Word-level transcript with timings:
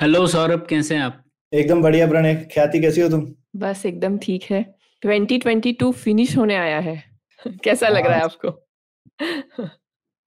Hello 0.00 0.26
Saurabh 0.26 0.66
कैसे 0.70 0.94
हैं 0.94 1.02
आप? 1.02 1.24
एकदम 1.54 1.82
बढ़िया 1.82 2.06
प्रणय। 2.06 2.34
ख्याति 2.34 2.80
कैसी 2.80 3.00
हो 3.00 3.08
तुम? 3.08 3.34
बस 3.56 3.86
एकदम 3.86 4.18
ठीक 4.18 4.44
है। 4.50 4.74
2022 5.06 5.92
फिनिश 5.92 6.36
होने 6.36 6.56
आया 6.56 6.78
है। 6.78 7.04
कैसा 7.64 7.88
लग 7.88 8.06
रहा 8.06 8.14
है 8.14 8.20
हाँ। 8.20 8.24
आपको? 8.24 8.48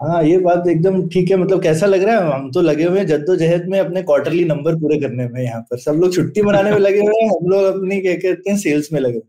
हाँ 0.05 0.23
ये 0.23 0.37
बात 0.37 0.67
एकदम 0.67 1.09
ठीक 1.09 1.31
है। 1.31 1.37
मतलब 1.37 1.63
कैसा 1.63 1.85
लग 1.85 2.03
रहा 2.03 2.15
है? 2.15 2.33
हम 2.33 2.51
तो 2.51 2.61
लगे 2.61 2.83
हुए 2.83 2.99
हैं 2.99 3.07
जद्दोजहद 3.07 3.67
में 3.67 3.79
अपने 3.79 4.03
क्वार्टरली 4.03 4.45
नंबर 4.45 4.75
पूरे 4.75 4.99
करने 4.99 5.27
में 5.27 5.43
यहाँ 5.43 5.61
पर। 5.61 5.77
सब 5.77 5.91
लोग 5.91 6.15
छुट्टी 6.15 6.41
मनाने 6.41 6.71
में 6.71 6.79
लगे 6.79 6.99
हुए 6.99 7.21
हैं 7.21 7.29
हम 7.29 7.49
लोग 7.49 7.63
अपनी 7.63 8.01
क्या 8.01 8.13
कहते 8.13 8.49
हैं 8.49 8.57
सेल्स 8.57 8.93
में 8.93 9.01
लगे 9.01 9.21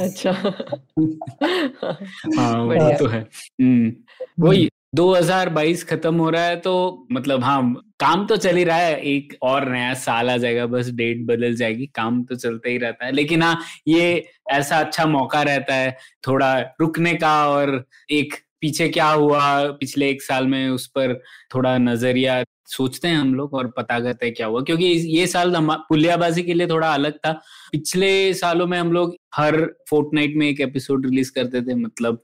अच्छा। 0.00 0.32
हाँ 2.38 2.64
वो 2.64 2.98
तो 2.98 3.06
है। 3.06 3.28
हम्म, 3.60 3.92
वही 4.40 4.68
2022 4.92 5.82
खत्म 5.84 6.14
हो 6.16 6.28
रहा 6.30 6.44
है 6.44 6.56
तो 6.56 6.72
मतलब 7.12 7.44
हाँ 7.44 7.62
काम 8.00 8.26
तो 8.26 8.36
चल 8.36 8.56
ही 8.56 8.64
रहा 8.64 8.76
है, 8.76 9.00
एक 9.00 9.32
और 9.42 9.68
नया 9.68 9.92
साल 9.94 10.30
आ 10.30 10.36
जाएगा, 10.36 10.66
बस 10.66 10.88
डेट 10.90 11.24
बदल 11.26 11.54
जाएगी, 11.56 11.86
काम 11.86 12.22
तो 12.24 12.36
चलता 12.36 12.68
ही 12.68 12.78
रहता 12.78 13.06
है। 13.06 13.12
लेकिन 13.12 13.42
हाँ 13.42 13.58
ये 13.88 14.24
ऐसा 14.50 14.78
अच्छा 14.78 15.06
मौका 15.06 15.42
रहता 15.42 15.74
है, 15.74 15.96
थोड़ा 16.26 16.58
रुकने 16.80 17.14
का 17.14 17.34
और 17.48 17.84
एक 18.10 18.34
पीछे 18.60 18.88
क्या 18.88 19.08
हुआ 19.08 19.40
पिछले 19.72 20.08
एक 20.10 20.22
साल 20.22 20.46
में 20.46 20.68
उस 20.70 20.86
पर 20.88 21.14
थोड़ा 21.54 21.76
नज़रिया 21.78 22.42
सोचते 22.68 23.08
हैं 23.08 23.16
हम 23.16 23.34
लोग 23.34 23.54
और 23.54 23.66
पता 23.76 23.98
करते 24.00 24.26
हैं 24.26 24.34
क्या 24.34 24.46
हुआ। 24.46 24.60
क्योंकि 24.62 24.84
ये 24.84 25.26
साल 25.26 25.54
पुलियाबाजी 25.88 26.42
के 26.42 26.54
लिए 26.54 26.66
थोड़ा 26.66 26.92
अलग 26.94 27.16
था। 27.16 27.32
पिछले 27.72 28.12
सालों 28.34 28.66
में 28.66 28.78
हम 28.78 28.92
लोग 28.92 29.16
हर 29.34 29.60
फोर्टनाइट 29.90 30.36
में 30.36 30.48
एक 30.48 30.60
एपिसोड 30.60 31.06
रिलीज़ 31.06 31.32
करते 31.34 31.62
थे 31.62 31.74
मतलब 31.74 32.22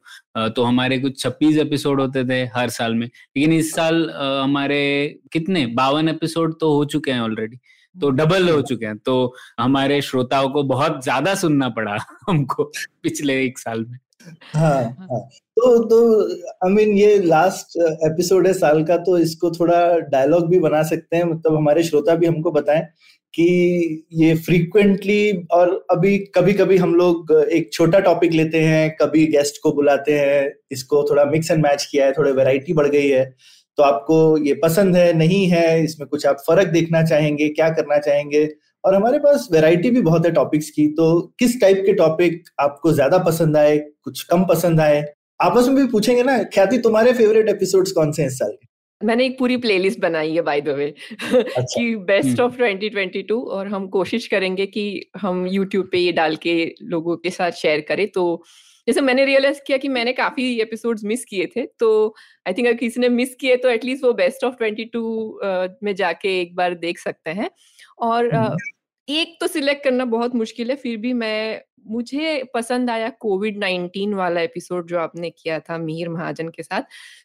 तो 0.56 0.62
हमारे 0.62 0.98
कुछ 0.98 1.19
छब्बीस 1.20 1.56
एपिसोड 1.59 2.00
होते 2.00 2.25
थे 2.25 2.42
हर 2.56 2.69
साल 2.70 2.94
में। 2.94 3.06
लेकिन 3.06 3.53
इस 3.53 3.72
साल 3.75 4.09
हमारे 4.12 5.19
कितने? 5.33 5.66
बावन 5.69 6.09
एपिसोड 6.09 6.59
तो 6.61 6.72
हो 6.75 6.84
चुके 6.86 7.11
हैं 7.11 7.20
ऑलरेडी 7.20 7.59
तो 7.97 8.11
डबल 8.11 8.48
हो 8.48 8.61
चुके 8.62 8.86
हैं। 8.86 8.97
तो 8.98 9.34
हमारे 9.61 10.00
श्रोताओं 10.03 10.48
को 10.50 10.62
बहुत 10.64 11.03
ज़्यादा 11.05 11.34
सुनना 11.36 11.69
पड़ा 11.70 11.97
हमको 12.28 12.64
पिछले 13.03 13.42
एक 13.44 13.59
साल 13.59 13.84
में। 13.84 13.98
हाँ, 14.55 14.83
हाँ। 15.00 15.28
तो 15.59 15.78
तो 15.84 15.98
आई 16.64 16.73
मीन 16.73 16.97
ये 16.97 17.17
लास्ट 17.19 17.77
एपिसोड 18.05 18.47
है 18.47 18.53
साल 18.55 18.83
का 18.84 18.97
तो 18.97 19.17
इसको 19.19 19.51
थोड़ा 19.51 19.78
डायलॉग 20.11 20.48
भी 20.48 20.59
बना 20.61 20.83
सकते 20.83 21.17
हैं। 21.17 21.25
मतलब 21.25 21.56
हमारे 21.56 21.83
श्रोता 21.83 22.15
भी 22.15 22.27
हमको 22.27 22.50
बताएँ 22.53 22.83
कि 23.34 23.47
ये 24.15 24.34
फ्रीक्वेंटली 24.37 25.47
और 25.53 25.73
अभी 25.91 26.17
कभी 26.37 26.53
कभी 26.53 26.77
हम 26.77 26.95
लोग 26.95 27.33
एक 27.53 27.73
छोटा 27.73 27.98
टॉपिक 28.00 28.33
लेते 28.33 28.61
हैं, 28.61 28.97
कभी 29.00 29.27
गेस्ट 29.27 29.61
को 29.62 29.73
बुलाते 29.73 30.12
हैं, 30.12 30.53
इसको 30.73 31.03
थोड़ा 31.11 31.25
मिक्स 31.25 31.50
एंड 31.50 31.62
मैच 31.62 31.89
किया 31.91 32.06
है, 32.06 32.12
थोड़ी 32.12 32.33
वैरायटी 32.33 32.72
बढ़ 32.72 32.87
गई 32.87 33.09
है। 33.09 33.25
तो 33.78 33.83
आपको 33.83 34.39
ये 34.39 34.55
पसंद 34.55 34.97
है, 34.97 35.12
नहीं 35.12 35.45
है, 35.47 35.84
इसमें 35.84 36.09
कुछ 36.09 36.27
आप 36.27 36.43
फ़र्क 36.47 36.69
देखना 36.69 37.03
चाहेंगे, 37.05 37.48
क्या 37.48 37.69
करना 37.70 37.98
चाहेंगे? 37.98 38.48
और 38.84 38.95
हमारे 38.95 39.19
पास 39.19 39.48
वैरायटी 39.53 39.91
भी 39.91 40.00
बहुत 40.03 40.27
है 40.27 40.33
टॉपिक्स 40.33 40.70
की 40.70 40.89
तो 40.89 41.20
किस 41.39 41.61
टाइप 41.61 41.83
के 41.87 41.93
टॉपिक 41.95 42.43
आपको 42.61 42.93
ज़्यादा 42.93 43.19
पसंद 43.19 43.56
आए, 43.56 43.78
कुछ 43.78 44.22
कम 44.22 44.44
पसंद 44.44 44.81
आए? 44.81 45.05
आपस 45.41 45.66
में 45.69 45.76
भी 45.76 45.87
पूछेंगे 45.87 46.22
ना 46.22 46.43
ख्याति 46.44 46.78
तुम्हारे 46.78 47.12
फेवरेट 47.12 47.49
एपिसोड्स 47.49 47.93
कौन 47.93 48.12
से 48.12 48.22
हैं 48.22 48.28
इस 48.28 48.38
साल 48.38 48.50
के? 48.50 48.66
मैंने 49.06 49.26
एक 49.26 49.38
पूरी 49.38 49.56
प्लेलिस्ट 49.56 50.00
बनाई 50.00 50.34
है 50.34 50.43
बाय 50.43 50.60
द 50.60 50.69
वे 50.69 50.94
कि 51.32 51.97
बेस्ट 51.97 52.41
ऑफ़ 52.41 52.56
2022 52.56 53.32
और 53.32 53.66
हम 53.66 53.87
कोशिश 53.88 54.26
करेंगे 54.26 54.66
कि 54.66 55.10
हम 55.16 55.47
यूट्यूब 55.47 55.88
पे 55.93 55.99
ये 55.99 56.12
डाल 56.12 56.37
के 56.37 56.75
लोगों 56.82 57.16
के 57.16 57.31
साथ 57.31 57.50
शेयर 57.50 57.81
करें। 57.81 58.06
तो 58.09 58.43
जैसे 58.87 59.00
मैंने 59.00 59.25
रियलाइज़ 59.25 59.60
किया 59.66 59.78
कि 59.78 59.88
मैंने 59.88 60.12
काफ़ी 60.12 60.60
एपिसोड्स 60.60 61.04
मिस 61.04 61.25
किए 61.25 61.47
थे 61.47 61.66
तो 61.78 62.15
आई 62.47 62.53
थिंक 62.53 62.69
अगर 62.69 62.76
किसी 62.76 63.00
ने 63.00 63.09
मिस 63.09 63.34
किए 63.34 63.56
तो 63.56 63.69
एटलीस्ट 63.69 64.05
वो 64.05 64.12
बेस्ट 64.12 64.44
ऑफ़ 64.44 64.55
22 64.62 65.76
में 65.82 65.94
जाके 65.94 66.41
एक 66.41 66.55
बार 66.56 66.75
देख 66.75 66.99
सकते 66.99 67.31
हैं। 67.31 67.50
और 67.99 68.34
हम्म। 68.34 68.56
एक 69.09 69.37
तो 69.41 69.47
सिलेक्ट 69.47 69.84
करना 69.84 70.05
बहुत 70.05 70.34
मुश्किल 70.34 70.70
है 70.70 70.76
फिर 70.76 70.97
भी 70.97 71.12
मैं 71.12 71.62
मुझे 71.88 72.44
पसंद 72.54 72.91
आया 72.91 73.09
कोविड 73.09 73.59
नाइनटीन 73.59 74.15
वाला 74.15 74.41
एपिसोड 74.41 74.87
जो 74.87 74.99
आपने 74.99 75.31
किया 75.31 75.60
था 75.60 75.78
मीर 75.78 76.09
महाजन 76.09 76.49
के 76.49 76.62
साथ 76.62 76.82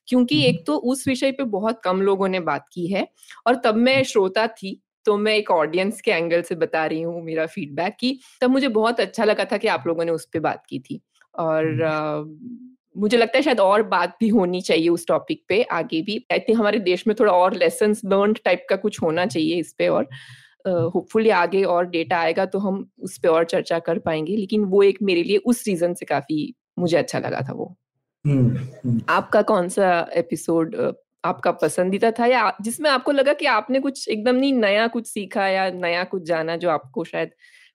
क्योंकि 0.07 0.46
एक 0.46 0.66
तो 0.68 0.75
उस 0.75 1.07
विषय 1.07 1.31
पे 1.31 1.44
बहुत 1.44 1.81
कम 1.84 2.01
लोगों 2.01 2.28
ने 2.28 2.40
बात 2.40 2.66
की 2.74 2.88
है 2.88 3.07
और 3.47 3.56
तब 3.56 3.75
मैं 3.75 4.03
श्रोता 4.03 4.47
थी 4.47 4.81
तो 5.06 5.18
मैं 5.18 5.35
एक 5.35 5.51
ऑडियंस 5.51 6.01
के 6.01 6.12
एंगल 6.12 6.41
से 6.41 6.56
बता 6.56 6.85
रही 6.85 7.01
हूँ 7.01 7.24
मेरा 7.24 7.46
फीडबैक 7.46 7.96
की 8.00 8.19
तब 8.41 8.50
मुझे 8.50 8.68
बहुत 8.68 9.00
अच्छा 9.00 9.24
लगा 9.24 9.46
था 9.46 9.57
कि 9.57 9.68
आप 9.68 9.84
लोगों 9.88 10.06
ने 10.06 10.12
उस 10.12 10.25
पर 10.25 10.40
बात 10.40 10.63
की 10.69 10.80
थी। 10.80 11.01
और 11.40 11.84
आ, 11.84 12.24
मुझे 12.97 13.18
लगता 13.18 13.38
है 13.38 13.41
शायद 13.41 13.59
और 13.59 13.84
बात 13.84 14.18
भी 14.19 14.28
होनी 14.28 14.62
चाहिए 14.62 14.90
उस 14.90 15.07
टॉपिक 15.07 15.44
पे 15.50 15.63
आगे 15.63 16.01
भी। 16.01 16.25
आई 16.31 16.40
थिंक 16.40 16.59
हमारे 16.59 16.80
देश 16.80 17.07
में 17.07 17.16
थोड़ा 17.19 17.34
और 17.34 17.53
लेसन 17.53 17.91
लर्न 18.06 18.34
टाइप 18.34 18.66
का 18.69 18.75
कुछ 18.75 19.01
होना 19.01 19.25
चाहिए 19.25 19.56
इस 19.56 19.74
पे 19.74 19.88
और 19.88 20.07
होपफुली 20.68 21.29
आगे 21.29 21.63
और 21.63 21.85
डेटा 21.85 22.18
आएगा 22.18 22.46
तो 22.46 22.59
हम 22.59 22.90
उस 23.00 23.18
पर 23.18 23.29
और 23.29 23.44
चर्चा 23.44 23.79
कर 23.79 24.00
पाएँगे। 24.00 24.35
लेकिन 24.35 24.63
वो 24.63 24.84
एक 24.84 24.97
मेरे 25.01 25.24
लिए 25.24 25.38
उस 25.38 25.63
रीजन 25.68 25.94
से 25.94 26.06
काफ़ी 26.06 26.53
मुझे 26.79 26.97
अच्छा 26.97 27.19
लगा 27.19 27.41
था 27.41 27.53
वो। 27.53 27.78
हम्म, 28.25 28.57
हम्म। 28.57 29.01
आपका 29.09 29.41
कौन 29.41 29.69
सा 29.69 30.09
एपिसोड 30.13 30.94
आपका 31.25 31.51
पसंदीदा 31.51 32.12
था 32.12 32.25
या 32.25 32.53
जिसमें 32.62 32.90
आपको 32.90 33.12
लगा 33.12 33.34
कि 33.34 33.46
आपने 33.46 33.79
कुछ 33.79 34.09
एकदम 34.09 34.35
नहीं 34.35 34.53
नया 34.53 34.88
कुछ 34.88 35.07
सीखा 35.07 35.47
या 35.47 35.69
नया 35.72 36.03
कुछ 36.03 36.24
जाना 36.24 36.56
जो 36.56 36.69
आपको 36.69 37.03
शायद 37.03 37.30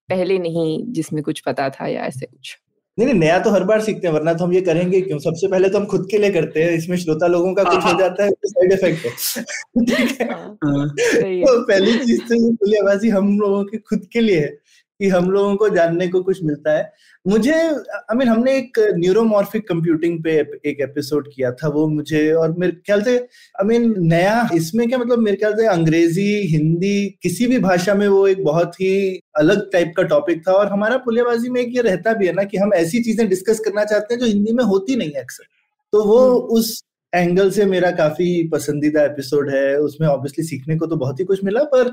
पहले 0.08 0.38
नहीं 0.38 0.92
जिसमें 0.92 1.22
कुछ 1.22 1.40
पता 1.40 1.70
था 1.70 1.86
या 1.86 2.02
ऐसे 2.02 2.26
कुछ? 2.26 2.58
नहीं 2.98 3.08
नहीं 3.08 3.20
नया 3.20 3.38
तो 3.38 3.50
हर 3.50 3.64
बार 3.64 3.80
सीखते 3.80 4.06
हैं 4.06 4.14
वरना 4.14 4.34
तो 4.34 4.44
हम 4.44 4.52
ये 4.52 4.60
करेंगे 4.60 5.00
क्यों? 5.00 5.18
सबसे 5.18 5.48
पहले 5.48 5.68
तो 5.68 5.78
हम 5.78 5.84
खुद 5.84 6.08
के 6.10 6.18
लिए 6.18 6.30
करते 6.30 6.62
हैं 6.62 6.70
इसमें 6.70 6.96
श्रोता 6.96 7.26
लोगों 7.26 7.54
का 7.54 7.64
कुछ 7.64 7.74
हो 7.74 7.80
हाँ। 7.80 7.98
जाता 7.98 8.24
है 8.24 8.30
तो 8.30 8.48
साइड 8.48 8.72
इफ़ेक्ट 8.72 9.04
है। 9.04 9.42
ठीक 9.84 10.20
है? 10.20 10.28
हाँ, 10.32 10.88
तो 10.88 11.62
पहली 11.62 11.98
चीज़ 11.98 12.20
तो 12.20 12.34
ये 12.34 12.52
खुली 12.52 13.08
हम 13.08 13.38
लोगों 13.38 13.64
के 13.64 13.78
खुद 13.78 14.06
के 14.12 14.20
लिए 14.20 14.40
है। 14.40 14.67
कि 15.00 15.08
हम 15.08 15.30
लोगों 15.30 15.54
को 15.56 15.68
जानने 15.68 16.06
को 16.08 16.22
कुछ 16.22 16.42
मिलता 16.44 16.72
है 16.72 16.92
मुझे 17.24 17.54
आई 17.54 18.16
मीन 18.16 18.28
हमने 18.28 18.56
एक 18.56 18.78
न्यूरोमॉर्फिक 18.96 19.66
कंप्यूटिंग 19.68 20.22
पे 20.22 20.32
एक 20.66 20.80
एपिसोड 20.80 21.28
किया 21.32 21.50
था 21.52 21.68
वो 21.68 21.86
मुझे 21.88 22.22
और 22.34 22.56
मेरे 22.58 22.72
ख्याल 22.76 23.02
से 23.02 23.16
आई 23.16 23.66
मीन 23.66 23.94
नया 24.06 24.48
इसमें 24.54 24.86
क्या 24.88 24.98
मतलब 24.98 25.18
मेरे 25.20 25.36
ख्याल 25.36 25.54
से 25.54 25.66
अंग्रेज़ी 25.68 26.26
हिंदी 26.48 26.96
किसी 27.22 27.46
भी 27.46 27.58
भाषा 27.60 27.94
में 27.94 28.06
वो 28.08 28.26
एक 28.28 28.42
बहुत 28.44 28.80
ही 28.80 28.94
अलग 29.38 29.70
टाइप 29.72 29.92
का 29.96 30.02
टॉपिक 30.08 30.46
था 30.48 30.52
और 30.54 30.72
हमारा 30.72 30.96
पुलियाबाजी 31.04 31.48
में 31.48 31.60
एक 31.60 31.74
ये 31.74 31.82
रहता 31.82 32.12
भी 32.14 32.26
है 32.26 32.32
ना 32.32 32.44
कि 32.44 32.58
हम 32.58 32.74
ऐसी 32.76 33.02
चीज़ें 33.02 33.28
डिस्कस 33.28 33.60
करना 33.64 33.84
चाहते 33.86 34.14
हैं 34.14 34.20
जो 34.20 34.26
हिंदी 34.26 34.52
में 34.52 34.64
होती 34.66 34.96
नहीं 34.96 35.10
है 35.10 35.22
अक्सर 35.22 35.44
तो 35.92 36.04
वो 36.04 36.18
हम्म। 36.20 36.56
उस 36.56 36.82
एंगल 37.12 37.50
से 37.50 37.64
मेरा 37.64 37.90
काफ़ी 37.90 38.48
पसंदीदा 38.48 39.02
एपिसोड 39.02 39.50
है। 39.50 39.76
उसमें 39.80 40.06
ऑब्वियसली 40.08 40.44
सीखने 40.44 40.76
को 40.76 40.86
तो 40.86 40.96
बहुत 40.96 41.20
ही 41.20 41.24
कुछ 41.24 41.44
मिला, 41.44 41.62
पर 41.64 41.92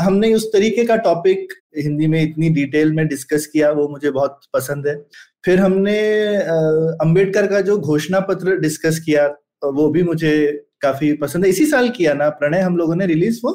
हमने 0.00 0.32
उस 0.34 0.46
तरीके 0.52 0.84
का 0.84 0.96
टॉपिक 0.96 1.52
हिंदी 1.78 2.06
में 2.06 2.20
इतनी 2.22 2.48
डिटेल 2.50 2.92
में 2.92 3.06
डिस्कस 3.08 3.46
किया, 3.46 3.70
वो 3.70 3.88
मुझे 3.88 4.10
बहुत 4.10 4.40
पसंद 4.54 4.86
है। 4.86 4.96
फिर 5.44 5.58
हमने 5.58 5.98
अंबेडकर 7.02 7.46
का 7.46 7.60
जो 7.60 7.78
घोषणा 7.78 8.20
पत्र 8.20 8.56
डिस्कस 8.56 9.00
किया, 9.00 9.26
वो 9.64 9.88
भी 9.88 10.02
मुझे 10.02 10.64
काफ़ी 10.80 11.12
पसंद 11.12 11.44
है। 11.44 11.50
इसी 11.50 11.66
साल 11.66 11.88
किया 11.88 12.14
ना, 12.14 12.28
प्रणय, 12.28 12.60
हम 12.60 12.76
लोगों 12.76 12.96
ने 12.96 13.06
रिलीज़ 13.06 13.40
वो? 13.44 13.50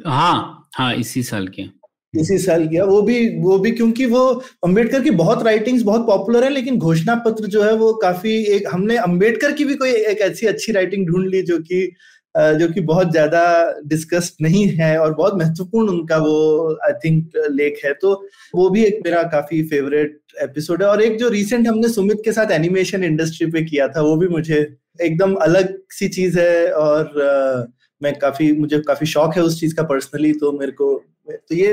हाँ 0.00 0.68
हाँ 0.74 0.94
इसी 0.94 1.22
साल 1.22 1.48
किया। 1.48 1.79
इसी 2.14 2.38
साल 2.38 2.66
किया। 2.68 2.84
वो 2.84 3.00
भी 3.02 3.18
वो 3.40 3.58
भी 3.58 3.70
क्योंकि 3.72 4.06
वो 4.06 4.22
अंबेडकर 4.64 5.02
की 5.02 5.10
बहुत 5.12 5.42
राइटिंग्स 5.44 5.82
बहुत 5.82 6.06
पॉपुलर 6.06 6.44
है, 6.44 6.50
लेकिन 6.50 6.78
घोषणा 6.78 7.14
पत्र 7.26 7.46
जो 7.46 7.62
है 7.62 7.74
वो 7.74 7.92
काफ़ी 8.02 8.36
एक, 8.46 8.68
हमने 8.68 8.96
अंबेडकर 8.98 9.52
की 9.52 9.64
भी 9.64 9.74
कोई 9.74 9.90
एक 9.90 10.20
ऐसी 10.22 10.46
अच्छी 10.46 10.72
राइटिंग 10.72 11.06
ढूंढ 11.06 11.26
ली 11.26 11.42
जो 11.42 11.58
कि 11.60 11.90
जो 12.34 12.66
कि 12.68 12.80
बहुत 12.82 13.10
ज़्यादा 13.10 13.42
डिस्कस्ड 13.86 14.34
नहीं 14.42 14.66
है 14.70 14.96
और 14.98 15.14
बहुत 15.14 15.34
महत्वपूर्ण 15.38 15.88
उनका 15.90 16.16
वो 16.18 16.78
आई 16.86 16.92
थिंक 17.04 17.32
लेख 17.50 17.80
है। 17.84 17.92
तो 17.94 18.12
वो 18.54 18.68
भी 18.70 18.84
एक 18.84 19.00
मेरा 19.04 19.22
काफ़ी 19.32 19.62
फेवरेट 19.68 20.18
एपिसोड 20.42 20.82
है। 20.82 20.88
और 20.88 21.02
एक 21.02 21.16
जो 21.18 21.28
रिसेंट 21.28 21.66
हमने 21.68 21.88
सुमित 21.88 22.20
के 22.24 22.32
साथ 22.32 22.50
एनिमेशन 22.50 23.04
इंडस्ट्री 23.04 23.50
पे 23.50 23.62
किया 23.64 23.88
था, 23.88 24.02
वो 24.02 24.16
भी 24.16 24.28
मुझे 24.28 24.60
एकदम 25.02 25.34
अलग 25.42 25.76
सी 25.90 26.08
चीज़ 26.10 26.38
है 26.38 26.72
और 26.72 27.68
मैं 28.00 28.14
काफ़ी, 28.18 28.52
मुझे 28.52 28.78
काफ़ी 28.82 29.06
शौक 29.06 29.36
है 29.36 29.42
उस 29.42 29.60
चीज़ 29.60 29.74
का 29.74 29.82
पर्सनली 29.84 30.32
तो 30.34 30.52
मेरे 30.58 30.72
को 30.72 30.94
तो 31.28 31.54
ये 31.54 31.72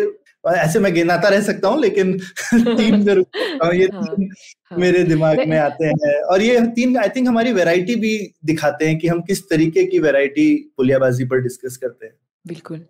ऐसे 0.56 0.80
मैं 0.80 0.94
गिनाता 0.94 1.30
रह 1.30 1.42
सकता 1.42 1.68
हूँ 1.68 1.82
लेकिन 1.82 2.20
तीन 2.54 3.10
ये 3.10 3.14
हाँ, 3.14 3.72
तीन 3.72 4.30
हाँ, 4.72 4.78
मेरे 4.80 5.04
दिमाग 5.04 5.40
में 5.48 5.58
आते 5.58 5.86
हैं। 5.86 6.22
और 6.24 6.42
ये 6.42 6.62
तीन 6.62 6.98
आई 6.98 7.10
थिंक 7.10 7.28
हमारी 7.28 7.52
वैरायटी 7.52 7.96
भी 7.96 8.34
दिखाते 8.46 8.88
हैं 8.88 9.00
कि 9.00 9.08
हम 9.08 9.22
किस 9.22 9.50
तरीके 9.50 9.86
की 9.86 10.00
वैरायटी 10.00 10.74
पुलियाबाजी 10.78 11.26
पर 11.26 11.42
डिस्कस 11.42 11.78
करते 11.78 12.06
हैं। 12.06 12.14
बिल्कुल। 12.48 12.86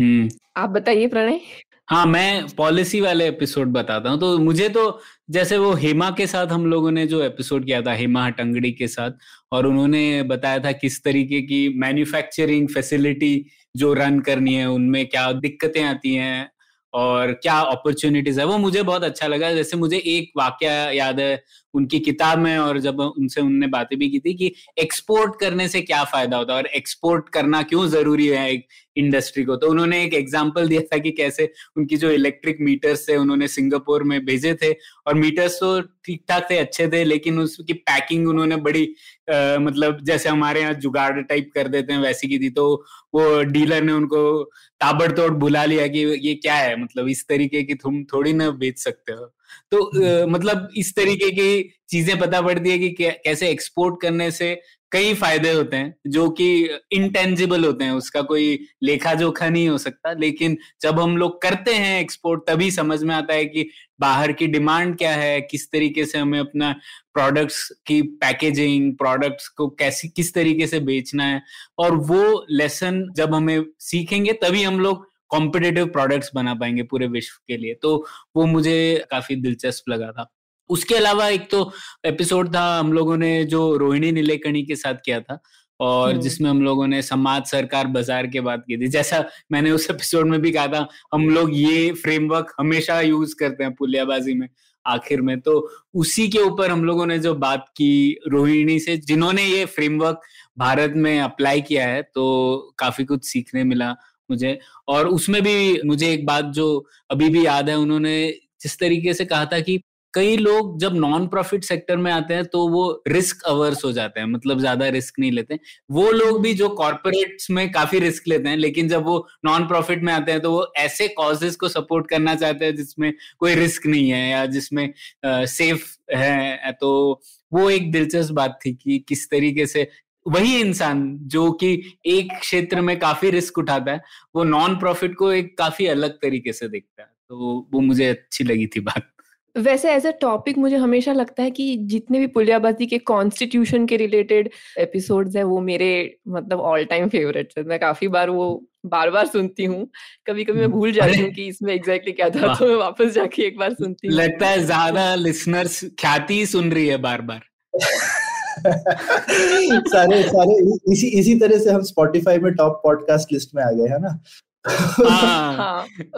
हम्म। 0.00 0.28
आप 0.56 0.70
बताइए 0.70 1.06
प्रणय। 1.06 1.40
हाँ 1.88 2.06
मैं 2.06 2.46
पॉलिसी 2.56 3.00
वाले 3.00 3.28
एपिसोड 3.28 3.68
बताता 3.68 4.10
हूँ 4.10 4.20
तो 4.20 4.38
मुझे 4.38 4.68
तो 4.68 5.00
जैसे 5.30 5.58
वो 5.58 5.72
हेमा 5.72 6.10
के 6.10 6.26
साथ 6.26 6.46
हम 6.46 6.66
लोगों 6.66 6.90
ने 6.90 7.06
जो 7.06 7.22
एपिसोड 7.22 7.66
किया 7.66 7.82
था 7.82 7.92
हेमा 7.92 8.30
टंगड़ी 8.30 8.72
के 8.72 8.88
साथ 8.88 9.10
और 9.52 9.66
उन्होंने 9.66 10.22
बताया 10.22 10.58
था 10.58 10.72
किस 10.72 11.04
तरीके 11.04 11.42
की 11.42 11.68
मैन्युफैक्चरिंग 11.68 12.68
फैसिलिटी 12.68 13.46
जो 13.76 13.92
रन 13.94 14.20
करनी 14.20 14.54
है 14.54 14.66
उनमें 14.66 15.06
क्या 15.06 15.32
दिक्कतें 15.32 15.82
आती 15.84 16.14
हैं 16.14 16.50
और 16.94 17.32
क्या 17.32 17.54
अपॉर्चुनिटीज़ 17.60 18.40
है? 18.40 18.46
वो 18.46 18.58
मुझे 18.58 18.82
बहुत 18.82 19.04
अच्छा 19.04 19.26
लगा। 19.26 19.52
जैसे 19.54 19.76
मुझे 19.76 19.96
एक 19.96 20.32
वाक्य 20.36 20.66
याद 20.96 21.20
है 21.20 21.36
उनकी 21.74 21.98
किताब 22.00 22.38
में 22.38 22.56
और 22.58 22.78
जब 22.80 23.00
उनसे 23.00 23.40
उनने 23.40 23.66
बातें 23.66 23.98
भी 23.98 24.08
की 24.10 24.18
थी 24.20 24.34
कि 24.34 24.52
एक्सपोर्ट 24.78 25.40
करने 25.40 25.68
से 25.68 25.80
क्या 25.82 26.04
फ़ायदा 26.04 26.36
होता 26.36 26.52
है 26.52 26.58
और 26.58 26.66
एक्सपोर्ट 26.66 27.28
करना 27.28 27.62
क्यों 27.62 27.86
ज़रूरी 27.88 28.26
है 28.28 28.50
एक 28.52 28.66
इंडस्ट्री 28.96 29.44
को? 29.44 29.56
तो 29.56 29.68
उन्होंने 29.68 30.02
एक 30.04 30.14
एग्ज़ाम्पल 30.14 30.68
दिया 30.68 30.80
था 30.82 30.98
कि 30.98 31.10
कैसे 31.10 31.52
उनकी 31.76 31.96
जो 31.96 32.10
इलेक्ट्रिक 32.10 32.58
मीटर्स 32.60 33.08
थे 33.08 33.16
उन्होंने 33.16 33.48
सिंगापुर 33.48 34.02
में 34.02 34.24
भेजे 34.24 34.54
थे 34.54 34.72
और 35.06 35.14
मीटर्स 35.14 35.56
तो 35.60 35.80
ठीक 36.04 36.22
ठाक 36.28 36.46
थे 36.50 36.58
अच्छे 36.58 36.88
थे 36.88 37.04
लेकिन 37.04 37.38
उसकी 37.40 37.72
पैकिंग 37.72 38.28
उन्होंने 38.28 38.56
बड़ी 38.56 38.84
आ, 39.30 39.58
मतलब 39.58 39.98
जैसे 40.04 40.28
हमारे 40.28 40.60
यहाँ 40.60 40.74
जुगाड़ 40.74 41.20
टाइप 41.22 41.50
कर 41.54 41.68
देते 41.68 41.92
हैं 41.92 42.00
वैसी 42.00 42.28
की 42.28 42.38
थी 42.38 42.50
तो 42.50 42.84
वो 43.14 43.42
डीलर 43.44 43.82
ने 43.82 43.92
उनको 43.92 44.42
ताबड़तोड़ 44.80 45.30
बुला 45.34 45.64
लिया 45.64 45.86
कि 45.86 45.98
ये 46.28 46.34
क्या 46.34 46.54
है? 46.54 46.82
मतलब 46.82 47.08
इस 47.08 47.26
तरीके 47.28 47.62
की 47.62 47.74
तुम 47.74 48.04
थोड़ी 48.04 48.32
ना 48.32 48.50
बेच 48.50 48.78
सकते 48.78 49.12
हो। 49.12 49.33
तो 49.70 49.84
आ, 50.22 50.26
मतलब 50.26 50.68
इस 50.76 50.94
तरीके 50.96 51.30
की 51.30 51.72
चीज़ें 51.88 52.18
पता 52.18 52.40
पड़ती 52.42 52.70
है 52.70 52.78
कि 52.78 52.88
कैसे 53.00 53.48
एक्सपोर्ट 53.50 54.00
करने 54.02 54.30
से 54.30 54.54
कई 54.92 55.14
फ़ायदे 55.14 55.50
होते 55.52 55.76
हैं 55.76 55.94
जो 56.06 56.28
कि 56.30 56.46
इंटेंजिबल 56.92 57.64
होते 57.64 57.84
हैं 57.84 57.92
उसका 57.92 58.20
कोई 58.22 58.58
लेखा 58.82 59.14
जोखा 59.14 59.48
नहीं 59.48 59.68
हो 59.68 59.78
सकता। 59.78 60.12
लेकिन 60.12 60.56
जब 60.82 61.00
हम 61.00 61.16
लोग 61.16 61.40
करते 61.42 61.74
हैं 61.74 62.00
एक्सपोर्ट 62.00 62.42
तभी 62.48 62.70
समझ 62.70 63.02
में 63.02 63.14
आता 63.14 63.34
है 63.34 63.44
कि 63.46 63.68
बाहर 64.00 64.32
की 64.32 64.46
डिमांड 64.46 64.96
क्या 64.98 65.10
है 65.10 65.40
किस 65.40 65.70
तरीके 65.72 66.04
से 66.04 66.18
हमें 66.18 66.38
अपना 66.38 66.72
प्रोडक्ट्स 67.14 67.68
की 67.86 68.00
पैकेजिंग 68.02 68.92
प्रोडक्ट्स 68.96 69.48
को 69.48 69.68
कैसी 69.68 70.08
किस 70.08 70.32
तरीके 70.34 70.66
से 70.66 70.80
बेचना 70.80 71.24
है। 71.24 71.42
और 71.78 71.96
वो 71.96 72.46
लेसन 72.50 73.06
जब 73.16 73.34
हमें 73.34 73.64
सीखेंगे 73.80 74.32
तभी 74.32 74.62
हम 74.62 74.80
लोग 74.80 75.06
कॉम्पिटेटिव 75.30 75.86
प्रोडक्ट्स 75.88 76.30
बना 76.34 76.54
पाएँगे 76.54 76.82
पूरे 76.82 77.06
विश्व 77.08 77.40
के 77.48 77.56
लिए। 77.56 77.74
तो 77.74 77.96
वो 78.36 78.46
मुझे 78.46 79.04
काफ़ी 79.10 79.36
दिलचस्प 79.36 79.88
लगा 79.88 80.10
था। 80.12 80.30
उसके 80.70 80.94
अलावा 80.94 81.28
एक 81.28 81.50
तो 81.50 81.70
एपिसोड 82.06 82.54
था 82.54 82.62
हम 82.78 82.92
लोगों 82.92 83.16
ने 83.16 83.44
जो 83.44 83.76
रोहिणी 83.76 84.12
नीलेकणी 84.12 84.62
के 84.62 84.76
साथ 84.76 84.94
किया 85.04 85.20
था 85.20 85.38
और 85.80 86.10
हम्म। 86.10 86.20
जिसमें 86.20 86.48
हम 86.50 86.62
लोगों 86.62 86.86
ने 86.86 87.00
समाज 87.02 87.46
सरकार 87.46 87.86
बाज़ार 87.86 88.26
के 88.26 88.40
बात 88.40 88.64
की 88.68 88.76
थी। 88.76 88.88
जैसा 88.88 89.24
मैंने 89.52 89.70
उस 89.70 89.90
एपिसोड 89.90 90.26
में 90.26 90.40
भी 90.40 90.52
कहा 90.52 90.66
था 90.68 90.86
हम 91.14 91.28
लोग 91.30 91.50
ये 91.54 91.90
फ्रेमवर्क 91.94 92.54
हमेशा 92.60 93.00
यूज़ 93.00 93.34
करते 93.38 93.64
हैं 93.64 93.74
पुलियाबाजी 93.74 94.34
में 94.34 94.48
आखिर 94.86 95.20
में। 95.20 95.38
तो 95.40 95.52
उसी 95.94 96.28
के 96.28 96.38
ऊपर 96.38 96.70
हम 96.70 96.84
लोगों 96.84 97.06
ने 97.06 97.18
जो 97.18 97.34
बात 97.36 97.68
की 97.76 98.18
रोहिणी 98.28 98.78
से 98.78 98.96
जिन्होंने 98.98 99.44
ये 99.44 99.64
फ्रेमवर्क 99.66 100.20
भारत 100.58 100.92
में 100.96 101.18
अप्लाई 101.20 101.60
किया 101.62 101.86
है 101.88 102.02
तो 102.04 102.74
काफ़ी 102.78 103.04
कुछ 103.04 103.24
सीखने 103.24 103.64
मिला। 103.64 103.94
मुझे। 104.30 104.58
और 104.88 105.08
उसमें 105.08 105.42
भी 105.42 105.80
मुझे 105.86 106.12
एक 106.12 106.26
बात 106.26 106.44
जो 106.54 106.68
अभी 107.10 107.28
भी 107.30 107.44
याद 107.46 107.68
है, 107.68 107.76
उन्होंने 107.78 108.16
जिस 108.62 108.78
तरीके 108.78 109.14
से 109.14 109.24
कहा 109.26 109.44
था 109.46 109.60
कि 109.60 109.80
कई 110.14 110.36
लोग 110.36 110.78
जब 110.80 110.94
नॉन 110.96 111.26
प्रॉफिट 111.28 111.64
सेक्टर 111.64 111.96
में 111.96 112.10
आते 112.12 112.34
हैं 112.34 112.44
तो 112.46 112.66
वो 112.70 112.82
रिस्क 113.08 113.42
अवर्स 113.48 113.84
हो 113.84 113.90
जाते 113.92 114.20
हैं 114.20 114.26
मतलब 114.28 114.58
ज़्यादा 114.60 114.88
रिस्क 114.88 115.14
नहीं 115.20 115.30
लेते। 115.32 115.58
वो 115.90 116.10
लोग 116.12 116.40
भी 116.42 116.52
जो 116.54 116.68
कॉर्पोरेट्स 116.72 117.50
में 117.50 117.70
काफ़ी 117.72 117.98
रिस्क 118.00 118.28
लेते 118.28 118.48
हैं, 118.48 118.56
लेकिन 118.56 118.88
जब 118.88 119.04
वो 119.04 119.16
नॉन 119.46 119.66
प्रॉफिट 119.68 120.02
में 120.02 120.12
आते 120.12 120.32
हैं 120.32 120.40
तो 120.40 120.50
वो 120.52 120.66
ऐसे 120.78 121.08
कॉजेज 121.10 121.56
को 121.56 121.68
सपोर्ट 121.68 122.08
करना 122.10 122.34
चाहते 122.36 122.64
हैं, 122.64 122.76
जिसमें 122.76 123.12
कोई 123.38 123.54
रिस्क 123.54 123.86
नहीं 123.86 124.10
है, 124.10 124.28
या 124.30 124.44
जिसमें 124.48 124.92
सेफ़ 125.26 125.86
है। 126.14 126.72
तो 126.74 127.20
वो 127.52 127.68
एक 127.70 127.90
दिलचस्प 127.92 128.32
बात 128.34 128.58
थी 128.64 128.72
कि 128.74 128.98
किस 129.08 129.28
तरीके 129.30 129.66
से 129.66 129.88
वही 130.26 130.60
इंसान 130.60 131.06
जो 131.26 131.50
कि 131.52 131.72
एक 132.06 132.32
क्षेत्र 132.40 132.80
में 132.80 132.98
काफ़ी 132.98 133.30
रिस्क 133.30 133.58
उठाता 133.58 133.92
है 133.92 134.00
वो 134.36 134.44
नॉन 134.44 134.76
प्रॉफिट 134.76 135.14
को 135.14 135.32
एक 135.32 135.56
काफ़ी 135.58 135.86
अलग 135.86 136.12
तरीके 136.22 136.52
से 136.52 136.68
देखता 136.68 137.02
है। 137.02 137.08
तो 137.28 137.68
वो 137.74 137.80
मुझे 137.80 138.06
अच्छी 138.06 138.44
लगी 138.44 138.66
थी 138.66 138.80
बात। 138.80 139.10
वैसे 139.56 139.92
एज 139.94 140.06
अ 140.06 140.10
टॉपिक 140.20 140.56
मुझे 140.58 140.76
हमेशा 140.76 141.12
लगता 141.12 141.42
है 141.42 141.50
कि 141.50 141.76
जितने 141.86 142.18
भी 142.18 142.26
पुलियाबाजी 142.26 142.86
के 142.86 142.98
कॉन्स्टिट्यूशन 143.00 143.86
के 143.86 143.96
रिलेटेड 143.96 144.48
एपिसोड्स 144.78 145.36
हैं 145.36 145.44
वो 145.44 145.60
मेरे 145.60 145.90
मतलब 146.28 146.60
ऑल 146.62 146.84
टाइम 146.84 147.08
फेवरेट 147.08 147.52
है। 147.58 147.64
मैं 147.64 147.78
काफ़ी 147.80 148.08
बार 148.08 148.30
वो 148.30 148.48
बार 148.86 149.10
बार 149.10 149.26
सुनती 149.26 149.64
हूँ। 149.64 149.86
कभी 150.26 150.44
कभी 150.44 150.58
मैं 150.58 150.70
भूल 150.70 150.92
जाती 150.92 151.20
हूँ 151.20 151.30
कि 151.30 151.46
इसमें 151.46 151.72
एग्जैक्टली 151.74 152.12
exactly 152.12 152.34
क्या 152.34 152.48
था 152.48 152.54
तो 152.54 152.68
मैं 152.68 152.76
वापस 152.76 153.12
जाके 153.12 153.42
एक 153.42 153.58
बार 153.58 153.72
सुनती 153.74 154.08
हूँ। 154.08 154.16
लगता 154.16 154.46
है 154.46 154.64
ज़्यादा 154.64 155.14
लिसनर्स 155.14 155.84
ख्याति 156.00 156.44
सुन 156.46 156.72
रही 156.72 156.86
है 156.86 156.96
बार 156.98 157.20
बार 157.22 157.42
सारे 159.88 160.22
सारे 160.22 160.54
इसी 160.92 161.06
इसी 161.18 161.34
तरह 161.40 161.58
से 161.58 161.70
हम 161.70 161.82
स्पॉटिफाई 161.82 162.38
में 162.38 162.52
टॉप 162.54 162.80
पॉडकास्ट 162.84 163.32
लिस्ट 163.32 163.54
में 163.54 163.62
आ 163.62 163.70
गए 163.70 163.88
है 163.88 164.00
ना? 164.00 164.18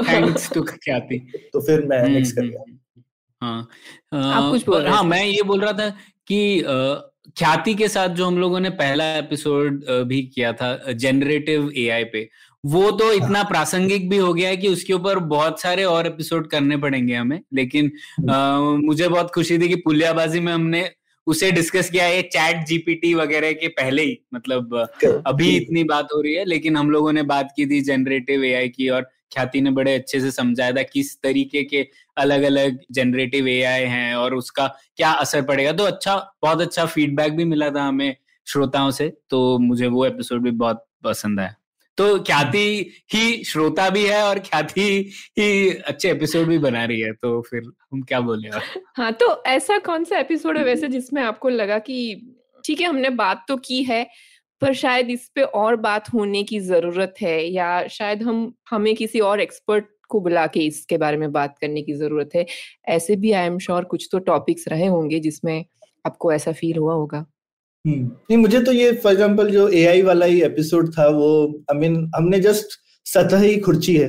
थैंक्स 0.03 0.51
टू 0.53 0.61
हाँ। 0.61 0.77
ख्याति 0.85 1.19
तो 1.53 1.61
फिर 1.61 1.85
मैं 1.87 2.03
नेक्स्ट 2.09 2.39
हम्म, 2.39 2.49
कर 2.49 2.55
गया 2.55 2.75
हाँ 3.43 3.69
आप 4.35 4.51
कुछ 4.51 4.67
बोल 4.67 4.87
हाँ 4.87 5.03
मैं 5.05 5.25
ये 5.25 5.43
बोल 5.43 5.61
रहा 5.61 5.73
था 5.73 5.89
कि 6.27 6.63
ख्याति 7.39 7.75
के 7.75 7.89
साथ 7.89 8.09
जो 8.09 8.27
हम 8.27 8.39
लोगों 8.39 8.61
ने 8.61 8.71
पहला 8.71 9.05
एपिसोड 9.17 9.85
भी 10.09 10.23
किया 10.35 10.53
था 10.53 10.93
जनरेटिव 10.95 11.71
एआई 11.77 12.05
पे 12.05 12.29
वो 12.65 12.91
तो 12.91 13.07
हाँ। 13.07 13.15
इतना 13.15 13.43
प्रासंगिक 13.43 14.09
भी 14.11 14.17
हो 14.17 14.33
गया 14.35 14.49
है 14.49 14.57
कि 14.57 14.69
उसके 14.69 14.93
ऊपर 14.93 15.19
बहुत 15.29 15.61
सारे 15.61 15.85
और 15.85 16.07
एपिसोड 16.07 16.47
करने 16.51 16.77
पड़ेंगे 16.77 17.15
हमें 17.15 17.41
लेकिन 17.55 17.91
आ, 18.31 18.61
मुझे 18.61 19.09
बहुत 19.09 19.31
खुशी 19.31 19.59
थी 19.59 19.69
कि 19.69 19.77
पुलियाबाजी 19.77 20.41
में 20.41 20.53
हमने 20.53 20.89
उसे 21.27 21.51
डिस्कस 21.53 21.91
किया 21.91 22.05
है 22.05 22.23
चैट 22.25 22.65
जीपीटी 22.67 23.13
वगैरह 23.15 23.53
के 23.53 23.69
पहले 23.71 24.03
ही। 24.03 24.19
मतलब 24.35 24.75
अभी 25.27 25.49
इतनी 25.57 25.85
बात 25.85 26.09
हो 26.15 26.21
रही 26.21 26.35
है 26.35 26.45
लेकिन 26.45 26.77
हम 26.77 26.91
लोगों 26.91 27.13
ने 27.13 27.23
बात 27.25 27.53
की 27.57 27.67
थी 27.67 27.81
जनरेटिव 27.83 28.45
एआई 28.45 28.69
की 28.69 28.89
और 28.89 29.03
ख्याति 29.35 29.61
ने 29.61 29.71
बड़े 29.71 29.95
अच्छे 29.95 30.21
से 30.21 30.31
समझाया 30.31 30.73
था 30.73 30.83
किस 30.85 31.17
तरीके 31.23 31.63
के 31.65 31.87
अलग 32.17 32.43
अलग 32.43 32.79
जनरेटिव 32.93 33.49
एआई 33.49 33.85
हैं 33.85 34.15
और 34.15 34.35
उसका 34.35 34.67
क्या 34.97 35.11
असर 35.13 35.43
पड़ेगा। 35.43 35.73
तो 35.73 35.85
अच्छा 35.85 36.17
बहुत 36.43 36.61
अच्छा 36.61 36.87
फीडबैक 36.87 37.37
भी 37.37 37.45
मिला 37.45 37.71
था 37.71 37.83
हमें 37.83 38.17
श्रोताओं 38.47 38.91
से 38.91 39.09
तो 39.31 39.59
मुझे 39.59 39.87
वो 39.89 40.05
एपिसोड 40.07 40.43
भी 40.43 40.51
बहुत 40.53 40.87
पसंद 41.05 41.41
आया। 41.41 41.55
तो 41.99 42.19
ख्याति 42.21 42.91
ही 43.15 43.45
श्रोता 43.45 43.91
भी 43.91 44.07
है 44.07 44.23
और 44.23 44.39
ख्याति 44.39 45.11
ही 45.39 45.71
अच्छे 45.71 46.11
एपिसोड 46.11 46.47
भी 46.47 46.59
बना 46.59 46.85
रही 46.85 47.01
है 47.01 47.13
तो 47.13 47.43
फिर 47.43 47.63
हम 47.93 48.03
क्या 48.03 48.21
बोले 48.21 48.49
हाँ 48.97 49.13
तो 49.13 49.45
ऐसा 49.47 49.79
कौन 49.79 50.05
सा 50.05 50.19
एपिसोड 50.19 50.59
है 50.59 50.65
वैसे 50.65 50.89
जिसमें 50.89 51.23
आपको 51.23 51.49
लगा 51.49 51.79
कि 51.79 52.33
ठीक 52.65 52.81
है, 52.81 52.87
हमने 52.87 53.11
बात 53.11 53.45
तो 53.49 53.57
की 53.57 53.83
है, 53.83 54.07
पर 54.61 54.75
शायद 54.75 55.11
इस 55.11 55.31
पे 55.35 55.43
और 55.43 55.77
बात 55.77 56.09
होने 56.15 56.43
की 56.43 56.61
ज़रूरत 56.61 57.15
है, 57.23 57.45
या 57.47 57.87
शायद 57.87 58.23
हम, 58.23 58.55
हमें 58.71 58.95
किसी 58.97 59.21
और 59.21 59.41
एक्सपर्ट 59.41 59.85
को 60.09 60.21
बुला 60.21 60.47
के 60.47 60.61
इसके 60.61 60.97
बारे 60.99 61.17
में 61.17 61.33
बात 61.33 61.59
करने 61.61 61.83
की 61.83 61.93
ज़रूरत 61.93 62.31
है? 62.35 62.47
ऐसे 62.89 63.17
भी 63.17 63.33
आई 63.33 63.47
एम 63.47 63.59
श्योर 63.59 63.85
कुछ 63.85 64.09
तो 64.13 64.19
टॉपिक्स 64.19 64.69
रहे 64.69 64.87
होंगे 64.87 65.21
जिसमें 65.21 65.65
आपको 66.07 66.33
ऐसा 66.33 66.53
फील 66.53 66.77
हुआ 66.79 66.95
होगा। 66.95 67.27
नहीं 67.87 68.37
मुझे 68.37 68.61
तो 68.61 68.73
ये 68.73 68.93
फॉर 68.95 69.13
एग्जांपल 69.13 69.51
जो 69.51 69.69
एआई 69.71 70.03
वाला 70.03 70.27
ही 70.27 70.41
एपिसोड 70.43 70.93
था 70.93 71.09
वो 71.09 71.29
आई 71.45 71.77
I 71.77 71.81
मीन 71.81 71.95
mean, 71.95 72.09
हमने 72.17 72.41
जस्ट 72.41 72.79
सतह 73.07 73.39
ही 73.39 73.59
खुर्ची 73.61 73.97
है 73.97 74.09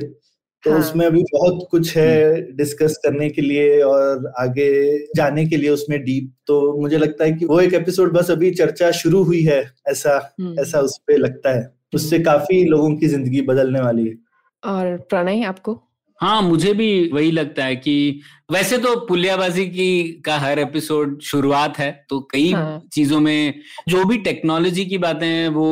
तो 0.64 0.70
हाँ. 0.70 0.78
उसमें 0.80 1.04
अभी 1.06 1.22
बहुत 1.24 1.66
कुछ 1.70 1.96
है 1.96 2.40
डिस्कस 2.56 2.98
हम्म। 2.98 3.10
करने 3.10 3.28
के 3.30 3.42
लिए 3.42 3.80
और 3.82 4.32
आगे 4.38 4.70
जाने 5.16 5.46
के 5.46 5.56
लिए 5.56 5.70
उसमें 5.70 6.00
डीप 6.04 6.32
तो 6.46 6.60
मुझे 6.80 6.98
लगता 6.98 7.24
है 7.24 7.32
कि 7.32 7.44
वो 7.44 7.60
एक 7.60 7.74
एपिसोड 7.74 8.12
बस 8.12 8.30
अभी 8.30 8.50
चर्चा 8.52 8.90
शुरू 8.96 9.22
हुई 9.22 9.42
है 9.42 9.62
ऐसा 9.88 10.16
हम्म। 10.40 10.60
ऐसा 10.60 10.80
उस 10.80 10.98
पर 10.98 11.18
लगता 11.18 11.54
है 11.56 11.66
उससे 11.94 12.18
काफ़ी 12.20 12.64
लोगों 12.64 12.94
की 12.96 13.06
ज़िंदगी 13.06 13.40
बदलने 13.42 13.80
वाली 13.80 14.08
है 14.08 14.16
और 14.62 14.96
प्रणय 15.10 15.42
आपको 15.44 15.80
हाँ 16.20 16.40
मुझे 16.42 16.72
भी 16.74 17.08
वही 17.08 17.30
लगता 17.30 17.64
है 17.64 17.76
कि 17.76 18.20
वैसे 18.52 18.78
तो 18.78 18.94
पुलियाबाजी 19.06 19.66
की 19.66 20.12
का 20.24 20.38
हर 20.38 20.58
एपिसोड 20.58 21.20
शुरुआत 21.20 21.78
है 21.78 21.90
तो 22.10 22.20
कई 22.32 22.50
हाँ. 22.52 22.82
चीज़ों 22.92 23.20
में 23.20 23.54
जो 23.88 24.04
भी 24.04 24.16
टेक्नोलॉजी 24.18 24.84
की 24.86 24.98
बातें 24.98 25.26
हैं 25.26 25.48
वो 25.48 25.68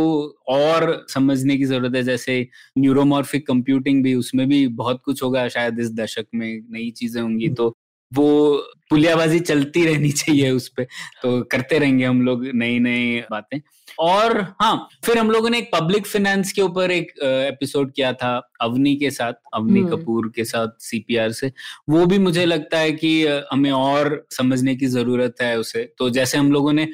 और 0.49 1.07
समझने 1.11 1.57
की 1.57 1.65
ज़रूरत 1.65 1.95
है 1.95 2.03
जैसे 2.03 2.49
न्यूरोमॉर्फिक 2.79 3.47
कंप्यूटिंग 3.47 4.03
भी 4.05 4.15
उसमें 4.15 4.49
भी 4.49 4.67
बहुत 4.75 5.03
कुछ 5.05 5.23
होगा 5.23 5.49
शायद 5.49 5.81
इस 5.81 5.93
दशक 5.95 6.27
में 6.35 6.49
नई 6.71 6.91
चीज़ें 6.91 7.21
होंगी 7.23 7.49
तो 7.49 7.75
वो 8.15 8.57
पुलियाबाजी 8.91 9.39
चलती 9.41 9.85
रहनी 9.87 10.11
चाहिए 10.13 10.51
उस 10.51 10.69
पर 10.69 10.85
तो 11.23 11.43
करते 11.43 11.79
रहेंगे 11.79 12.05
हम 12.05 12.23
लोग 12.23 12.45
नई 12.55 12.79
नई 12.79 13.21
बातें। 13.31 13.61
और 13.99 14.41
हाँ 14.63 14.89
फिर 15.05 15.19
हम 15.19 15.31
लोगों 15.31 15.51
ने 15.51 15.59
एक 15.59 15.71
पब्लिक 15.75 16.07
फाइनेंस 16.07 16.53
के 16.53 16.63
ऊपर 16.63 16.91
एक 16.91 17.11
एपिसोड 17.23 17.93
किया 17.93 18.13
था 18.13 18.51
अवनी 18.61 18.95
के 18.97 19.11
साथ 19.11 19.33
अवनी 19.55 19.81
हम्म। 19.81 19.97
कपूर 19.97 20.33
के 20.37 20.45
साथ 20.45 20.69
सीपीआर 20.81 21.33
से। 21.33 21.53
वो 21.89 22.07
भी 22.07 22.19
मुझे 22.19 22.45
लगता 22.47 22.79
है 22.79 22.93
कि 22.93 23.27
हमें 23.53 23.71
और 23.71 24.27
समझने 24.31 24.77
की 24.77 24.87
ज़रूरत 24.87 25.35
है 25.43 25.59
उसे। 25.59 25.93
तो 25.99 26.11
जैसे 26.11 26.39
हम 26.39 26.53
लोगों 26.53 26.73
ने 26.73 26.89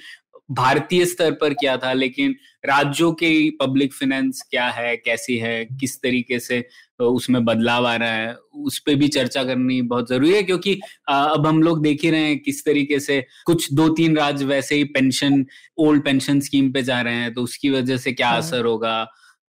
भारतीय 0.53 1.05
स्तर 1.07 1.31
पर 1.33 1.55
क्या 1.55 1.77
था 1.77 1.93
लेकिन 1.93 2.35
राज्यों 2.65 3.13
के 3.13 3.29
पब्लिक 3.61 3.93
फाइनेंस 3.93 4.43
क्या 4.51 4.69
है 4.71 4.97
कैसी 4.97 5.37
है 5.39 5.65
किस 5.81 5.97
तरीके 6.03 6.39
से 6.41 6.65
उसमें 7.01 7.45
बदलाव 7.45 7.87
आ 7.87 7.95
रहा 7.97 8.09
है 8.09 8.35
उस 8.57 8.79
पर 8.79 8.95
भी 8.95 9.09
चर्चा 9.09 9.43
करनी 9.45 9.81
बहुत 9.85 10.09
ज़रूरी 10.09 10.33
है 10.35 10.43
क्योंकि 10.43 10.79
अब 11.09 11.47
हम 11.47 11.63
लोग 11.63 11.83
देख 11.83 12.05
ही 12.05 12.11
रहे 12.11 12.21
हैं 12.21 12.39
किस 12.39 12.65
तरीके 12.65 12.99
से 13.01 13.21
कुछ 13.47 13.73
दो 13.73 13.89
तीन 13.89 14.17
राज्य 14.17 14.45
वैसे 14.45 14.75
ही 14.75 14.85
पेंशन 14.91 15.45
ओल्ड 15.79 16.05
पेंशन 16.05 16.41
स्कीम 16.41 16.71
पे 16.73 16.83
जा 16.83 17.01
रहे 17.01 17.15
हैं 17.15 17.33
तो 17.35 17.43
उसकी 17.43 17.71
वजह 17.71 17.97
से 17.97 18.13
क्या 18.13 18.29
हाँ। 18.29 18.39
असर 18.39 18.65
होगा 18.65 18.95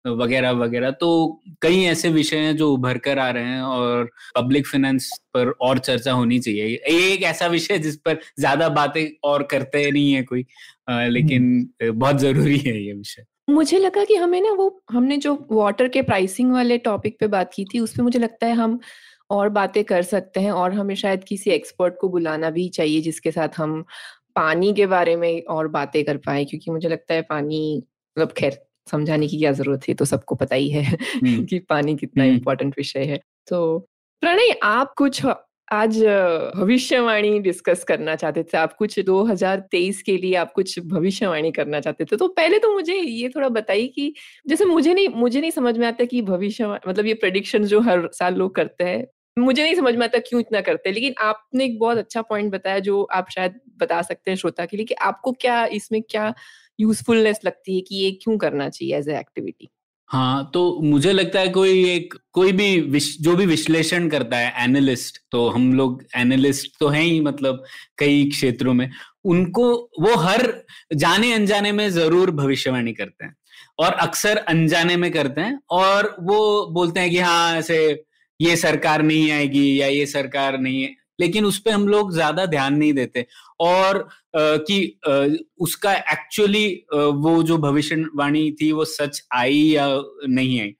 वगैरह 0.05 0.51
वगैरह। 0.51 0.91
तो 0.91 1.41
कई 1.61 1.83
ऐसे 1.83 2.09
विषय 2.09 2.37
हैं 2.37 2.55
जो 2.57 2.71
उभर 2.73 2.97
कर 2.97 3.19
आ 3.19 3.29
रहे 3.29 3.43
हैं 3.43 3.61
और 3.61 4.09
पब्लिक 4.37 4.67
फाइनेंस 4.67 5.09
पर 5.33 5.49
और 5.61 5.79
चर्चा 5.79 6.11
होनी 6.11 6.39
चाहिए। 6.39 6.75
एक 6.89 7.23
ऐसा 7.23 7.47
विषय 7.47 7.77
जिस 7.79 7.97
पर 7.97 8.19
ज़्यादा 8.39 8.69
बातें 8.69 9.05
और 9.23 9.43
करते 9.43 9.91
नहीं 9.91 10.13
है 10.13 10.23
कोई 10.23 10.45
आ, 10.89 11.05
लेकिन 11.05 11.43
हम्म। 11.83 11.99
बहुत 11.99 12.19
ज़रूरी 12.19 12.57
है 12.57 12.81
ये 12.83 12.93
विषय। 12.93 13.25
मुझे 13.49 13.79
लगा 13.79 14.03
कि 14.05 14.15
हमें 14.15 14.41
ना 14.41 14.51
वो 14.51 14.83
हमने 14.91 15.17
जो 15.17 15.47
वाटर 15.51 15.87
के 15.87 16.01
प्राइसिंग 16.01 16.51
वाले 16.53 16.77
टॉपिक 16.77 17.17
पे 17.19 17.27
बात 17.27 17.51
की 17.53 17.65
थी 17.65 17.79
उस 17.79 17.95
पर 17.97 18.03
मुझे 18.03 18.19
लगता 18.19 18.47
है 18.47 18.53
हम 18.53 18.79
और 19.29 19.49
बातें 19.49 19.83
कर 19.83 20.01
सकते 20.01 20.39
हैं 20.39 20.51
और 20.51 20.73
हमें 20.73 20.95
शायद 20.95 21.23
किसी 21.23 21.51
एक्सपर्ट 21.51 21.93
को 22.01 22.09
बुलाना 22.09 22.49
भी 22.49 22.67
चाहिए 22.69 23.01
जिसके 23.01 23.31
साथ 23.31 23.49
हम 23.57 23.81
पानी 24.35 24.73
के 24.73 24.85
बारे 24.85 25.15
में 25.15 25.43
और 25.43 25.67
बातें 25.67 26.03
कर 26.05 26.17
पाए 26.17 26.45
क्योंकि 26.45 26.71
मुझे 26.71 26.89
लगता 26.89 27.13
है 27.13 27.21
पानी 27.21 27.83
मतलब 28.17 28.31
खैर 28.31 28.59
समझाने 28.91 29.27
की 29.27 29.37
क्या 29.37 29.51
ज़रूरत 29.51 29.81
है 29.89 29.95
तो 29.95 30.05
सबको 30.05 30.35
पता 30.35 30.55
ही 30.55 30.69
है। 30.69 30.97
कि 31.23 31.59
पानी 31.59 31.95
कितना 31.95 32.23
इम्पोर्टेंट। 32.23 32.73
विषय 32.77 32.99
है 32.99 33.17
तो 33.49 33.79
प्रणय 34.21 34.59
आप 34.63 34.93
कुछ 34.97 35.25
आज 35.71 36.03
भविष्यवाणी 36.55 37.39
डिस्कस 37.39 37.83
करना 37.83 38.15
चाहते 38.15 38.43
थे 38.43 38.57
आप 38.57 38.73
कुछ 38.73 38.99
2023 38.99 40.01
के 40.01 40.17
लिए 40.17 40.35
आप 40.35 40.51
कुछ 40.53 40.79
भविष्यवाणी 40.79 41.51
करना 41.51 41.79
चाहते 41.79 42.05
थे 42.05 42.15
तो 42.15 42.27
पहले 42.27 42.59
तो 42.59 42.73
मुझे 42.73 42.95
ये 42.95 43.29
थोड़ा 43.29 43.49
बताइए 43.49 43.87
कि 43.87 44.13
जैसे 44.47 44.65
मुझे 44.65 44.93
नहीं 44.93 45.09
मुझे 45.09 45.41
नहीं 45.41 45.51
समझ 45.51 45.77
में 45.77 45.87
आता 45.87 46.05
कि 46.05 46.21
भविष्य 46.21 46.79
मतलब 46.87 47.05
ये 47.05 47.13
प्रडिक्शन 47.13 47.63
जो 47.63 47.79
हर 47.79 48.09
साल 48.13 48.35
लोग 48.35 48.55
करते 48.55 48.83
हैं 48.83 49.07
मुझे 49.39 49.63
नहीं 49.63 49.75
समझ 49.75 49.95
में 49.95 50.05
आता 50.05 50.19
क्यों 50.19 50.41
इतना 50.41 50.61
करते 50.61 50.89
हैं 50.89 50.93
लेकिन 50.93 51.13
आपने 51.19 51.65
एक 51.65 51.79
बहुत 51.79 51.97
अच्छा 51.97 52.21
पॉइंट 52.21 52.53
बताया 52.53 52.79
जो 52.79 53.03
आप 53.03 53.29
शायद 53.29 53.59
बता 53.77 54.01
सकते 54.01 54.31
हैं 54.31 54.35
श्रोता 54.35 54.65
के 54.65 54.77
लिए 54.77 54.85
कि 54.85 54.93
आपको 54.93 55.31
क्या 55.31 55.65
इसमें 55.65 56.01
क्या 56.09 56.33
यूजफुलनेस 56.79 57.39
लगती 57.45 57.75
है 57.75 57.81
कि 57.81 57.95
ये 57.95 58.11
क्यों 58.23 58.37
करना 58.37 58.69
चाहिए 58.69 58.97
एज 58.97 59.09
ए 59.09 59.17
एक्टिविटी 59.19 59.69
हाँ 60.09 60.49
तो 60.53 60.61
मुझे 60.83 61.11
लगता 61.13 61.39
है 61.39 61.49
कोई 61.49 61.83
एक 61.89 62.13
कोई 62.33 62.51
भी 62.51 62.79
विश, 62.81 63.17
जो 63.21 63.35
भी 63.35 63.45
विश्लेषण 63.45 64.07
करता 64.09 64.37
है 64.37 64.63
एनालिस्ट 64.63 65.17
तो 65.31 65.47
हम 65.49 65.73
लोग 65.73 66.03
एनालिस्ट 66.17 66.77
तो 66.79 66.87
हैं 66.87 67.01
ही 67.01 67.19
मतलब 67.21 67.63
कई 67.97 68.25
क्षेत्रों 68.29 68.73
में 68.73 68.89
उनको 69.25 69.69
वो 69.99 70.15
हर 70.17 70.43
जाने 70.95 71.31
अनजाने 71.33 71.71
में 71.71 71.89
ज़रूर 71.89 72.31
भविष्यवाणी 72.31 72.93
करते 72.93 73.25
हैं 73.25 73.35
और 73.79 73.93
अक्सर 74.01 74.37
अनजाने 74.37 74.97
में 74.97 75.11
करते 75.11 75.41
हैं 75.41 75.59
और 75.71 76.15
वो 76.21 76.39
बोलते 76.71 76.99
हैं 76.99 77.09
कि 77.09 77.19
हाँ 77.19 77.55
ऐसे 77.57 77.79
ये 78.39 78.55
सरकार 78.57 79.01
नहीं 79.01 79.31
आएगी 79.31 79.65
या 79.81 79.87
ये 79.87 80.05
सरकार 80.05 80.57
नहीं 80.57 80.87
लेकिन 81.19 81.45
उस 81.45 81.59
पर 81.59 81.71
हम 81.71 81.87
लोग 81.87 82.13
ज़्यादा 82.13 82.45
ध्यान 82.45 82.75
नहीं 82.75 82.93
देते। 82.93 83.25
और 83.59 83.97
आ, 83.97 84.07
कि 84.35 84.99
आ, 85.07 85.25
उसका 85.59 85.93
एक्चुअली 85.93 86.67
वो 86.93 87.41
जो 87.43 87.57
भविष्यवाणी 87.59 88.49
थी 88.51 88.71
वो 88.71 88.85
सच 88.87 89.23
आई 89.35 89.61
या 89.65 89.87
नहीं 90.27 90.59
आई। 90.61 90.75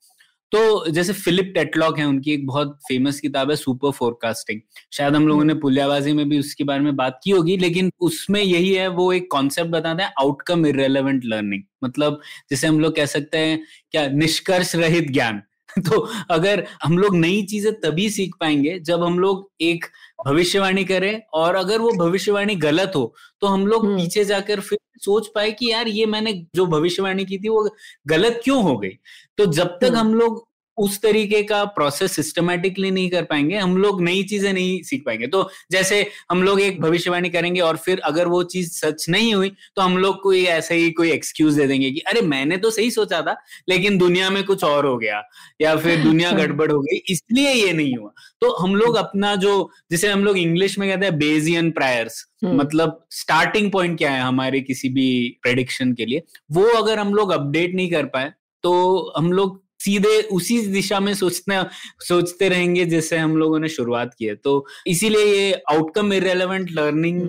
तो 0.52 0.90
जैसे 0.92 1.14
फिलिप 1.14 1.52
टेटलॉक 1.56 1.98
है 2.00 2.06
उनकी 2.06 2.32
एक 2.32 2.46
बहुत 2.48 2.78
फ़ेमस 2.88 3.20
किताब 3.20 3.50
है 3.50 3.56
सुपर 3.56 3.92
फोरकास्टिंग। 3.92 4.60
शायद 4.94 5.16
हम 5.16 5.28
लोगों 5.28 5.44
ने 5.44 5.54
पुलियाबाजी 5.54 6.14
में 6.14 6.28
भी 6.30 6.40
उसके 6.40 6.64
बारे 6.64 6.84
में 6.84 6.96
बात 6.96 7.20
की 7.24 7.32
होगी 7.32 7.56
लेकिन 7.58 7.92
उसमें 8.00 8.42
यही 8.42 8.74
है 8.74 8.88
वो 8.90 9.12
एक 9.14 9.28
कॉन्सेप्ट 9.32 9.72
बताते 9.72 10.04
हैं 10.04 10.12
आउटकम 10.20 10.66
इरेलीवेंट 10.66 11.26
लर्निंग 11.26 11.64
मतलब 11.84 12.20
जैसे 12.50 12.68
हम 12.68 12.80
लोग 12.80 12.96
कह 12.96 13.06
सकते 13.06 13.38
हैं 13.38 13.60
क्या 13.92 14.08
निष्कर्ष 14.10 14.76
रहित 14.76 15.12
ज्ञान। 15.12 15.42
तो 15.82 16.00
अगर 16.32 16.66
हम 16.84 16.98
लोग 16.98 17.16
नई 17.16 17.42
चीज़ें 17.44 17.74
तभी 17.82 18.10
सीख 18.10 18.36
पाएँगे 18.40 18.80
जब 18.82 19.04
हम 19.04 19.20
लोग 19.20 19.50
एक 19.62 19.86
भविष्यवाणी 20.26 20.84
करें 20.86 21.22
और 21.34 21.56
अगर 21.56 21.80
वो 21.80 21.92
भविष्यवाणी 21.98 22.56
गलत 22.58 22.92
हो 22.96 23.14
तो 23.42 23.48
हम 23.48 23.66
लोग 23.68 23.86
हम्म। 23.86 23.98
पीछे 23.98 24.24
जाकर 24.26 24.60
फिर 24.60 24.80
सोच 25.02 25.28
पाए 25.28 25.52
कि 25.52 25.72
यार 25.72 25.88
ये 25.88 26.06
मैंने 26.06 26.34
जो 26.56 26.66
भविष्यवाणी 26.68 27.26
की 27.26 27.38
थी 27.38 27.50
वो 27.50 27.68
गलत 28.08 28.40
क्यों 28.44 28.62
हो 28.64 28.78
गई 28.78 28.98
तो 29.38 29.46
जब 29.52 29.78
तक 29.82 29.88
हम्म। 29.88 29.98
हम 29.98 30.14
लोग 30.14 30.46
उस 30.78 31.02
तरीके 31.02 31.42
का 31.44 31.64
प्रोसेस 31.74 32.12
सिस्टमेटिकली 32.12 32.92
नहीं 32.92 33.10
कर 33.10 33.24
पाएँगे 33.24 33.58
हम 33.58 33.76
लोग 33.78 34.02
नई 34.02 34.24
चीज़ें 34.24 34.52
नहीं 34.54 34.82
सीख 34.84 35.04
पाएँगे 35.06 35.28
तो 35.28 35.50
जैसे 35.72 36.02
हम 36.32 36.44
लोग 36.44 36.62
एक 36.62 36.82
भविष्यवाणी 36.82 37.30
करेंगे 37.30 37.62
और 37.62 37.78
फिर 37.78 38.00
अगर 38.04 38.28
वो 38.28 38.42
चीज़ 38.46 38.72
सच 38.76 39.06
नहीं 39.10 39.34
हुई 39.34 39.52
तो 39.76 39.82
हम 39.82 39.98
लोग 39.98 40.22
कोई 40.24 40.44
ऐसे 40.48 40.76
ही 40.76 40.90
कोई 40.92 41.12
एक्सक्यूज 41.12 41.58
दे 41.58 41.68
देंगे 41.68 41.92
कि 41.92 42.00
अरे 42.08 42.22
मैंने 42.28 42.58
तो 42.58 42.70
सही 42.72 42.92
सोचा 42.92 43.22
था 43.22 43.36
लेकिन 43.70 43.98
दुनिया 43.98 44.30
में 44.30 44.44
कुछ 44.44 44.64
और 44.64 44.86
हो 44.86 44.98
गया 44.98 45.22
या 45.62 45.76
फिर 45.78 46.04
दुनिया 46.04 46.32
गड़बड़ 46.34 46.72
हो 46.72 46.80
गई 46.82 46.98
इसलिए 47.10 47.52
ये 47.52 47.72
नहीं 47.74 47.96
हुआ 47.96 48.12
तो 48.42 48.52
हम 48.56 48.76
लोग 48.76 48.96
अपना 48.98 49.36
जो 49.38 49.54
जिसे 49.92 50.08
हम 50.08 50.24
लोग 50.24 50.38
इंग्लिश 50.38 50.78
में 50.80 50.90
कहते 50.90 51.06
हैं 51.06 51.18
बेजियन 51.18 51.72
प्रायर्स 51.72 52.24
हम्म। 52.44 52.56
मतलब 52.56 53.04
स्टार्टिंग 53.14 53.72
पॉइंट 53.72 53.98
क्या 53.98 54.12
है 54.12 54.22
हमारे 54.22 54.62
किसी 54.62 54.90
भी 54.92 55.10
प्रेडिक्शन 55.44 55.94
के 55.94 56.06
लिए 56.06 56.24
वो 56.52 56.66
अगर 56.76 57.00
हम 57.00 57.14
लोग 57.14 57.32
अपडेट 57.32 57.76
नहीं 57.76 57.90
कर 57.92 58.06
पाए 58.08 58.32
तो 58.64 58.74
हम 59.18 59.32
लोग 59.32 59.62
सीधे 59.86 60.22
उसी 60.32 60.60
दिशा 60.68 61.00
में 61.00 61.14
सोचते 61.14 61.62
सोचते 62.08 62.50
रहेंगे 62.50 62.86
जैसे 62.86 63.18
हम 63.18 63.38
लोगों 63.38 63.60
ने 63.60 63.70
शुरुआत 63.70 64.14
की 64.20 64.26
है। 64.26 64.36
तो 64.36 64.66
इसीलिए 64.88 65.26
ये 65.26 65.54
आउटकम 65.72 66.14
इरेलीवेंट 66.14 66.72
लर्निंग 66.72 67.22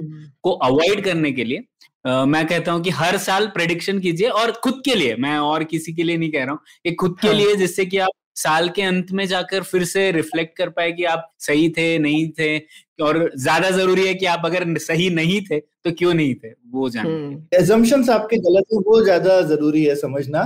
को 0.42 0.50
अवॉइड 0.50 1.04
करने 1.04 1.32
के 1.32 1.44
लिए 1.44 1.64
Uh, 2.04 2.24
मैं 2.26 2.46
कहता 2.46 2.72
हूँ 2.72 2.82
कि 2.82 2.90
हर 2.90 3.16
साल 3.16 3.46
प्रेडिक्शन 3.46 3.98
कीजिए 3.98 4.28
और 4.30 4.50
खुद 4.64 4.80
के 4.84 4.94
लिए 4.94 5.14
मैं 5.16 5.36
और 5.38 5.62
किसी 5.64 5.92
के 5.92 6.02
लिए 6.02 6.16
नहीं 6.16 6.30
कह 6.32 6.44
रहा 6.44 6.52
हूँ 6.52 6.60
एक 6.86 6.98
खुद 7.00 7.16
के 7.20 7.26
हाँ. 7.28 7.36
लिए 7.36 7.54
जिससे 7.56 7.86
कि 7.86 7.98
आप 7.98 8.10
साल 8.36 8.68
के 8.68 8.82
अंत 8.82 9.12
में 9.12 9.26
जाकर 9.26 9.62
फिर 9.62 9.84
से 9.84 10.10
रिफ्लेक्ट 10.12 10.56
कर 10.58 10.68
पाए 10.68 10.90
कि 10.92 11.04
आप 11.04 11.30
सही 11.40 11.68
थे 11.68 11.86
नहीं 11.98 12.28
थे 12.38 12.58
और 13.04 13.30
ज़्यादा 13.36 13.70
ज़रूरी 13.70 14.06
है 14.06 14.14
कि 14.14 14.26
आप 14.26 14.42
अगर 14.44 14.76
सही 14.78 15.08
नहीं 15.10 15.40
थे 15.40 15.60
तो 15.60 15.92
क्यों 15.92 16.12
नहीं 16.14 16.34
थे 16.34 16.50
वो 16.70 16.90
जान 16.90 17.08
एजम्पन्स 17.54 18.10
आपके 18.10 18.36
गलत 18.48 18.64
है 18.72 18.78
वो 18.86 19.02
ज़्यादा 19.04 19.40
ज़रूरी 19.42 19.84
है 19.84 19.94
समझना। 19.96 20.44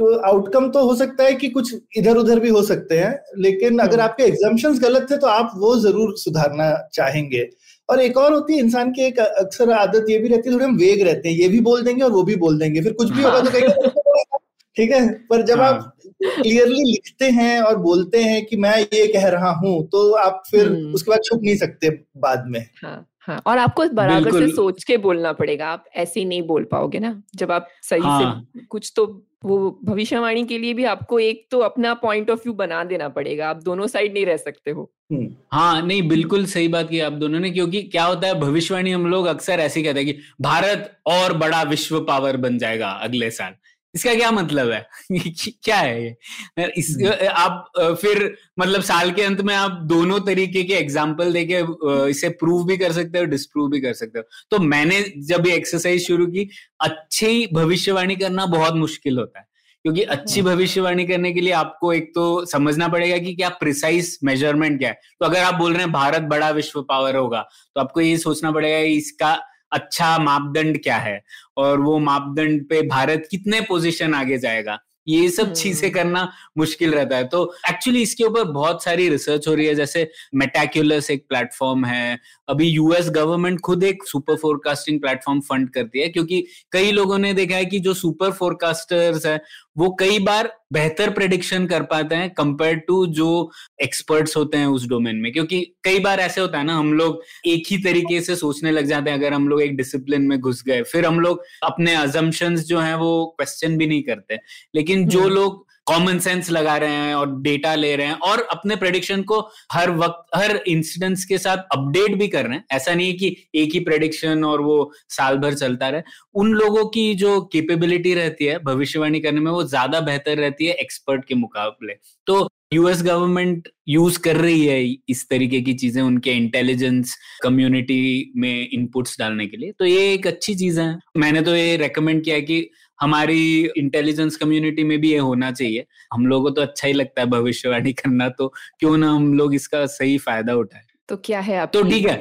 तो 0.00 0.14
आउटकम 0.22 0.68
तो 0.70 0.84
हो 0.84 0.94
सकता 0.94 1.24
है 1.24 1.32
कि 1.34 1.48
कुछ 1.50 1.74
इधर 1.96 2.16
उधर 2.16 2.38
भी 2.40 2.48
हो 2.48 2.62
सकते 2.62 2.98
हैं 2.98 3.12
लेकिन 3.38 3.78
अगर 3.78 3.92
हम्म। 3.92 4.02
आपके 4.02 4.24
एग्जाम्पन 4.24 4.78
गलत 4.78 5.06
थे 5.10 5.16
तो 5.16 5.26
आप 5.28 5.52
वो 5.56 5.74
ज़रूर 5.78 6.16
सुधारना 6.16 6.70
चाहेंगे 6.94 7.48
और 7.88 8.00
एक 8.00 8.16
और 8.16 8.32
होती 8.32 8.54
है 8.54 8.60
इंसान 8.60 8.92
की 8.92 9.02
एक 9.02 9.18
अक्सर 9.20 9.70
आदत 9.72 10.06
ये 10.10 10.18
भी 10.18 10.28
रहती 10.28 10.48
है 10.48 10.54
थोड़े 10.54 10.64
हम 10.64 10.76
वेग 10.76 11.02
रहते 11.02 11.28
हैं 11.28 11.36
ये 11.36 11.48
भी 11.48 11.60
बोल 11.60 11.82
देंगे 11.82 12.04
और 12.04 12.12
वो 12.12 12.22
भी 12.22 12.36
बोल 12.38 12.58
देंगे 12.58 12.82
फिर 12.82 12.92
कुछ 12.92 13.10
भी 13.10 13.22
होगा 13.22 13.40
तो 13.40 13.50
कहेंगे 13.50 13.88
ठीक 14.76 14.90
है 14.90 15.06
पर 15.30 15.42
जब 15.44 15.60
आप 15.60 15.92
क्लियरली 16.22 16.74
हाँ। 16.74 16.84
लिखते 16.84 17.30
हैं 17.32 17.60
और 17.60 17.76
बोलते 17.80 18.22
हैं 18.22 18.44
कि 18.46 18.56
मैं 18.56 18.76
ये 18.78 19.06
कह 19.08 19.28
रहा 19.28 19.50
हूँ 19.56 19.76
तो 19.88 20.10
आप 20.18 20.42
फिर 20.50 20.66
हम्म। 20.66 20.92
उसके 20.94 21.10
बाद 21.10 21.20
छुप 21.24 21.40
नहीं 21.42 21.56
सकते 21.58 21.90
बाद 22.18 22.44
में 22.48 22.60
हाँ 22.82 22.98
हाँ 23.20 23.42
और 23.46 23.58
आपको 23.60 23.88
बराबर 23.94 24.32
से 24.32 24.48
सोच 24.52 24.84
के 24.84 24.96
बोलना 24.98 25.32
पड़ेगा 25.34 25.66
आप 25.68 25.84
ऐसे 25.94 26.20
ही 26.20 26.26
नहीं 26.26 26.42
बोल 26.46 26.64
पाओगे 26.70 26.98
ना 26.98 27.20
जब 27.36 27.52
आप 27.52 27.66
सही 27.82 28.00
हाँ. 28.02 28.40
से 28.54 28.64
कुछ 28.66 28.92
तो 28.96 29.06
वो 29.44 29.80
भविष्यवाणी 29.84 30.44
के 30.46 30.58
लिए 30.58 30.74
भी 30.74 30.84
आपको 30.84 31.18
एक 31.18 31.46
तो 31.50 31.58
अपना 31.58 31.94
पॉइंट 31.94 32.30
ऑफ़ 32.30 32.38
व्यू 32.38 32.52
बना 32.52 32.84
देना 32.84 33.08
पड़ेगा। 33.08 33.48
आप 33.50 33.62
दोनों 33.62 33.86
साइड 33.86 34.14
नहीं 34.14 34.26
रह 34.26 34.36
सकते 34.36 34.70
हो। 34.70 34.92
हम्म। 35.12 35.34
हाँ 35.52 35.86
नहीं 35.86 36.08
बिल्कुल 36.08 36.46
सही 36.46 36.68
बात 36.68 36.90
की 36.90 37.00
आप 37.00 37.12
दोनों 37.12 37.40
ने 37.40 37.50
क्योंकि 37.50 37.82
क्या 37.82 38.04
होता 38.04 38.26
है 38.26 38.40
भविष्यवाणी 38.40 38.90
हम 38.90 39.06
लोग 39.06 39.26
अक्सर 39.26 39.52
ऐसे 39.52 39.82
कहते 39.82 40.00
हैं 40.00 40.14
कि 40.14 40.18
भारत 40.40 40.98
और 41.06 41.32
बड़ा 41.32 41.62
विश्व 41.62 42.00
पावर 42.00 42.36
बन 42.36 42.58
जाएगा 42.58 42.88
अगले 42.88 43.30
साल। 43.30 43.54
इसका 43.94 44.14
क्या 44.14 44.30
मतलब 44.30 44.70
है? 44.70 44.86
क्या 45.64 45.76
है 45.76 46.02
ये? 46.04 46.72
इस 46.76 46.94
हम्म। 47.00 47.28
आप 47.28 47.72
फिर 48.00 48.34
मतलब 48.58 48.82
साल 48.82 49.10
के 49.12 49.22
अंत 49.22 49.40
में 49.40 49.54
आप 49.54 49.80
दोनों 49.86 50.20
तरीके 50.20 50.62
के 50.64 50.74
एग्ज़ाम्पल 50.74 51.32
देके 51.32 51.62
इसे 52.10 52.28
प्रूव 52.40 52.66
भी 52.66 52.76
कर 52.76 52.92
सकते 52.92 53.18
हो 53.18 53.24
डिस्प्रूव 53.26 53.70
भी 53.70 53.80
कर 53.80 53.92
सकते 53.92 54.18
हो। 54.18 54.24
तो 54.50 54.58
मैंने 54.64 55.02
जब 55.28 55.46
ये 55.46 55.54
एक्सरसाइज 55.56 56.06
शुरू 56.06 56.26
की 56.26 56.48
अच्छी 56.80 57.46
भविष्यवाणी 57.52 58.16
करना 58.16 58.46
बहुत 58.48 58.74
मुश्किल 58.76 59.18
होता 59.18 59.38
है। 59.38 59.48
क्योंकि 59.84 60.02
अच्छी 60.02 60.40
हम्म। 60.40 60.50
भविष्यवाणी 60.50 61.04
करने 61.06 61.32
के 61.32 61.40
लिए 61.40 61.52
आपको 61.52 61.92
एक 61.92 62.10
तो 62.14 62.24
समझना 62.46 62.88
पड़ेगा 62.88 63.18
कि 63.18 63.34
क्या 63.34 63.48
प्रिसाइज 63.60 64.18
मेज़रमेंट 64.24 64.78
क्या 64.78 64.88
है। 64.88 65.00
तो 65.20 65.26
अगर 65.26 65.42
आप 65.42 65.54
बोल 65.54 65.72
रहे 65.72 65.82
हैं 65.82 65.92
भारत 65.92 66.22
बड़ा 66.30 66.50
विश्व 66.50 66.82
पावर 66.82 67.16
होगा 67.16 67.40
तो 67.76 67.80
आपको 67.80 68.00
ये 68.00 68.16
सोचना 68.18 68.50
पड़ेगा 68.50 68.78
इसका 68.78 69.38
अच्छा 69.72 70.18
मापदंड 70.18 70.82
क्या 70.82 70.96
है? 70.96 71.24
और 71.56 71.80
वो 71.80 71.98
मापदंड 71.98 72.68
पे 72.68 72.82
भारत 72.82 73.28
कितने 73.30 73.60
पोजीशन 73.60 74.14
आगे 74.14 74.38
जाएगा? 74.38 74.78
ये 75.08 75.28
सब 75.30 75.52
चीज़ें 75.52 75.88
हम्म। 75.88 75.94
करना 75.94 76.32
मुश्किल 76.58 76.94
रहता 76.94 77.16
है। 77.16 77.24
तो 77.28 77.54
एक्चुअली 77.70 78.02
इसके 78.02 78.24
ऊपर 78.24 78.44
बहुत 78.44 78.84
सारी 78.84 79.08
रिसर्च 79.08 79.48
हो 79.48 79.54
रही 79.54 79.66
है। 79.66 79.74
जैसे 79.74 80.10
मेटाक्यूलस 80.34 81.10
एक 81.10 81.24
प्लेटफॉर्म 81.28 81.84
है। 81.84 82.18
अभी 82.48 82.68
यूएस 82.68 83.10
गवर्नमेंट 83.10 83.60
खुद 83.60 83.84
एक 83.84 84.04
सुपर 84.04 84.36
फोरकास्टिंग 84.36 85.00
प्लेटफॉर्म 85.00 85.40
फंड 85.40 85.70
करती 85.70 86.00
है। 86.00 86.08
क्योंकि 86.08 86.46
कई 86.72 86.90
लोगों 86.92 87.18
ने 87.18 87.34
देखा 87.34 87.56
है 87.56 87.64
कि 87.64 87.78
जो 87.78 87.94
सुपर 87.94 88.30
फोरकास्टर्स 88.30 89.26
है 89.26 89.42
वो 89.78 89.96
कई 90.00 90.18
बार 90.18 90.59
बेहतर 90.72 91.10
प्रेडिक्शन 91.10 91.66
कर 91.66 91.82
पाते 91.82 92.14
हैं 92.14 92.30
कंपेयर 92.30 92.76
टू 92.76 93.06
जो 93.06 93.50
एक्सपर्ट्स 93.82 94.36
होते 94.36 94.58
हैं 94.58 94.66
उस 94.66 94.88
डोमेन 94.88 95.16
में। 95.16 95.32
क्योंकि 95.32 95.74
कई 95.84 95.98
बार 95.98 96.20
ऐसे 96.20 96.40
होता 96.40 96.58
है 96.58 96.64
ना 96.64 96.76
हम 96.76 96.92
लोग 96.92 97.22
एक 97.46 97.62
ही 97.70 97.78
तरीके 97.78 98.20
से 98.20 98.36
सोचने 98.36 98.70
लग 98.70 98.84
जाते 98.84 99.10
हैं 99.10 99.18
अगर 99.18 99.32
हम 99.32 99.48
लोग 99.48 99.62
एक 99.62 99.76
डिसिप्लिन 99.76 100.22
में 100.22 100.40
घुस 100.40 100.62
गए। 100.66 100.82
फिर 100.82 101.06
हम 101.06 101.20
लोग 101.20 101.42
अपने 101.62 101.94
अजम्पन्स 101.94 102.60
जो 102.60 102.78
है 102.78 102.96
वो 102.96 103.34
क्वेश्चन 103.38 103.76
भी 103.76 103.86
नहीं 103.86 104.02
करते। 104.02 104.38
लेकिन 104.74 105.08
जो 105.08 105.20
हम्म। 105.20 105.30
लोग 105.30 105.69
कॉमन 105.90 106.18
सेंस 106.18 106.50
लगा 106.50 106.76
रहे 106.76 106.94
हैं 106.94 107.14
और 107.14 107.34
डेटा 107.42 107.74
ले 107.74 107.94
रहे 107.96 108.06
हैं 108.06 108.14
और 108.22 108.40
अपने 108.50 108.76
प्रेडिक्शन 108.76 109.22
को 109.22 109.40
हर 109.72 109.90
वक्त, 109.92 110.36
हर 110.36 110.56
इंसिडेंट्स 110.68 111.24
के 111.24 111.38
साथ 111.38 111.56
अपडेट 111.72 112.14
भी 112.18 112.28
कर 112.28 112.46
रहे 112.46 112.56
हैं। 112.56 112.64
ऐसा 112.72 112.94
नहीं 112.94 113.06
है 113.06 113.12
कि 113.14 113.36
एक 113.54 113.74
ही 113.74 113.80
प्रेडिक्शन 113.80 114.44
और 114.44 114.60
वो 114.60 114.92
साल 115.10 115.38
भर 115.38 115.54
चलता 115.54 115.88
रहे। 115.88 116.02
उन 116.34 116.52
लोगों 116.52 116.84
की 116.88 117.14
जो 117.14 117.40
केपेबिलिटी 117.52 118.14
रहती 118.14 118.44
है 118.44 118.58
भविष्यवाणी 118.64 119.20
करने 119.20 119.40
में, 119.40 119.50
वो 119.50 119.64
ज़्यादा 119.64 120.00
बेहतर 120.00 120.38
रहती 120.38 120.66
है 120.66 120.74
एक्सपर्ट 120.74 121.24
के 121.24 121.34
मुकाबले। 121.34 121.94
तो 122.26 122.48
यूएस 122.74 123.02
गवर्नमेंट 123.02 123.68
यूज़ 123.88 124.18
कर 124.18 124.36
रही 124.36 124.64
है 124.66 124.82
इस 125.08 125.28
तरीके 125.30 125.60
की 125.60 125.72
चीज़ें, 125.74 126.02
उनके 126.02 126.30
इंटेलिजेंस 126.32 127.16
कम्युनिटी 127.42 128.32
में 128.36 128.68
इनपुट्स 128.68 129.18
डालने 129.18 129.46
के 129.46 129.56
लिए। 129.56 129.72
तो 129.78 129.84
ये 129.84 130.12
एक 130.12 130.26
अच्छी 130.26 130.54
चीज़ 130.54 130.80
है। 130.80 130.98
मैंने 131.16 131.42
तो 131.42 131.54
ये 131.56 131.76
रेकमेंड 131.76 132.22
किया 132.24 132.36
है 132.36 132.42
कि 132.42 132.68
हमारी 133.00 133.70
इंटेलिजेंस 133.76 134.36
कम्युनिटी 134.36 134.84
में 134.84 135.00
भी 135.00 135.10
ये 135.12 135.18
होना 135.18 135.50
चाहिए। 135.52 135.86
हम 136.12 136.26
लोगों 136.26 136.44
को 136.44 136.50
तो 136.50 136.62
अच्छा 136.62 136.86
ही 136.88 136.92
लगता 136.92 137.20
है 137.20 137.26
भविष्यवाणी 137.26 137.92
करना 137.92 138.28
तो 138.28 138.48
क्यों 138.80 138.96
ना 138.96 139.10
हम 139.10 139.32
लोग 139.34 139.54
इसका 139.54 139.84
सही 139.86 140.18
फ़ायदा 140.18 140.54
उठाए? 140.54 140.82
तो 141.08 141.16
क्या 141.16 141.40
है 141.40 141.56
आप 141.58 141.70
तो 141.72 141.82
ठीक 141.82 142.06
है। 142.06 142.16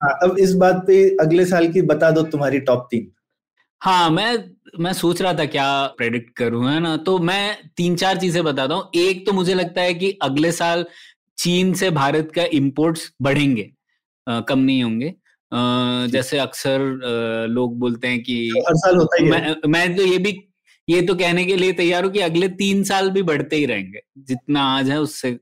हाँ, 0.00 0.18
अब 0.22 0.38
इस 0.38 0.54
बात 0.54 0.84
पे 0.86 1.02
अगले 1.20 1.44
साल 1.46 1.72
की 1.72 1.82
बता 1.82 2.10
दो 2.10 2.22
तुम्हारी 2.22 2.60
टॉप 2.60 2.86
तीन। 2.90 3.10
हाँ 3.82 4.10
मैं 4.10 4.36
मैं 4.80 4.92
सोच 4.92 5.20
रहा 5.22 5.32
था 5.34 5.44
क्या 5.44 5.66
प्रेडिक्ट 5.96 6.36
करूँ 6.36 6.70
है 6.70 6.78
ना? 6.80 6.96
तो 6.96 7.18
मैं 7.18 7.56
तीन 7.76 7.96
चार 7.96 8.18
चीज़ें 8.18 8.42
बताता 8.44 8.74
हूँ। 8.74 8.90
एक 8.96 9.26
तो 9.26 9.32
मुझे 9.32 9.54
लगता 9.54 9.80
है 9.80 9.94
कि 9.94 10.10
अगले 10.22 10.52
साल 10.52 10.84
चीन 11.38 11.72
से 11.74 11.90
भारत 11.90 12.32
का 12.34 12.42
इम्पोर्ट्स 12.52 13.12
बढ़ेंगे 13.22 13.70
आ, 14.26 14.40
कम 14.40 14.58
नहीं 14.58 14.82
होंगे। 14.82 15.14
जैसे 16.10 16.38
अक्सर 16.38 16.78
लोग 17.48 17.78
बोलते 17.78 18.08
हैं 18.08 18.22
कि 18.22 18.50
तो 18.54 18.60
हर 18.60 18.74
साल 18.74 18.96
होता 18.96 19.22
ही 19.22 19.30
मैं, 19.30 19.56
मैं 19.66 19.96
तो 19.96 20.02
ये 20.02 20.18
भी 20.18 20.46
ये 20.88 21.02
तो 21.02 21.14
कहने 21.14 21.44
के 21.44 21.56
लिए 21.56 21.72
तैयार 21.72 22.04
हूँ 22.04 22.12
कि 22.12 22.18
अगले 22.18 22.48
तीन 22.48 22.84
साल 22.84 23.10
भी 23.10 23.22
बढ़ते 23.22 23.56
ही 23.56 23.66
रहेंगे 23.66 24.00
जितना 24.18 24.62
आज 24.62 24.90
है 24.90 25.00
उससे 25.00 25.38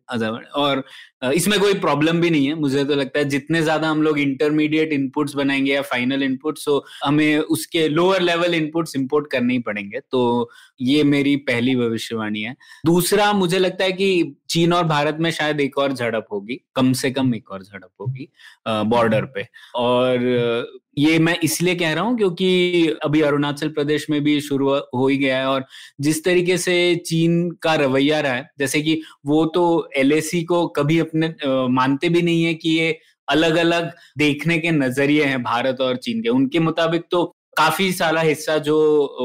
और 0.55 0.85
इसमें 1.23 1.59
कोई 1.61 1.75
प्रॉब्लम 1.75 2.21
भी 2.21 2.31
नहीं 2.31 2.47
है। 2.47 2.55
मुझे 2.55 2.85
तो 2.85 2.95
लगता 2.95 3.19
है 3.19 3.25
जितने 3.25 3.63
ज़्यादा 3.63 3.89
हम 3.89 4.03
लोग 4.03 4.19
इंटरमीडिएट 4.19 4.93
इनपुट्स 4.93 5.35
बनाएँगे 5.35 5.73
या 5.73 5.83
फाइनल 5.83 6.23
इनपुट्स 6.23 6.65
तो 6.65 6.85
हमें 7.05 7.39
उसके 7.39 7.87
लोअर 7.89 8.23
लेवल 8.23 8.55
इनपुट्स 8.55 8.97
इंपोर्ट 8.97 9.31
करने 9.31 9.53
ही 9.53 9.59
पड़ेंगे। 9.61 10.01
तो 10.11 10.51
ये 10.81 11.03
मेरी 11.05 11.37
पहली 11.37 11.77
भविष्यवाणी 11.77 12.43
है। 12.43 12.55
दूसरा, 12.87 13.33
मुझे 13.33 13.59
लगता 13.59 13.85
है 13.85 13.93
कि 13.93 14.35
चीन 14.51 14.73
और 14.73 14.85
भारत 14.87 15.17
में 15.21 15.31
शायद 15.31 15.61
एक 15.61 15.79
और 15.79 15.93
झड़प 15.93 16.27
होगी। 16.33 16.61
कम 16.77 16.93
से 16.93 17.11
कम 17.11 17.35
एक 17.35 17.51
और 17.51 17.63
झड़प 17.63 17.91
होगी 18.01 18.29
बॉर्डर 18.69 19.25
पे। 19.35 19.47
और 19.77 20.77
ये 20.99 21.19
मैं 21.19 21.37
इसलिए 21.45 21.75
कह 21.75 21.93
रहा 21.95 22.05
हूँ 22.05 22.17
क्योंकि 22.17 22.87
अभी 23.05 23.21
अरुणाचल 23.21 23.69
प्रदेश 23.69 24.07
में 24.11 24.23
भी 24.25 24.41
शुरू 24.41 24.71
हो, 24.71 25.07
ही 25.09 25.17
गया 25.17 25.39
है 25.39 25.47
और 25.47 25.65
जिस 26.01 26.25
तरीके 26.25 26.57
से 26.59 26.95
चीन 27.07 27.51
का 27.63 27.75
रवैया 27.75 28.21
रहा 28.21 28.33
है, 28.33 28.49
जैसे 28.59 28.81
कि 28.83 29.01
वो 29.27 29.45
तो 29.47 29.89
एल 29.97 30.21
को 30.45 30.67
कभी 30.69 30.99
अपने 31.09 31.35
मानते 31.71 32.09
भी 32.09 32.23
नहीं 32.23 32.45
है 32.45 32.55
कि 32.55 32.71
ये 32.71 32.99
अलग 33.29 33.57
अलग 33.57 33.91
देखने 34.19 34.59
के 34.59 34.71
नज़रिए 34.71 35.25
हैं 35.25 35.43
भारत 35.43 35.81
और 35.81 35.97
चीन 35.99 36.23
के। 36.23 36.29
उनके 36.31 36.59
मुताबिक 36.61 37.03
तो 37.11 37.25
काफ़ी 37.57 37.93
सारा 37.93 38.21
हिस्सा 38.23 38.57
जो 38.61 38.77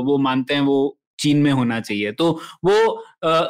वो 0.07 0.17
मानते 0.19 0.53
हैं 0.53 0.61
वो 0.61 0.97
चीन 1.19 1.37
में 1.37 1.51
होना 1.51 1.79
चाहिए। 1.79 2.11
तो 2.11 2.31
वो 2.65 3.03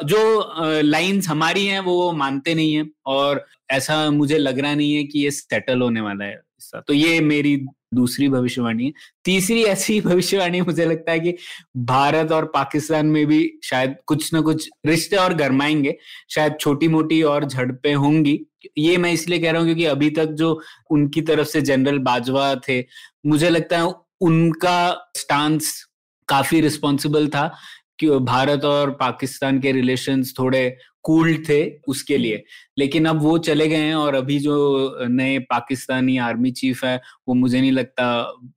जो 0.04 0.80
लाइंस 0.82 1.28
हमारी 1.28 1.66
हैं 1.66 1.80
वो 1.80 2.12
मानते 2.14 2.54
नहीं 2.54 2.74
है 2.74 2.84
और 3.06 3.44
ऐसा 3.70 4.10
मुझे 4.10 4.38
लग 4.38 4.58
रहा 4.58 4.74
नहीं 4.74 4.94
है 4.94 5.04
कि 5.04 5.18
ये 5.20 5.30
सेटल 5.30 5.80
होने 5.82 6.00
वाला 6.00 6.24
है। 6.24 6.40
तो 6.74 6.92
ये 6.94 7.20
मेरी 7.20 7.56
दूसरी 7.94 8.28
भविष्यवाणी 8.28 8.84
है। 8.86 8.92
तीसरी 9.24 9.64
ऐसी 9.64 10.00
भविष्यवाणी 10.06 10.60
मुझे 10.60 10.84
लगता 10.86 11.12
है 11.12 11.20
कि 11.20 11.36
भारत 11.76 12.32
और 12.32 12.44
पाकिस्तान 12.44 13.06
में 13.06 13.26
भी 13.26 13.58
शायद 13.64 13.96
कुछ 14.06 14.32
ना 14.34 14.40
कुछ 14.40 14.70
रिश्ते 14.86 15.16
और 15.16 15.34
गरमाएँगे। 15.34 15.96
शायद 16.30 16.56
छोटी 16.60 16.88
मोटी 16.88 17.22
और 17.22 17.44
झड़पें 17.44 17.94
होंगी। 17.94 18.40
ये 18.78 18.96
मैं 18.96 19.12
इसलिए 19.12 19.38
कह 19.38 19.50
रहा 19.50 19.58
हूँ 19.58 19.66
क्योंकि 19.66 19.84
अभी 19.84 20.10
तक 20.10 20.24
जो 20.24 20.62
उनकी 20.90 21.20
तरफ़ 21.22 21.48
से 21.48 21.62
जनरल 21.62 21.98
बाजवा 21.98 22.54
थे, 22.54 22.84
मुझे 23.26 23.50
लगता 23.50 23.78
है 23.78 23.92
उनका 24.20 25.10
स्टांस 25.16 25.84
काफ़ी 26.28 26.60
रिस्पॉन्सिबल 26.60 27.28
था 27.28 27.54
कि 27.98 28.10
भारत 28.10 28.64
और 28.64 28.90
पाकिस्तान 28.90 29.60
के 29.60 29.72
रिलेशंस 29.72 30.34
थोड़े 30.38 30.76
कूल 31.04 31.36
थे 31.48 31.60
उसके 31.88 32.16
लिए। 32.18 32.42
लेकिन 32.78 33.06
अब 33.06 33.20
वो 33.22 33.36
चले 33.40 33.68
गए 33.68 33.76
हैं 33.78 33.94
और 33.94 34.14
अभी 34.14 34.38
जो 34.38 35.06
नए 35.10 35.38
पाकिस्तानी 35.50 36.16
आर्मी 36.20 36.50
चीफ 36.52 36.84
है 36.84 36.96
वो 37.28 37.34
मुझे 37.34 37.60
नहीं 37.60 37.72
लगता 37.72 38.06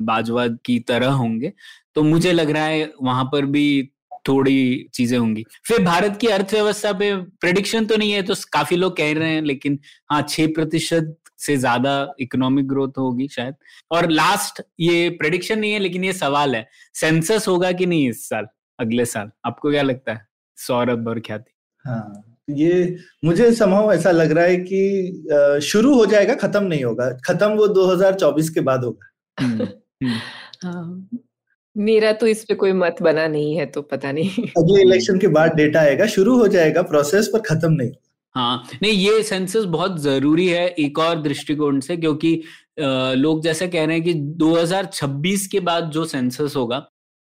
बाजवा 0.04 0.48
की 0.66 0.80
तरह 0.88 1.12
होंगे। 1.14 1.52
तो 1.96 2.04
मुझे 2.04 2.32
लग 2.34 2.50
रहा 2.50 2.66
है 2.66 2.92
वहाँ 3.02 3.24
पर 3.26 3.46
भी 3.48 3.90
थोड़ी 4.28 4.88
चीज़ें 4.94 5.18
होंगी। 5.18 5.44
फिर 5.68 5.84
भारत 5.84 6.18
की 6.22 6.28
अर्थव्यवस्था 6.30 6.92
पे 6.94 7.16
प्रडिक्शन 7.42 7.86
तो 7.86 7.98
नहीं 7.98 8.12
है 8.12 8.22
तो 8.24 8.36
काफ़ी 8.54 8.78
लोग 8.78 8.96
कह 8.98 9.14
रहे 9.14 9.30
हैं 9.30 9.42
लेकिन 9.44 9.80
हाँ 10.12 10.22
छह 10.30 10.48
प्रतिशत 10.56 11.16
से 11.40 11.56
ज़्यादा 11.58 11.92
इकोनॉमिक 12.20 12.68
ग्रोथ 12.68 12.98
होगी 12.98 13.28
शायद। 13.28 13.56
और 13.92 14.10
लास्ट 14.12 14.62
ये 14.80 15.10
प्रेडिक्शन 15.20 15.60
नहीं 15.60 15.72
है 15.72 15.80
लेकिन 15.80 16.04
ये 16.04 16.14
सवाल 16.16 16.56
है। 16.56 16.68
सेंसस 16.96 17.48
होगा 17.48 17.72
कि 17.72 17.86
नहीं 17.86 18.10
इस 18.10 18.28
साल 18.30 18.48
अगले 18.80 19.06
साल? 19.08 19.32
आपको 19.46 19.72
क्या 19.72 19.82
लगता 19.84 20.14
है? 20.14 20.26
सौरभ 20.58 21.08
और 21.08 21.20
ख्याति। 21.20 21.52
हाँ। 21.86 22.27
ये 22.50 22.98
मुझे 23.26 23.52
समहाउ 23.54 23.92
ऐसा 23.92 24.12
लग 24.12 24.32
रहा 24.32 24.46
है 24.46 24.58
कि 24.58 25.60
शुरू 25.64 25.96
हो 25.96 26.06
जाएगा 26.06 26.34
खत्म 26.34 26.64
नहीं 26.64 26.84
होगा। 26.84 27.10
खत्म 27.26 27.50
वो 27.52 27.68
2024 27.68 28.50
के 28.50 28.60
बाद 28.60 28.84
होगा। 28.84 29.44
हम्म, 29.44 29.64
हम्म। 29.64 30.14
हाँ, 30.64 31.10
मेरा 31.78 32.12
तो 32.12 32.28
इस 32.28 32.44
पे 32.44 32.54
कोई 32.54 32.72
मत 32.72 32.96
बना 33.02 33.28
नहीं 33.28 33.56
है 33.56 33.66
तो 33.66 33.82
पता 33.82 34.12
नहीं। 34.12 34.30
अगले 34.48 34.82
इलेक्शन 34.82 35.18
के 35.20 35.28
बाद 35.28 35.56
डेटा 35.56 35.80
आएगा 35.80 36.06
शुरू 36.06 36.38
हो 36.38 36.48
जाएगा 36.48 36.82
प्रोसेस 36.82 37.28
पर 37.34 37.40
खत्म 37.40 37.72
नहीं 37.74 37.92
हाँ। 38.36 38.64
नहीं 38.82 38.92
ये 38.94 39.24
सेंसस 39.24 39.64
बहुत 39.64 40.00
ज़रूरी 40.02 40.48
है 40.48 40.68
एक 40.68 41.00
और 41.00 41.22
दृष्टिकोण 41.22 41.80
से 41.80 41.98
क्योंकि 41.98 42.42
लोग 43.16 43.42
जैसे 43.44 43.68
कह 43.68 43.86
रहे 43.86 43.96
हैं 43.96 44.04
कि 44.04 44.14
2026 44.14 45.46
के 45.48 45.60
बाद 45.60 45.90
जो 45.90 46.06
सेंसस 46.06 46.54
होगा 46.56 46.78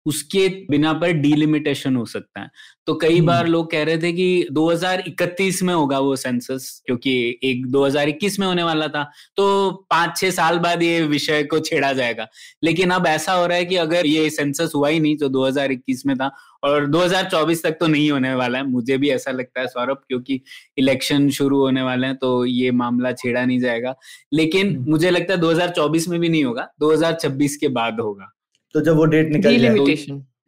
उसके 0.07 0.49
बिना 0.71 0.93
पर 0.93 1.13
डीलिमिटेशन 1.13 1.97
हो 1.97 2.05
सकता 2.05 2.41
है। 2.41 2.51
तो 2.87 2.95
कई 2.95 3.21
बार 3.21 3.43
हम्म। 3.43 3.53
लोग 3.53 3.71
कह 3.71 3.83
रहे 3.85 3.99
थे 3.99 4.13
कि 4.13 4.47
2031 4.53 5.63
में 5.63 5.75
होगा 5.75 5.99
वो 5.99 6.17
सेंसस 6.17 6.83
क्योंकि 6.87 7.39
एक 7.43 7.67
2021 7.67 8.39
में 8.41 8.47
होने 8.47 8.63
वाला 8.63 8.89
था 8.89 9.03
तो 9.37 9.71
पाँच 9.91 10.17
छह 10.17 10.31
साल 10.31 10.59
बाद 10.59 10.83
ये 10.83 11.03
विषय 11.03 11.43
को 11.43 11.59
छेड़ा 11.59 11.93
जाएगा। 11.93 12.27
लेकिन 12.65 12.91
अब 12.91 13.07
ऐसा 13.07 13.33
हो 13.33 13.47
रहा 13.47 13.59
है 13.59 13.65
कि 13.65 13.77
अगर 13.77 14.07
ये 14.07 14.31
सेंसस 14.31 14.73
हुआ 14.75 14.89
ही 14.89 15.01
नहीं 15.01 15.17
जो 15.17 15.29
2021 15.29 16.07
में 16.07 16.17
था 16.17 16.31
और 16.65 16.87
2024 16.87 17.63
तक 17.63 17.71
तो 17.71 17.87
नहीं 17.87 18.11
होने 18.11 18.35
वाला 18.35 18.59
है। 18.59 18.67
मुझे 18.67 18.99
भी 18.99 19.11
ऐसा 19.11 19.31
लगता 19.31 19.61
है 19.61 19.67
सौरभ 19.67 19.97
क्योंकि 20.09 20.41
इलेक्शन 20.79 21.29
शुरू 21.31 21.59
होने 21.59 21.83
वाले 21.83 22.07
हैं 22.07 22.17
तो 22.17 22.45
ये 22.45 22.71
मामला 22.71 23.13
छेड़ा 23.13 23.45
नहीं 23.45 23.61
जाएगा। 23.61 23.95
लेकिन 24.33 24.77
हम्म। 24.77 24.91
मुझे 24.91 25.11
लगता 25.11 25.35
है 25.35 25.41
2024 25.41 26.09
में 26.09 26.21
भी 26.21 26.29
नहीं 26.29 26.45
होगा 26.45 26.69
2026 26.81 27.57
के 27.57 27.69
बाद 27.69 28.01
होगा। 28.01 28.33
तो 28.75 28.81
जब 28.81 28.97
वो 28.97 29.05
डेट 29.05 29.33
निकल 29.33 29.59
जाए 29.59 29.97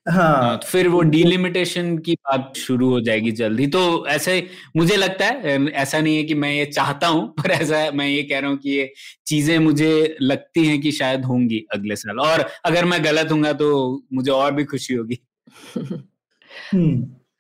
हाँ।, 0.07 0.15
हाँ 0.15 0.59
तो 0.59 0.67
फिर 0.67 0.89
वो 0.89 1.01
डिलिमिटेशन 1.03 1.99
की 1.99 2.15
बात 2.15 2.57
शुरू 2.57 2.91
हो 2.91 3.01
जाएगी 3.01 3.33
जल्दी। 3.33 3.67
तो 3.67 4.07
ऐसे 4.07 4.49
मुझे 4.77 4.97
लगता 4.97 5.25
है 5.25 5.67
ऐसा 5.67 6.01
नहीं 6.01 6.17
है 6.17 6.23
कि 6.25 6.35
मैं 6.35 6.53
ये 6.53 6.65
चाहता 6.67 7.07
हूँ 7.07 7.35
पर 7.41 7.51
ऐसा 7.51 7.91
मैं 7.91 8.07
ये 8.09 8.23
कह 8.23 8.39
रहा 8.39 8.51
हूँ 8.51 8.59
कि 8.59 8.71
ये 8.71 8.93
चीज़ें 9.27 9.59
मुझे 9.59 10.17
लगती 10.23 10.67
हैं 10.67 10.81
कि 10.81 10.93
शायद 10.93 11.25
होंगी 11.25 11.65
अगले 11.75 11.97
साल। 11.97 12.21
और 12.21 12.47
अगर 12.65 12.85
मैं 12.85 13.05
गलत 13.05 13.33
हूँ 13.33 13.53
तो 13.55 14.03
मुझे 14.13 14.31
और 14.31 14.53
भी 14.53 14.65
खुशी 14.65 14.95
होगी। 14.95 15.19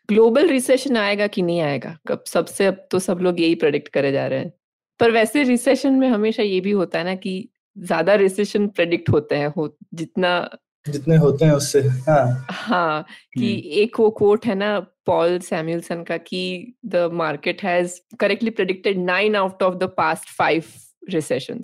ग्लोबल 0.09 0.41
हम्म। 0.43 0.53
रिसेशन 0.53 0.97
आएगा 0.97 1.27
कि 1.27 1.43
नहीं 1.43 1.61
आएगा? 1.61 1.99
कब 2.09 2.25
सबसे 2.27 2.67
अब 2.67 2.87
तो 2.91 2.99
सब 2.99 3.19
लोग 3.19 3.41
यही 3.41 3.55
प्रेडिक्ट 3.55 3.89
करे 3.89 4.13
जा 4.13 4.27
रहे 4.27 4.39
हैं। 4.39 4.53
पर 5.01 5.11
वैसे 5.11 5.43
रिसेशन 5.43 5.95
में 5.95 6.09
हमेशा 6.09 6.43
ये 6.43 6.61
भी 6.61 6.71
होता 6.71 6.99
है 6.99 7.05
ना 7.05 7.15
कि 7.15 7.49
ज़्यादा 7.79 8.15
रिसेशन 8.15 8.69
प्रेडिक्ट 8.69 9.11
होते 9.11 9.35
हैं 9.35 9.49
हो 9.57 9.77
जितना 9.95 10.51
जितने 10.93 11.17
होते 11.17 11.45
हैं 11.45 11.53
उससे 11.53 11.81
हाँ। 12.09 12.47
हाँ 12.51 13.03
कि 13.39 13.53
एक 13.83 14.01
वो 14.01 14.11
कोट 14.11 14.47
है 14.47 14.55
ना 14.55 14.79
पॉल 15.07 15.39
सैम्यूलसन 15.39 16.03
का 16.05 16.17
कि 16.17 16.43
the 16.87 17.09
market 17.13 17.63
has 17.63 17.99
correctly 18.21 18.51
predicted 18.51 18.99
nine 18.99 19.37
out 19.37 19.63
of 19.63 19.75
the 19.75 19.93
past 19.97 20.29
five 20.29 20.65
recession 21.03 21.61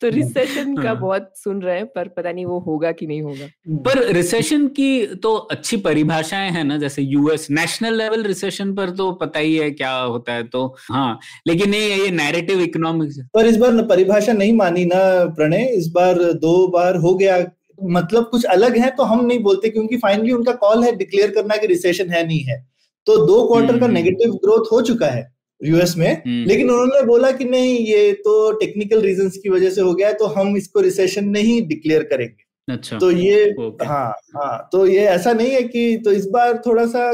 तो 0.00 0.08
रिसेशन 0.08 0.76
का 0.76 0.94
बहुत 0.94 1.30
सुन 1.36 1.60
रहे 1.62 1.76
हैं 1.76 1.86
पर 1.86 2.08
पता 2.08 2.32
नहीं 2.32 2.44
वो 2.46 2.58
होगा 2.58 2.92
कि 2.92 3.06
नहीं 3.06 3.22
होगा। 3.22 3.46
पर 3.84 4.02
रिसेशन 4.12 4.66
की 4.68 5.06
तो 5.16 5.34
अच्छी 5.34 5.76
परिभाषाएँ 5.76 6.50
हैं 6.50 6.64
ना 6.64 6.78
जैसे 6.78 7.02
यूएस 7.02 7.46
नेशनल 7.50 7.94
लेवल 7.94 8.22
रिसेशन 8.22 8.74
पर 8.74 8.90
तो 8.90 9.10
पता 9.12 9.38
ही 9.38 9.56
है 9.56 9.70
क्या 9.70 9.92
होता 9.92 10.32
है 10.32 10.42
तो 10.48 10.66
हाँ। 10.88 11.18
लेकिन 11.46 11.70
नहीं 11.70 11.90
ये 12.00 12.10
नैरेटिव 12.10 12.60
इकोनॉमिक्स 12.60 13.18
पर 13.34 13.46
इस 13.46 13.56
बार 13.56 13.82
परिभाषा 13.86 14.32
नहीं 14.32 14.52
मानी 14.52 14.84
ना 14.84 15.24
प्रणय 15.34 15.64
इस 15.64 15.88
बार 15.88 16.22
दो 16.42 16.66
बार 16.68 16.96
हो 16.96 17.14
गया। 17.14 17.44
मतलब 17.78 18.24
कुछ 18.24 18.44
अलग 18.44 18.76
है 18.76 18.90
तो 18.90 19.02
हम 19.02 19.24
नहीं 19.26 19.38
बोलते 19.38 19.68
क्योंकि 19.68 19.96
फाइनली 19.96 20.32
उनका 20.32 20.52
कॉल 20.52 20.82
है 20.84 20.96
डिक्लेयर 20.96 21.30
करना 21.30 21.56
कि 21.56 21.66
रिसेशन 21.66 22.10
है 22.10 22.26
नहीं 22.26 22.40
है। 22.40 22.58
तो 23.06 23.16
दो 23.26 23.46
क्वार्टर 23.48 23.78
का 23.80 23.86
नेगेटिव 23.86 24.28
हम्म। 24.28 24.38
ग्रोथ 24.38 24.72
हो 24.72 24.80
चुका 24.80 25.06
है। 25.06 25.22
यूएस 25.60 25.94
में 25.96 26.10
हम्म। 26.16 26.44
लेकिन 26.48 26.70
उन्होंने 26.70 27.02
बोला 27.06 27.30
कि 27.30 27.44
नहीं 27.44 27.78
ये 27.78 28.12
तो 28.24 28.52
टेक्निकल 28.60 29.00
रीजन 29.02 29.28
की 29.32 29.48
वजह 29.48 29.70
से 29.70 29.80
हो 29.80 29.94
गया 29.94 30.08
है 30.08 30.14
तो 30.14 30.26
हम 30.36 30.56
इसको 30.56 30.80
रिसेशन 30.80 31.28
नहीं 31.28 31.60
डिक्लेयर 31.68 32.02
करेंगे। 32.02 32.48
अच्छा। 32.68 32.98
तो 32.98 33.10
ये 33.10 33.42
हाँ 33.82 34.08
हाँ 34.36 34.68
तो 34.72 34.86
ये 34.86 35.04
ऐसा 35.08 35.32
नहीं 35.32 35.50
है 35.50 35.62
कि 35.62 35.96
तो 36.04 36.12
इस 36.12 36.26
बार 36.28 36.62
थोड़ा 36.66 36.86
सा 36.86 37.04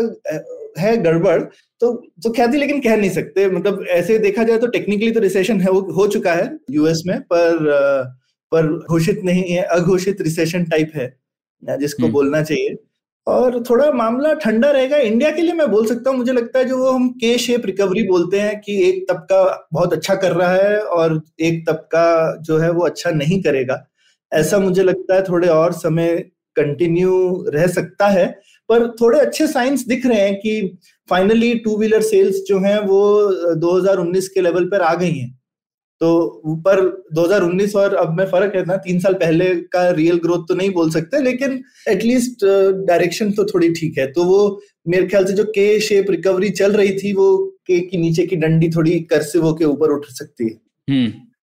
है 0.79 0.97
गड़बड़ 1.03 1.41
तो 1.81 1.93
तो 2.23 2.31
ख्याति 2.33 2.59
लेकिन 2.59 2.81
कह 2.81 2.97
नहीं 2.97 3.11
सकते। 3.11 3.49
मतलब 3.51 3.85
ऐसे 3.91 4.19
देखा 4.19 4.45
जाए 4.45 4.59
तो 4.59 4.67
टेक्निकली 4.69 5.11
तो 5.11 5.21
रिसेशन 5.21 5.61
है 5.61 5.71
वो 5.71 5.81
हो 5.93 6.07
चुका 6.09 6.33
है 6.33 6.51
यूएस 6.71 7.03
में 7.07 7.21
पर 7.23 7.59
पर 8.53 8.67
घोषित 8.87 9.21
नहीं 9.25 9.43
है 9.45 9.63
अघोषित 9.75 10.21
रिसेशन 10.21 10.65
टाइप 10.65 10.93
है 10.95 11.15
जिसको 11.63 12.03
हम्म। 12.03 12.13
बोलना 12.13 12.43
चाहिए। 12.43 12.77
और 13.27 13.63
थोड़ा 13.71 13.91
मामला 13.93 14.33
ठंडा 14.35 14.71
रहेगा। 14.71 14.97
इंडिया 14.97 15.31
के 15.31 15.43
लिए 15.43 15.53
मैं 15.53 15.71
बोल 15.71 15.87
सकता 15.87 16.11
हूँ, 16.11 16.19
मुझे 16.19 16.33
लगता 16.33 16.59
है 16.59 16.65
जो 16.65 16.91
हम 16.91 17.09
के 17.11 17.37
शेप 17.39 17.67
रिकवरी 17.67 18.03
बोलते 18.03 18.41
हैं 18.41 18.61
कि 18.61 18.83
एक 18.89 19.05
तबका 19.11 19.69
बहुत 19.73 19.93
अच्छा 19.93 20.15
कर 20.15 20.33
रहा 20.33 20.53
है 20.53 20.79
और 20.81 21.21
एक 21.41 21.65
तबका 21.69 22.37
जो 22.43 22.59
है 22.59 22.71
वो 22.71 22.85
अच्छा 22.87 23.11
नहीं 23.11 23.43
करेगा। 23.43 23.85
ऐसा 24.33 24.59
मुझे 24.59 24.83
लगता 24.83 25.15
है, 25.15 25.23
थोड़े 25.23 25.49
और 25.49 25.73
समय 25.73 26.17
कंटिन्यू 26.57 27.45
रह 27.49 27.67
सकता 27.67 28.07
है। 28.09 28.27
पर 28.69 28.89
थोड़े 29.01 29.19
अच्छे 29.21 29.47
साइंस 29.47 29.85
दिख 29.87 30.07
रहे 30.07 30.21
हैं 30.21 30.35
कि 30.37 30.79
फाइनली 31.09 31.55
टू 31.55 31.77
व्हीलर 31.79 32.03
सेल्स 32.03 32.43
जो 32.49 32.59
हैं 32.59 32.79
वो 32.81 33.01
2019 33.57 34.29
के 34.29 34.41
लेवल 34.41 34.65
पर 34.65 34.81
आ 34.81 34.95
गई 34.95 35.13
हैं। 35.13 35.39
तो 36.01 36.09
ऊपर 36.47 36.81
2019 37.17 37.75
और 37.77 37.95
अब 37.95 38.17
में 38.17 38.25
फ़र्क 38.27 38.57
है 38.57 38.65
ना 38.65 38.77
तीन 38.79 38.99
साल 39.01 39.15
पहले 39.15 39.55
का 39.73 39.89
रियल 39.91 40.19
ग्रोथ 40.19 40.45
तो 40.49 40.55
नहीं 40.55 40.71
बोल 40.71 40.91
सकते 40.91 41.23
लेकिन 41.23 41.63
एटलीस्ट 41.89 42.45
डायरेक्शन 42.87 43.31
तो 43.33 43.45
थोड़ी 43.45 43.73
ठीक 43.75 43.99
है 43.99 44.07
तो 44.13 44.25
वो 44.25 44.41
मेरे 44.87 45.07
ख्याल 45.07 45.25
से 45.27 45.33
जो 45.33 45.45
के 45.51 45.69
शेप 45.81 46.11
रिकवरी 46.11 46.51
चल 46.53 46.73
रही 46.73 46.93
थी 46.99 47.13
वो 47.13 47.29
के 47.67 47.81
की 47.81 47.99
नीचे 47.99 48.27
की 48.27 48.37
डंडी 48.37 48.69
थोड़ी 48.71 48.99
कर्सिव 49.13 49.53
के 49.53 49.65
ऊपर 49.67 49.93
उठ 49.93 50.07
सकती 50.11 50.45
है 50.45 50.59
हम्म, 50.89 51.07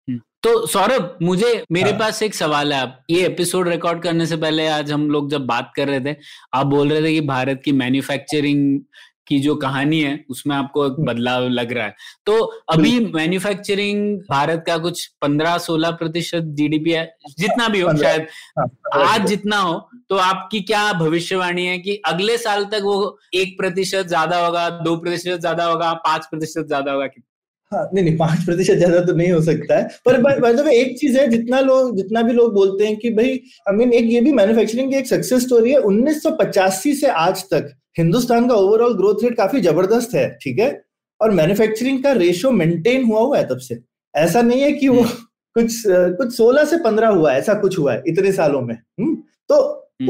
हम्म। 0.07 0.19
तो 0.43 0.65
सौरभ 0.67 1.17
मुझे 1.21 1.53
मेरे 1.71 1.89
हाँ. 1.89 1.99
पास 1.99 2.21
एक 2.23 2.33
सवाल 2.35 2.73
है 2.73 2.79
आप 2.79 2.99
ये 3.09 3.25
एपिसोड 3.25 3.67
रिकॉर्ड 3.67 4.01
करने 4.03 4.25
से 4.25 4.37
पहले 4.37 4.67
आज 4.69 4.91
हम 4.91 5.09
लोग 5.11 5.29
जब 5.31 5.45
बात 5.45 5.71
कर 5.75 5.87
रहे 5.87 5.99
थे 6.03 6.15
आप 6.53 6.65
बोल 6.67 6.89
रहे 6.89 7.01
थे 7.01 7.13
कि 7.13 7.21
भारत 7.27 7.61
की 7.65 7.71
मैन्युफैक्चरिंग 7.73 8.79
की 9.27 9.39
जो 9.39 9.55
कहानी 9.55 9.99
है 10.01 10.13
उसमें 10.29 10.55
आपको 10.55 10.85
एक 10.85 10.91
हम्म। 10.91 11.05
बदलाव 11.05 11.47
लग 11.49 11.71
रहा 11.73 11.85
है। 11.85 11.95
तो 12.25 12.37
अभी 12.69 12.99
मैन्युफैक्चरिंग 13.07 14.17
भारत 14.29 14.63
का 14.67 14.77
कुछ 14.79 15.05
पंद्रह 15.21 15.57
सोलह 15.59 15.91
प्रतिशत 15.93 16.43
जीडीपी 16.55 16.91
है 16.91 17.05
जितना 17.39 17.67
भी 17.69 17.79
हो 17.81 17.95
शायद 17.97 18.27
हाँ, 18.59 18.67
आज 18.95 19.27
जितना 19.27 19.57
हो 19.57 19.79
तो 20.09 20.15
आपकी 20.19 20.61
क्या 20.63 20.91
भविष्यवाणी 20.95 21.65
है 21.65 21.77
कि 21.79 22.01
अगले 22.07 22.37
साल 22.39 22.65
तक 22.65 22.81
वो 22.83 23.17
एक 23.35 23.57
प्रतिशत 23.57 24.07
ज़्यादा 24.07 24.45
होगा 24.45 24.69
दो 24.79 24.95
प्रतिशत 24.97 25.39
ज़्यादा 25.39 25.65
होगा 25.65 25.93
पाँच 26.05 26.25
प्रतिशत 26.25 26.67
ज़्यादा 26.67 26.91
होगा? 26.91 27.07
हाँ 27.71 27.83
नहीं 27.93 28.03
नहीं 28.05 28.17
पाँच 28.17 28.43
प्रतिशत 28.45 28.75
ज़्यादा 28.77 28.99
तो 29.05 29.13
नहीं 29.13 29.31
हो 29.31 29.41
सकता 29.41 29.77
है। 29.77 29.83
पर 30.05 30.19
मतलब 30.21 30.67
एक 30.67 30.97
चीज़ 30.99 31.17
है 31.19 31.27
जितना 31.27 31.59
लोग 31.61 31.95
जितना 31.97 32.21
भी 32.21 32.33
लोग 32.33 32.53
बोलते 32.53 32.87
हैं 32.87 32.97
कि 32.97 33.09
भाई 33.11 33.29
आई 33.69 33.75
मीन 33.75 33.93
एक 33.93 34.05
ये 34.05 34.21
भी 34.21 34.31
मैन्युफैक्चरिंग 34.33 34.91
की 34.91 34.97
एक 34.97 35.07
सक्सेस 35.07 35.43
स्टोरी 35.43 35.71
है 35.71 35.79
1985 35.81 36.93
से 36.95 37.07
आज 37.21 37.43
तक 37.53 37.73
हिंदुस्तान 37.95 38.47
का 38.47 38.55
ओवरऑल 38.55 38.93
ग्रोथ 38.93 39.23
रेट 39.23 39.35
काफ़ी 39.37 39.61
ज़बरदस्त 39.61 40.15
है 40.15 40.29
ठीक 40.41 40.59
है 40.59 40.69
और 41.21 41.31
मैन्युफैक्चरिंग 41.31 42.03
का 42.03 42.11
रेशियो 42.11 42.51
मेंटेन 42.51 43.05
हुआ 43.05 43.19
हुआ 43.19 43.37
है 43.37 43.47
तब 43.47 43.57
से 43.59 43.79
ऐसा 44.13 44.41
नहीं 44.41 44.61
है 44.61 44.71
कि 44.71 44.87
वो 44.87 45.01
हम्म। 45.01 45.25
कुछ 45.55 45.81
कुछ 46.17 46.35
सोलह 46.35 46.65
से 46.65 46.77
पंद्रह 46.77 47.07
हुआ 47.09 47.31
है 47.31 47.39
ऐसा 47.39 47.53
कुछ 47.53 47.77
हुआ 47.79 47.93
है 47.93 48.03
इतने 48.07 48.31
सालों 48.31 48.61
में 48.61 48.75
हुँ? 48.75 49.15
तो 49.49 49.55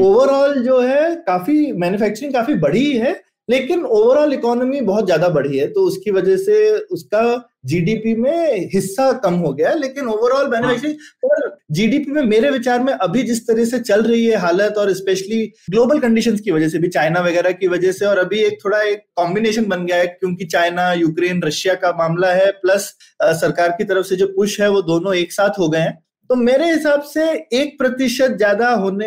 ओवरऑल 0.00 0.50
हम्म। 0.50 0.62
जो 0.62 0.80
है 0.80 1.14
काफ़ी 1.26 1.72
मैन्युफैक्चरिंग 1.74 2.32
काफ़ी 2.32 2.54
बढ़ी 2.58 2.90
है 2.92 3.12
लेकिन 3.48 3.84
ओवरऑल 3.84 4.32
इकोनॉमी 4.32 4.80
बहुत 4.80 5.04
ज़्यादा 5.04 5.28
बढ़ी 5.28 5.58
है 5.58 5.66
तो 5.72 5.80
उसकी 5.80 6.10
वजह 6.10 6.36
से 6.36 6.76
उसका 6.76 7.50
जीडीपी 7.66 8.14
में 8.14 8.68
हिस्सा 8.74 9.12
कम 9.12 9.34
हो 9.34 9.52
गया 9.52 9.72
लेकिन 9.72 10.06
ओवरऑल 10.06 10.48
मैन्युफैक्चरिंग 10.48 10.94
पर 11.24 11.58
जीडीपी 11.70 12.12
में 12.12 12.22
मेरे 12.22 12.50
विचार 12.50 12.82
में 12.82 12.92
अभी 12.92 13.22
जिस 13.22 13.46
तरह 13.46 13.64
से 13.64 13.78
चल 13.78 14.02
रही 14.02 14.24
है 14.26 14.36
हालत 14.36 14.74
और 14.78 14.92
स्पेशली 14.92 15.44
ग्लोबल 15.70 15.98
कंडीशंस 15.98 16.40
की 16.40 16.50
वजह 16.50 16.68
से 16.68 16.78
भी 16.78 16.88
चाइना 16.88 17.20
वगैरह 17.20 17.52
की 17.52 17.68
वजह 17.68 17.92
से 17.92 18.06
और 18.06 18.18
अभी 18.18 18.40
एक 18.40 18.58
थोड़ा 18.64 18.80
एक 18.82 19.02
कॉम्बिनेशन 19.16 19.64
बन 19.64 19.86
गया 19.86 19.96
है 19.96 20.06
क्योंकि 20.06 20.44
चाइना 20.44 20.92
यूक्रेन 20.92 21.42
रशिया 21.42 21.74
का 21.74 21.92
मामला 21.98 22.32
है 22.32 22.50
प्लस 22.52 22.94
सरकार 23.22 23.68
की 23.68 23.84
तरफ़ 23.84 24.06
से 24.06 24.16
जो 24.16 24.26
पुश 24.26 24.60
है 24.60 24.70
वो 24.70 24.82
दोनों 24.82 25.14
एक 25.14 25.32
साथ 25.32 25.58
हो 25.58 25.68
गए 25.68 25.78
हैं। 25.78 26.03
तो 26.30 26.34
मेरे 26.36 26.72
हिसाब 26.72 27.02
से 27.02 27.24
एक 27.52 27.78
प्रतिशत 27.78 28.36
ज़्यादा 28.36 28.70
होने 28.70 29.06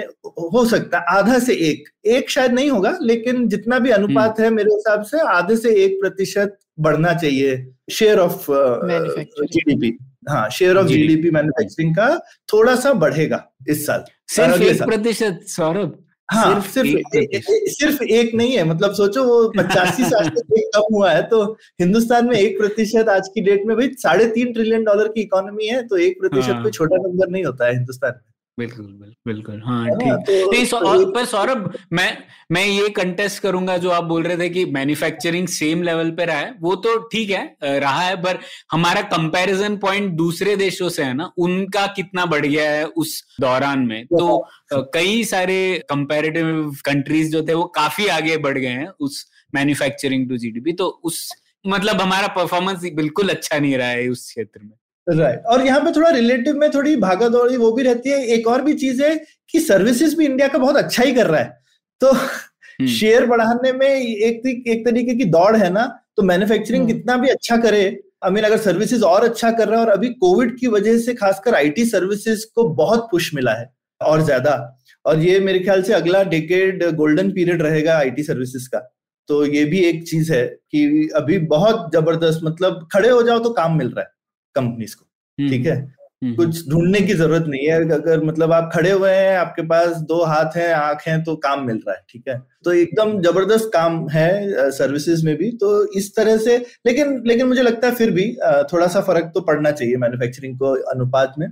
हो 0.54 0.66
सकता 0.66 0.98
है 0.98 1.18
आधा 1.18 1.40
से 1.40 1.54
एक। 1.70 1.90
एक 2.06 2.30
शायद 2.30 2.52
नहीं 2.52 2.70
होगा 2.70 2.98
लेकिन 3.02 3.48
जितना 3.48 3.80
भी 3.80 3.90
अनुपात 3.90 4.40
हम्म। 4.40 4.44
है 4.44 4.50
मेरे 4.50 4.74
हिसाब 4.74 5.04
से 5.04 5.20
आधे 5.20 5.56
से 5.58 5.74
एक 5.84 6.00
प्रतिशत 6.02 6.58
बढ़ना 6.80 7.14
चाहिए 7.14 7.56
शेयर 7.92 8.20
ऑफ़ 8.20 8.46
जीडीपी 8.50 9.98
हाँ 10.30 10.50
शेयर 10.50 10.78
ऑफ़ 10.78 10.88
जीडीपी 10.88 11.32
मैन्युफैक्चरिंग 11.32 11.96
का 11.96 12.18
थोड़ा 12.54 12.76
सा 12.76 12.94
बढ़ेगा 12.94 13.44
इस 13.70 13.86
साल 13.86 14.04
सिर्फ़ 14.28 14.64
एक 14.64 14.84
प्रतिशत 14.84 15.40
सौरभ। 15.48 16.07
हाँ 16.30 16.62
सिर्फ़ 16.62 16.72
सिर्फ़ 16.72 17.18
एक, 17.18 17.44
सिर्फ़ 17.70 18.04
एक 18.04 18.34
नहीं 18.36 18.56
है 18.58 18.64
मतलब 18.64 18.94
सोचो 18.94 19.24
वो 19.24 19.48
पचासी 19.58 20.04
साल 20.04 20.30
से 20.30 20.62
कम 20.70 20.96
हुआ 20.96 21.12
है 21.12 21.22
तो 21.24 21.44
हिंदुस्तान 21.80 22.28
में 22.28 22.36
एक 22.36 22.58
प्रतिशत 22.60 23.10
आज 23.10 23.28
की 23.28 23.42
डेट 23.42 23.66
में 23.66 23.76
भाई 23.78 23.90
साढ़े 23.98 24.26
तीन 24.28 24.54
ट्रिलियन 24.54 24.84
डॉलर 24.84 25.08
की 25.08 25.22
इकोनॉमी 25.22 25.68
है 25.68 25.82
तो 25.88 25.98
एक 25.98 26.20
प्रतिशत 26.20 26.52
हाँ। 26.52 26.62
कोई 26.64 26.72
छोटा 26.72 26.98
नंबर 26.98 27.30
नहीं 27.30 27.44
होता 27.46 27.66
है 27.66 27.74
हिंदुस्तान 27.74 28.20
बिल्कुल 28.60 28.86
बिल्कुल 29.28 29.62
हाँ 29.66 29.90
ठीक। 29.90 30.14
तो, 30.14 30.52
नहीं 30.52 30.66
सौ, 30.66 30.80
तो, 30.80 31.12
पर 31.12 31.26
सौरभ 31.26 31.78
मैं 31.94 32.18
मैं 32.52 32.66
ये 32.66 32.90
कंटेस्ट 32.90 33.42
करूँगा 33.42 33.78
जो 33.78 33.90
आप 33.90 34.04
बोल 34.04 34.24
रहे 34.24 34.38
थे 34.38 34.50
कि 34.50 34.66
मैन्युफैक्चरिंग 34.66 35.48
सेम 35.48 35.84
लेवल 35.84 36.12
पे 36.12 36.26
रहा 36.26 36.38
है 36.38 36.56
वो 36.62 36.76
तो 36.76 36.98
ठीक 37.08 37.30
है 37.30 37.58
रहा 37.64 38.02
है 38.02 38.16
पर 38.24 38.40
हमारा 38.72 39.02
कंपैरिजन 39.02 39.78
पॉइंट 39.78 40.12
दूसरे 40.14 40.56
देशों 40.56 40.90
से 40.90 41.04
है 41.04 41.14
ना 41.14 41.32
उनका 41.38 41.88
कितना 41.88 42.26
बढ़ 42.26 42.46
गया 42.46 42.72
है 42.72 42.86
उस 42.86 43.36
दौरान 43.42 43.80
में? 43.80 44.06
तो 44.06 44.48
कई 44.94 45.24
सारे 45.24 45.84
कंपेरेटिव 45.90 46.76
कंट्रीज़ 46.86 47.32
जो 47.32 47.44
थे 47.44 47.54
वो 47.54 47.64
काफ़ी 47.64 48.08
आगे 48.08 48.38
बढ़ 48.38 48.58
गए 48.58 48.68
हैं 48.68 48.88
उस 49.00 49.32
मैन्युफैक्चरिंग 49.56 50.30
टू 50.30 50.38
जीडीपी 50.38 50.74
तो 50.74 51.02
उस 51.04 51.32
मतलब 51.68 52.02
हमारा 52.02 52.28
परफॉर्मेंस 52.28 52.82
बिल्कुल 52.94 53.30
अच्छा 53.30 53.60
नहीं 53.60 53.78
रहा 53.78 53.88
है 53.88 54.08
उस 54.10 54.26
क्षेत्र 54.28 54.60
में। 54.64 54.76
राइट 55.08 55.46
और 55.46 55.66
यहाँ 55.66 55.80
पे 55.82 55.92
थोड़ा 55.92 56.10
रिलेटिव 56.10 56.56
में 56.58 56.70
थोड़ी 56.72 56.96
भागा 56.98 57.28
दौड़ी 57.30 57.58
वो 57.58 57.72
भी 57.72 57.84
रहती 57.84 58.10
है। 58.10 58.26
एक 58.30 58.48
और 58.48 58.62
भी 58.62 58.74
चीज़ 58.76 59.04
है 59.04 59.16
कि 59.50 59.60
सर्विसेज़ 59.62 60.16
भी 60.18 60.26
इंडिया 60.26 60.48
का 60.48 60.58
बहुत 60.58 60.78
अच्छा 60.78 61.04
ही 61.04 61.14
कर 61.14 61.28
रहा 61.28 61.42
है। 61.42 61.58
तो 62.02 62.14
शेयर 62.88 63.22
हम्म। 63.22 63.30
बढ़ाने 63.30 63.72
में 63.74 63.88
एक 63.88 64.42
एक 64.68 64.86
तरीके 64.86 65.16
की 65.16 65.26
दौड़ 65.28 65.56
है 65.56 65.70
ना 65.74 65.86
तो 66.18 66.24
मैन्युफैक्चरिंग 66.24 66.84
हम्म। 66.84 66.94
कितना 66.94 67.16
भी 67.18 67.30
अच्छा 67.30 67.58
करे 67.58 67.86
आई 68.24 68.32
मीन 68.32 68.44
अगर 68.44 68.58
सर्विसेज़ 68.58 69.04
और 69.04 69.24
अच्छा 69.24 69.52
कर 69.52 69.68
रहा 69.68 69.80
है 69.80 69.86
और 69.86 69.92
अभी 69.92 70.10
कोविड 70.22 70.58
की 70.60 70.68
वजह 70.68 70.98
से 71.00 71.14
खासकर 71.14 71.56
आईटी 71.56 71.86
सर्विसेज़ 71.86 72.46
को 72.56 72.68
बहुत 72.76 73.08
पुश 73.12 73.34
मिला 73.36 73.54
है 73.54 73.70
और 74.02 74.22
ज़्यादा। 74.22 74.54
और 75.06 75.20
ये 75.20 75.40
मेरे 75.40 75.60
ख्याल 75.60 75.82
से 75.84 75.94
अगला 75.94 76.24
डेकेड 76.26 76.84
गोल्डन 76.96 77.32
पीरियड 77.32 77.62
रहेगा 77.62 77.98
आईटी 77.98 78.24
सर्विसेज़ 78.24 78.68
का। 78.70 78.80
तो 79.30 79.46
ये 79.46 79.64
भी 79.66 79.80
एक 79.86 80.04
चीज़ 80.10 80.32
है 80.34 80.46
कि 80.46 81.10
अभी 81.16 81.38
बहुत 81.48 81.90
ज़बरदस्त 81.94 82.40
मतलब 82.44 82.88
खड़े 82.94 83.10
हो 83.10 83.22
जाओ 83.24 83.40
तो 83.40 83.50
काम 83.54 83.78
मिल 83.78 83.88
रहा 83.88 84.02
है। 84.02 84.16
कंपनीज़ 84.58 84.96
को 84.96 85.06
हम्म, 85.38 85.50
ठीक 85.50 85.66
है? 85.68 85.76
हम्म, 86.24 86.34
कुछ 86.36 86.58
हम्म। 86.58 86.72
ढूँढने 86.72 87.00
की 87.02 87.14
ज़रूरत 87.14 87.46
नहीं 87.48 87.66
है। 87.68 87.82
अगर 87.94 88.24
मतलब 88.26 88.52
आप 88.54 88.70
खड़े 88.74 88.92
हुए 88.92 89.10
हैं 89.12 89.38
आपके 89.38 89.62
पास 89.68 89.96
दो 90.10 90.22
हाथ 90.26 90.56
हैं 90.58 90.72
आँख 90.74 91.02
हैं 91.08 91.24
तो 91.24 91.36
काम 91.38 91.66
मिल 91.66 91.76
रहा 91.78 91.96
है 91.96 92.02
ठीक 92.10 92.24
है? 92.30 92.38
तो 92.64 92.74
एकदम 92.74 93.20
ज़बरदस्त 93.22 93.70
काम 93.74 94.08
है 94.10 94.72
सर्विसेज़ 94.74 95.26
में 95.26 95.36
भी। 95.38 95.52
तो 95.54 95.70
इस 95.98 96.16
तरह 96.16 96.38
से 96.38 96.58
लेकिन 96.88 97.22
लेकिन 97.28 97.48
मुझे 97.48 97.62
लगता 97.64 97.88
है 97.88 97.96
फिर 97.96 98.12
भी 98.12 98.26
थोड़ा 98.74 98.88
सा 98.88 99.02
फ़र्क 99.04 99.32
तो 99.36 99.42
पड़ना 99.44 99.72
चाहिए 99.72 99.98
मैन्युफैक्चरिंग 99.98 100.58
को 100.60 100.74
अनुपात 100.92 101.36
में। 101.40 101.48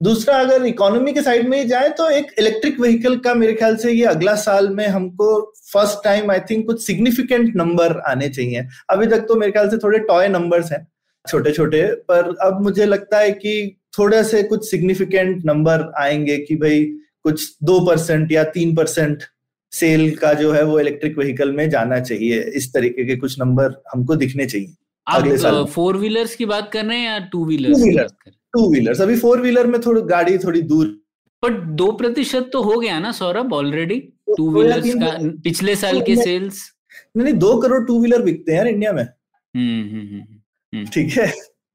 दूसरा 0.00 0.36
अगर 0.38 0.66
इकोनॉमी 0.66 1.12
के 1.12 1.22
साइड 1.22 1.48
में 1.48 1.58
ही 1.58 1.64
जाए 1.68 1.88
तो 1.98 2.08
एक 2.10 2.26
इलेक्ट्रिक 2.38 2.80
व्हीकल 2.80 3.16
का 3.20 3.32
मेरे 3.34 3.54
ख्याल 3.54 3.76
से 3.76 3.92
ये 3.92 4.04
अगला 4.06 4.34
साल 4.42 4.68
में 4.70 4.86
हमको 4.88 5.30
फ़र्स्ट 5.72 6.04
टाइम 6.04 6.30
आई 6.30 6.40
थिंक 6.50 6.66
कुछ 6.66 6.82
सिग्निफिकेंट 6.82 7.56
नंबर 7.56 7.98
आने 8.08 8.28
चाहिए। 8.28 8.66
अभी 8.90 9.06
तक 9.06 9.26
तो 9.28 9.34
मेरे 9.36 9.52
ख्याल 9.52 9.68
से 9.70 9.78
थोड़े 9.78 9.98
टॉय 10.00 10.28
नंबर्स 10.28 10.72
हैं। 10.72 10.86
छोटे 11.28 11.52
छोटे 11.52 11.82
पर 12.08 12.34
अब 12.42 12.62
मुझे 12.62 12.86
लगता 12.86 13.18
है 13.18 13.30
कि 13.32 13.76
थोड़े 13.98 14.22
से 14.24 14.42
कुछ 14.42 14.70
सिग्निफिकेंट 14.70 15.44
नंबर 15.44 15.90
आएँगे 15.98 16.38
कि 16.38 16.56
भाई 16.56 16.84
कुछ 17.22 17.56
दो 17.62 17.80
परसेंट 17.86 18.32
या 18.32 18.44
तीन 18.44 18.74
परसेंट 18.76 19.22
सेल 19.72 20.10
का 20.16 20.32
जो 20.32 20.52
है 20.52 20.62
वो 20.64 20.78
इलेक्ट्रिक 20.80 21.18
व्हीकल 21.18 21.52
में 21.52 21.68
जाना 21.70 22.00
चाहिए। 22.00 22.40
इस 22.54 22.72
तरीके 22.74 23.04
के 23.04 23.16
कुछ 23.16 23.38
नंबर 23.40 23.82
हमको 23.94 24.16
दिखने 24.16 24.46
चाहिए 24.46 24.74
आप 25.06 25.68
फोर 25.70 25.96
व्हीलर्स 25.96 26.34
की 26.36 26.46
बात 26.46 26.70
कर 26.72 26.84
रहे 26.84 26.98
हैं 26.98 27.06
या 27.06 27.18
two 27.32 27.44
wheeler 27.46 27.72
two 27.72 27.82
wheeler 27.82 28.08
two 28.28 28.70
wheelers 28.70 29.00
अभी 29.00 29.16
फोर 29.16 29.40
व्हीलर 29.40 29.66
में 29.66 29.80
थोड़ी 29.80 30.02
गाड़ी 30.02 30.38
थोड़ी 30.38 30.62
दूर। 30.62 30.86
पर 31.42 31.54
दो 31.80 31.90
प्रतिशत 31.92 32.50
तो 32.52 32.62
हो 32.62 32.78
गया 32.80 32.98
ना 32.98 33.12
सौरभ 33.12 33.52
ऑलरेडी 33.52 34.00
टू 34.36 34.50
व्हीलर्स 34.50 34.94
का 34.94 35.10
पिछले 35.42 35.76
साल 35.76 36.00
के 36.00 36.16
सेल्स 36.16 36.62
नहीं। 37.16 37.34
दो 37.34 37.56
करोड़ 37.58 37.84
टू 37.86 37.98
व्हीलर 38.00 38.22
बिकते 38.22 38.52
हैं 38.52 38.58
यार 38.58 38.68
इंडिया 38.68 38.92
में। 38.92 39.02
हम्म 39.02 39.82
हम्म, 39.82 40.00
हम्म। 40.00 40.20
हम्म। 40.20 40.37
ठीक 40.72 41.12
है? 41.12 41.26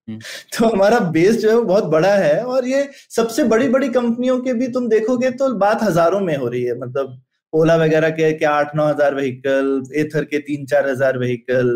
हम्म। 0.08 0.20
तो 0.58 0.68
हमारा 0.68 1.00
बेस 1.12 1.38
जो 1.38 1.50
है 1.50 1.56
वो 1.56 1.64
बहुत 1.64 1.84
बड़ा 1.88 2.14
है 2.16 2.44
और 2.46 2.68
ये 2.68 2.90
सबसे 3.10 3.44
बड़ी 3.46 3.68
बड़ी 3.70 3.90
कंपनियों 3.90 4.40
के 4.42 4.54
भी 4.54 4.68
तुम 4.70 4.88
देखोगे 4.90 5.30
तो 5.34 5.54
बात 5.58 5.84
हज़ारों 5.84 6.20
में 6.22 6.36
हो 6.38 6.48
रही 6.48 6.64
है। 6.64 6.78
मतलब 6.80 7.22
ओला 7.54 7.76
वगैरह 7.78 8.10
के 8.12 8.32
क्या 8.34 8.52
आठ 8.52 8.76
नौ 8.76 8.88
हज़ार 8.88 9.16
व्हीकल 9.16 9.84
एथर 9.98 10.26
के 10.26 10.40
तीन 10.42 10.66
चार 10.66 10.90
हज़ार 10.90 11.18
व्हीकल 11.20 11.70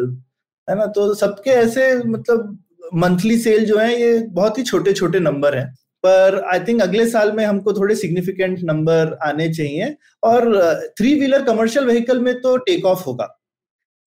है 0.67 0.75
ना? 0.77 0.85
तो 0.87 1.13
सबके 1.15 1.49
ऐसे 1.51 1.95
मतलब 2.05 2.57
मंथली 2.95 3.37
सेल 3.39 3.65
जो 3.65 3.77
है 3.77 3.99
ये 4.01 4.17
बहुत 4.31 4.57
ही 4.57 4.63
छोटे 4.63 4.93
छोटे 4.93 5.19
नंबर 5.19 5.55
हैं। 5.57 5.67
पर 6.03 6.39
आई 6.53 6.59
थिंक 6.59 6.81
अगले 6.81 7.05
साल 7.09 7.31
में 7.31 7.45
हमको 7.45 7.73
थोड़े 7.73 7.95
सिग्निफिकेंट 7.95 8.59
नंबर 8.63 9.17
आने 9.25 9.53
चाहिए 9.53 9.95
और 10.23 10.45
थ्री 10.97 11.13
व्हीलर 11.15 11.43
कमर्शियल 11.43 11.85
व्हीकल 11.85 12.19
में 12.21 12.33
तो 12.41 12.55
टेक 12.59 12.85
ऑफ़ 12.85 13.03
होगा। 13.05 13.27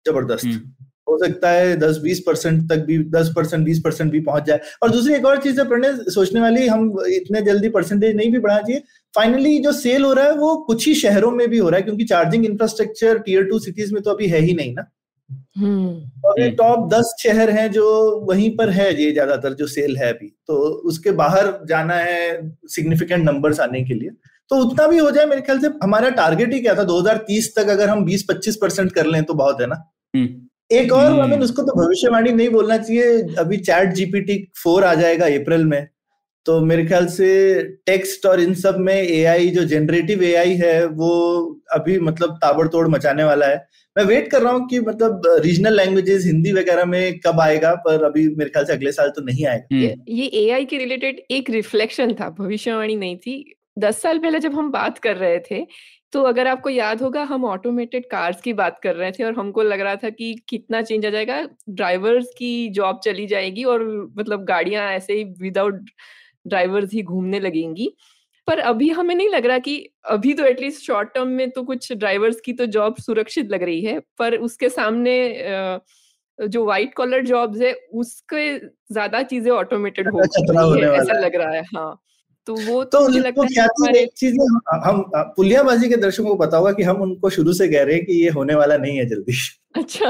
ज़बरदस्त। 0.06 0.46
हम्म। 0.46 0.77
हो 1.08 1.18
सकता 1.18 1.50
है 1.50 1.76
दस 1.76 1.98
बीस 1.98 2.22
परसेंट 2.26 2.62
तक 2.70 2.84
भी 2.86 2.98
दस 3.10 3.32
परसेंट 3.36 3.64
बीस 3.64 3.80
परसेंट 3.84 4.10
भी 4.12 4.20
पहुँच 4.20 4.46
जाए। 4.46 4.60
और 4.82 4.90
दूसरी 4.90 5.14
एक 5.14 5.24
और 5.26 5.42
चीज़ 5.42 5.60
है 5.60 5.68
प्रणय 5.68 5.96
सोचने 6.10 6.40
वाली 6.40 6.66
हम 6.66 6.90
इतने 7.10 7.42
जल्दी 7.42 7.68
परसेंटेज 7.70 8.16
नहीं 8.16 8.30
भी 8.32 8.38
बढ़ा 8.38 8.58
चाहिए। 8.58 8.82
फाइनली 9.14 9.58
जो 9.58 9.72
सेल 9.74 10.04
हो 10.04 10.12
रहा 10.12 10.24
है 10.24 10.34
वो 10.36 10.54
कुछ 10.66 10.86
ही 10.88 10.94
शहरों 10.96 11.30
में 11.30 11.48
भी 11.50 11.58
हो 11.58 11.68
रहा 11.68 11.78
है 11.78 11.82
क्योंकि 11.82 12.04
charging 12.04 12.44
infrastructure 12.46 13.18
tier 13.18 13.44
two 13.44 13.58
cities 13.58 13.92
में 13.94 14.02
तो 14.02 14.10
अभी 14.10 14.28
है 14.28 14.40
ही 14.40 14.54
नहीं 14.54 14.74
ना। 14.74 14.90
हम्म। 15.58 16.28
और 16.28 16.40
ये 16.40 16.50
टॉप 16.52 16.88
दस 16.92 17.14
शहर 17.22 17.50
हैं 17.50 17.70
जो 17.72 17.84
वहीं 18.28 18.50
पर 18.56 18.70
है 18.70 18.88
ये 19.02 19.10
ज़्यादातर 19.12 19.54
जो 19.54 19.66
सेल 19.66 19.96
है 19.96 20.12
अभी। 20.12 20.26
तो 20.46 20.54
उसके 20.88 21.10
बाहर 21.12 21.52
जाना 21.68 21.94
है 21.94 22.40
सिग्निफिकेंट 22.68 23.24
नंबर्स 23.24 23.60
आने 23.60 23.82
के 23.84 23.94
लिए। 23.94 24.10
तो 24.50 24.56
उतना 24.56 24.86
भी 24.86 24.98
हो 24.98 25.10
जाए 25.10 25.26
मेरे 25.26 25.40
ख्याल 25.40 25.58
से 25.58 25.68
हमारा 25.82 26.10
टारगेट 26.10 26.52
ही 26.52 26.60
क्या 26.60 26.74
था? 26.74 26.84
2030 26.84 27.52
तक 27.56 27.68
अगर 27.68 27.88
हम 27.88 28.04
20-25 28.04 28.56
परसेंट 28.56 28.92
कर 28.92 29.06
लें 29.06 29.22
तो 29.24 29.34
बहुत 29.34 29.60
है 29.60 29.66
ना। 29.66 29.82
हम्म। 30.14 30.47
एक 30.70 30.92
और 30.92 31.04
आई 31.04 31.12
मीन 31.12 31.32
हम्म। 31.32 31.44
उसको 31.44 31.62
तो 31.62 31.74
भविष्यवाणी 31.76 32.32
नहीं 32.32 32.48
बोलना 32.50 32.76
चाहिए। 32.78 33.36
अभी 33.38 33.56
चैट 33.58 33.92
जीपीटी 33.94 34.36
फोर 34.62 34.84
आ 34.84 34.94
जाएगा 34.94 35.26
अप्रैल 35.36 35.64
में 35.66 35.86
तो 36.46 36.60
मेरे 36.64 36.84
ख्याल 36.86 37.06
से 37.06 37.28
टेक्स्ट 37.86 38.26
और 38.26 38.40
इन 38.40 38.54
सब 38.54 38.76
में 38.80 38.94
एआई 38.94 39.48
जो 39.50 39.64
जनरेटिव 39.64 40.22
एआई 40.24 40.54
है 40.56 40.84
वो 40.86 41.10
अभी 41.72 41.98
मतलब 42.00 42.38
ताबड़तोड़ 42.42 42.86
मचाने 42.88 43.24
वाला 43.24 43.46
है। 43.46 43.66
मैं 43.96 44.04
वेट 44.04 44.30
कर 44.30 44.42
रहा 44.42 44.52
हूँ 44.52 44.66
कि 44.68 44.80
मतलब 44.80 45.22
रीजनल 45.44 45.76
लैंग्वेजेस 45.76 46.24
हिंदी 46.26 46.52
वगैरह 46.52 46.84
में 46.84 47.18
कब 47.26 47.40
आएगा 47.40 47.74
पर 47.84 48.04
अभी 48.04 48.28
मेरे 48.28 48.50
ख्याल 48.50 48.64
से 48.64 48.72
अगले 48.72 48.92
साल 48.92 49.10
तो 49.10 49.22
नहीं 49.24 49.46
आएगा। 49.46 49.76
ये, 49.76 49.94
ये 50.08 50.26
एआई 50.44 50.64
के 50.64 50.78
रिलेटेड 50.78 51.20
एक 51.30 51.50
रिफ्लेक्शन 51.50 52.14
था 52.14 52.28
भविष्यवाणी 52.38 52.96
नहीं 52.96 53.16
थी। 53.16 53.54
दस 53.78 54.00
साल 54.02 54.18
पहले 54.18 54.38
जब 54.40 54.54
हम 54.54 54.70
बात 54.72 54.98
कर 54.98 55.16
रहे 55.16 55.38
थे 55.50 55.66
तो 56.12 56.22
अगर 56.22 56.46
आपको 56.46 56.70
याद 56.70 57.02
होगा 57.02 57.22
हम 57.24 57.44
ऑटोमेटेड 57.44 58.04
कार्स 58.10 58.40
की 58.40 58.52
बात 58.52 58.78
कर 58.82 58.94
रहे 58.96 59.10
थे 59.12 59.24
और 59.24 59.34
हमको 59.34 59.62
लग 59.62 59.80
रहा 59.80 59.96
था 59.96 60.10
कि 60.10 60.34
कितना 60.48 60.80
चेंज 60.82 61.06
आ 61.06 61.10
जाएगा। 61.10 61.40
ड्राइवर्स 61.70 62.28
की 62.38 62.68
जॉब 62.70 63.00
चली 63.04 63.26
जाएगी 63.26 63.64
और 63.64 63.84
मतलब 64.18 64.44
गाड़ियाँ 64.44 64.90
ऐसे 64.92 65.14
ही 65.14 65.24
विदाउट 65.40 65.90
ड्राइवर्स 66.46 66.92
ही 66.92 67.02
घूमने 67.04 67.40
लगेंगी। 67.40 67.92
पर 68.48 68.58
अभी 68.60 68.88
हमें 68.90 69.14
नहीं 69.14 69.28
लग 69.28 69.46
रहा 69.46 69.58
कि 69.58 69.76
अभी 70.10 70.32
तो 70.34 70.44
एटलीस्ट 70.44 70.82
शॉर्ट 70.82 71.08
टर्म 71.14 71.28
में 71.30 71.50
तो 71.50 71.62
कुछ 71.64 71.92
ड्राइवर्स 71.94 72.40
की 72.40 72.52
तो 72.52 72.66
जॉब 72.68 72.96
सुरक्षित 73.00 73.50
लग 73.50 73.62
रही 73.62 73.80
है 73.82 73.98
पर 74.18 74.36
उसके 74.38 74.68
सामने 74.68 75.14
जो 76.38 76.64
व्हाइट 76.64 76.94
कॉलर 76.94 77.24
जॉब्स 77.26 77.60
है 77.60 77.72
उसके 77.94 78.58
ज़्यादा 78.58 79.22
चीज़ें 79.24 79.50
ऑटोमेटेड 79.52 80.08
हो 80.08 80.20
रही 80.20 80.82
है 80.82 80.92
ऐसा 80.92 81.18
लग 81.20 81.34
रहा 81.36 81.50
है 81.50 81.62
हाँ। 81.76 81.98
तो 82.48 82.54
वो 82.54 82.84
तो, 82.84 82.98
तो 82.98 83.08
मुझे 83.08 83.20
लगता 83.20 83.42
है 83.42 83.66
हमारे 83.66 84.06
चीज़ें 84.16 84.44
हम 84.84 85.04
पुलियाबाजी 85.16 85.88
के 85.88 85.96
दर्शकों 85.96 86.28
को 86.28 86.34
पता 86.34 86.56
होगा 86.56 86.72
कि 86.72 86.82
हम 86.82 87.02
उनको 87.02 87.30
शुरू 87.30 87.52
से 87.52 87.68
कह 87.68 87.82
रहे 87.82 87.94
हैं 87.94 88.04
कि 88.04 88.12
ये 88.12 88.28
होने 88.28 88.54
वाला 88.54 88.76
नहीं 88.76 88.96
है 88.96 89.06
जल्दी। 89.06 89.32
अच्छा। 89.76 90.08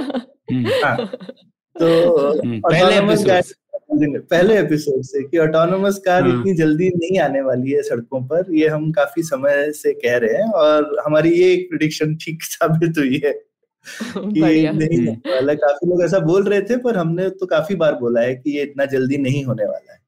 हाँ, 0.85 0.97
तो 1.81 2.41
हम्म, 2.41 2.61
पहले 2.61 4.19
पहले 4.19 4.59
एपिसोड 4.59 5.03
से 5.03 5.23
कि 5.23 5.39
ऑटोनोमस 5.39 5.99
कार 5.99 6.23
हाँ. 6.23 6.41
इतनी 6.41 6.55
जल्दी 6.55 6.89
नहीं 6.89 7.19
आने 7.19 7.43
वाली 7.43 7.71
है 7.71 7.83
सड़कों 7.83 8.23
पर 8.23 8.55
ये 8.55 8.69
हम 8.69 8.93
काफ़ी 8.93 9.23
समय 9.23 9.73
से 9.73 9.93
कह 9.93 10.17
रहे 10.17 10.35
हैं 10.35 10.51
और 10.53 11.03
हमारी 11.07 11.31
ये 11.31 11.53
एक 11.53 11.69
प्रिडिक्शन 11.69 12.17
ठीक 12.17 12.43
साबित 12.43 12.99
हुई 12.99 13.21
है 13.25 13.33
कि 14.17 14.41
नहीं 14.41 14.99
हम्म। 14.99 15.31
वाला 15.31 15.55
काफ़ी 15.55 15.91
लोग 15.91 16.03
ऐसा 16.03 16.19
बोल 16.19 16.45
रहे 16.45 16.61
थे 16.61 16.77
पर 16.77 16.97
हमने 16.97 17.29
तो 17.31 17.47
काफ़ी 17.47 17.75
बार 17.75 17.95
बोला 17.95 18.21
है 18.21 18.35
कि 18.35 18.57
ये 18.57 18.63
इतना 18.63 18.85
जल्दी 18.85 19.19
नहीं 19.19 19.45
होने 19.45 19.65
वाला 19.65 19.93
है। 19.93 20.08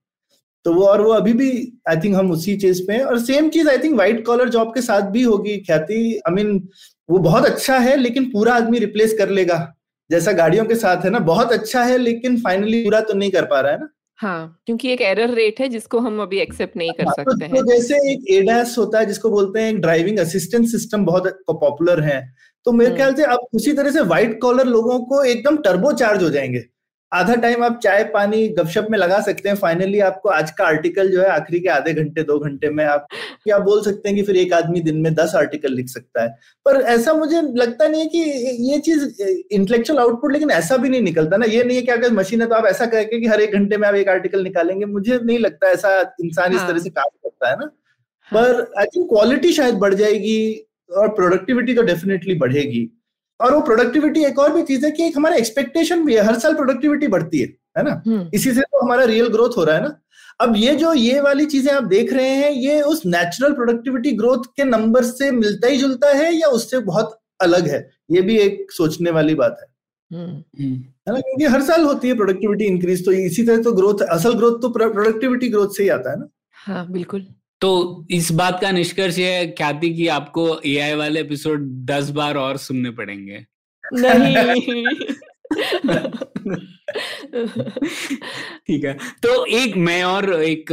तो 0.64 0.72
वो 0.74 0.86
और 0.86 1.00
वो 1.00 1.12
अभी 1.12 1.32
भी 1.32 1.50
आई 1.88 1.96
थिंक 1.96 2.14
हम 2.16 2.30
उसी 2.30 2.56
चीज़ 2.56 2.82
पे 2.86 2.92
हैं। 2.92 3.04
और 3.04 3.18
same 3.18 3.48
cheese 3.48 3.68
I 3.68 3.78
think 3.78 3.94
white 3.94 4.24
collar 4.26 4.48
job 4.48 4.74
के 4.74 4.82
साथ 4.82 5.10
भी 5.10 5.22
होगी 5.22 5.56
ख्याति। 5.58 6.00
आई 6.28 6.34
मीन 6.34 6.68
वो 7.08 7.18
बहुत 7.18 7.46
अच्छा 7.46 7.78
है 7.78 7.96
लेकिन 7.96 8.24
पूरा 8.24 8.54
आदमी 8.54 8.78
रिप्लेस 8.78 9.14
कर 9.18 9.28
लेगा। 9.28 9.56
जैसा 10.10 10.32
गाड़ियों 10.32 10.64
के 10.64 10.74
साथ 10.74 11.04
है 11.04 11.10
ना 11.10 11.18
बहुत 11.18 11.52
अच्छा 11.52 11.82
है 11.82 11.96
लेकिन 11.98 12.40
फाइनली 12.40 12.82
पूरा 12.84 13.00
तो 13.00 13.14
नहीं 13.14 13.30
कर 13.30 13.44
पा 13.44 13.60
रहा 13.60 13.72
है 13.72 13.78
ना। 13.78 13.88
हाँ 14.18 14.60
क्योंकि 14.66 14.92
एक 14.92 15.00
एरर 15.00 15.30
रेट 15.30 15.60
है 15.60 15.68
जिसको 15.68 15.98
हम 15.98 16.20
अभी 16.22 16.38
एक्सेप्ट 16.38 16.76
नहीं 16.76 16.90
कर 16.92 17.04
हाँ, 17.04 17.14
तो 17.14 17.32
सकते 17.32 17.48
तो, 17.48 17.54
हैं। 17.54 17.64
तो 17.64 17.72
जैसे 17.72 18.12
एक 18.12 18.24
एडास 18.30 18.74
होता 18.78 18.98
है 18.98 19.06
जिसको 19.06 19.30
बोलते 19.30 19.60
हैं 19.60 19.70
एक 19.70 19.80
ड्राइविंग 19.80 20.18
असिस्टेंट 20.18 20.66
सिस्टम 20.66 21.04
बहुत 21.04 21.28
पॉपुलर 21.50 22.00
है। 22.00 22.20
तो 22.66 22.72
मेरे 22.72 22.90
हम्म। 22.90 22.96
ख्याल 22.96 23.14
से 23.14 23.24
अब 23.24 23.46
उसी 23.54 23.72
तरह 23.72 23.90
से 23.90 24.00
व्हाइट 24.00 24.40
कॉलर 24.40 24.66
लोगों 24.66 24.98
को 25.00 25.22
एकदम 25.24 25.56
टर्बो 25.56 25.92
चार्ज 25.92 26.22
हो 26.22 26.30
जाएँगे। 26.30 26.64
आधा 27.12 27.34
टाइम 27.34 27.62
आप 27.64 27.78
चाय 27.82 28.02
पानी 28.04 28.46
गपशप 28.48 28.86
में 28.90 28.98
लगा 28.98 29.20
सकते 29.20 29.48
हैं। 29.48 29.56
फाइनली 29.56 30.00
आपको 30.00 30.28
आज 30.28 30.50
का 30.50 30.64
आर्टिकल 30.64 31.08
जो 31.08 31.20
है 31.22 31.28
आखिरी 31.28 31.60
के 31.60 31.68
आधे 31.68 31.92
घंटे 31.94 32.22
दो 32.22 32.38
घंटे 32.38 32.70
में 32.70 32.84
आप 32.84 33.06
क्या 33.44 33.58
बोल 33.58 33.82
सकते 33.82 34.08
हैं 34.08 34.16
कि 34.16 34.22
फिर 34.22 34.36
एक 34.36 34.52
आदमी 34.52 34.80
दिन 34.80 34.96
में 34.96 35.12
दस 35.14 35.32
आर्टिकल 35.36 35.72
लिख 35.72 35.88
सकता 35.88 36.22
है। 36.22 36.28
पर 36.66 36.80
ऐसा 36.82 37.12
मुझे 37.12 37.40
लगता 37.54 37.88
नहीं 37.88 38.00
है 38.00 38.06
कि 38.06 38.18
ये 38.72 38.78
चीज़ 38.78 39.22
इंटेलेक्चुअल 39.22 39.98
आउटपुट 39.98 40.32
लेकिन 40.32 40.50
ऐसा 40.50 40.76
भी 40.76 40.88
नहीं 40.88 41.02
निकलता 41.02 41.36
ना। 41.36 41.46
ये 41.46 41.64
नहीं 41.64 41.76
है 41.76 41.82
कि 41.82 41.92
अगर 41.92 42.12
मशीन 42.12 42.40
है 42.42 42.48
तो 42.48 42.54
आप 42.54 42.66
ऐसा 42.66 42.86
कह 42.86 43.02
कि 43.02 43.26
हर 43.26 43.40
एक 43.40 43.52
घंटे 43.52 43.76
में 43.76 43.88
आप 43.88 43.94
एक 43.94 44.08
आर्टिकल 44.08 44.42
निकालेंगे। 44.42 44.86
मुझे 44.86 45.18
नहीं 45.24 45.38
लगता 45.38 45.70
ऐसा 45.70 45.98
इंसान 46.20 46.52
इस 46.52 46.60
तरह 46.60 46.70
हाँ। 46.70 46.78
से 46.78 46.90
काम 46.90 47.08
करता 47.24 47.50
है 47.50 47.56
ना। 47.56 47.70
हाँ। 48.30 48.44
पर 48.44 48.72
आई 48.78 48.86
थिंक 48.86 49.08
क्वालिटी 49.08 49.52
शायद 49.52 49.74
बढ़ 49.74 49.94
जाएगी 49.94 50.66
और 50.96 51.08
प्रोडक्टिविटी 51.08 51.74
तो 51.74 51.82
डेफिनेटली 51.82 52.34
बढ़ेगी। 52.34 52.88
और 53.40 53.54
वो 53.54 53.60
प्रोडक्टिविटी 53.60 54.24
एक 54.24 54.38
और 54.38 54.52
भी 54.52 54.62
चीज़ 54.62 54.84
है 54.86 54.90
कि 54.90 55.06
एक 55.06 55.16
हमारा 55.16 55.36
एक्सपेक्टेशन 55.36 56.04
भी 56.04 56.14
है 56.14 56.22
हर 56.22 56.38
साल 56.38 56.54
प्रोडक्टिविटी 56.54 57.06
बढ़ती 57.06 57.38
है 57.38 57.46
है 57.78 57.84
ना? 57.84 58.02
हम्म। 58.06 58.30
इसी 58.34 58.52
से 58.52 58.60
तो 58.60 58.84
हमारा 58.84 59.04
रियल 59.04 59.28
ग्रोथ 59.28 59.56
हो 59.56 59.64
रहा 59.64 59.76
है 59.76 59.82
ना? 59.82 60.00
अब 60.40 60.56
ये 60.56 60.74
जो 60.74 60.92
ये 60.94 61.20
वाली 61.20 61.46
चीज़ें 61.46 61.72
आप 61.72 61.84
देख 61.84 62.12
रहे 62.12 62.28
हैं 62.28 62.50
ये 62.50 62.80
उस 62.82 63.02
नेचुरल 63.06 63.52
प्रोडक्टिविटी 63.52 64.12
ग्रोथ 64.12 64.44
के 64.56 64.64
नंबर 64.64 65.04
से 65.04 65.30
मिलता 65.30 65.68
ही 65.68 65.76
जुलता 65.76 66.08
है 66.08 66.32
या 66.34 66.48
उससे 66.48 66.78
बहुत 66.78 67.18
अलग 67.40 67.68
है? 67.68 67.90
ये 68.10 68.20
भी 68.20 68.38
एक 68.38 68.72
सोचने 68.72 69.10
वाली 69.10 69.34
बात 69.34 69.56
है। 69.60 69.66
हम्म। 70.10 70.30
हम्म। 70.30 70.74
है 70.74 71.14
ना? 71.14 71.20
क्योंकि 71.20 71.44
हर 71.44 71.62
साल 71.62 71.84
होती 71.84 72.08
है 72.08 72.14
प्रोडक्टिविटी 72.14 72.64
इंक्रीज 72.64 73.04
तो 73.04 73.12
इसी 73.12 73.42
तरह 73.42 73.62
तो 73.62 73.72
ग्रोथ 73.72 74.02
असल 74.10 74.32
ग्रोथ 74.32 74.60
तो 74.62 74.68
प्रोडक्टिविटी 74.68 75.48
ग्रोथ 75.48 75.68
से 75.68 75.82
ही 75.82 75.88
आता 75.88 76.10
है 76.10 76.18
ना? 76.20 76.28
हाँ 76.52 76.92
बिल्कुल। 76.92 77.26
तो 77.60 78.06
इस 78.10 78.32
बात 78.32 78.60
का 78.60 78.70
निष्कर्ष 78.70 79.18
ये 79.18 79.32
है 79.32 79.46
ख्याति 79.46 79.94
कि 79.94 80.08
आपको 80.08 80.60
एआई 80.66 80.94
वाले 80.94 81.20
एपिसोड 81.20 81.84
दस 81.84 82.10
बार 82.10 82.36
और 82.36 82.56
सुनने 82.56 82.90
पड़ेंगे? 82.90 83.46
नहीं। 83.92 84.84
ठीक 88.66 88.84
है। 88.84 88.94
तो 88.94 89.46
एक 89.46 89.76
मैं 89.76 90.04
और 90.04 90.42
एक 90.42 90.72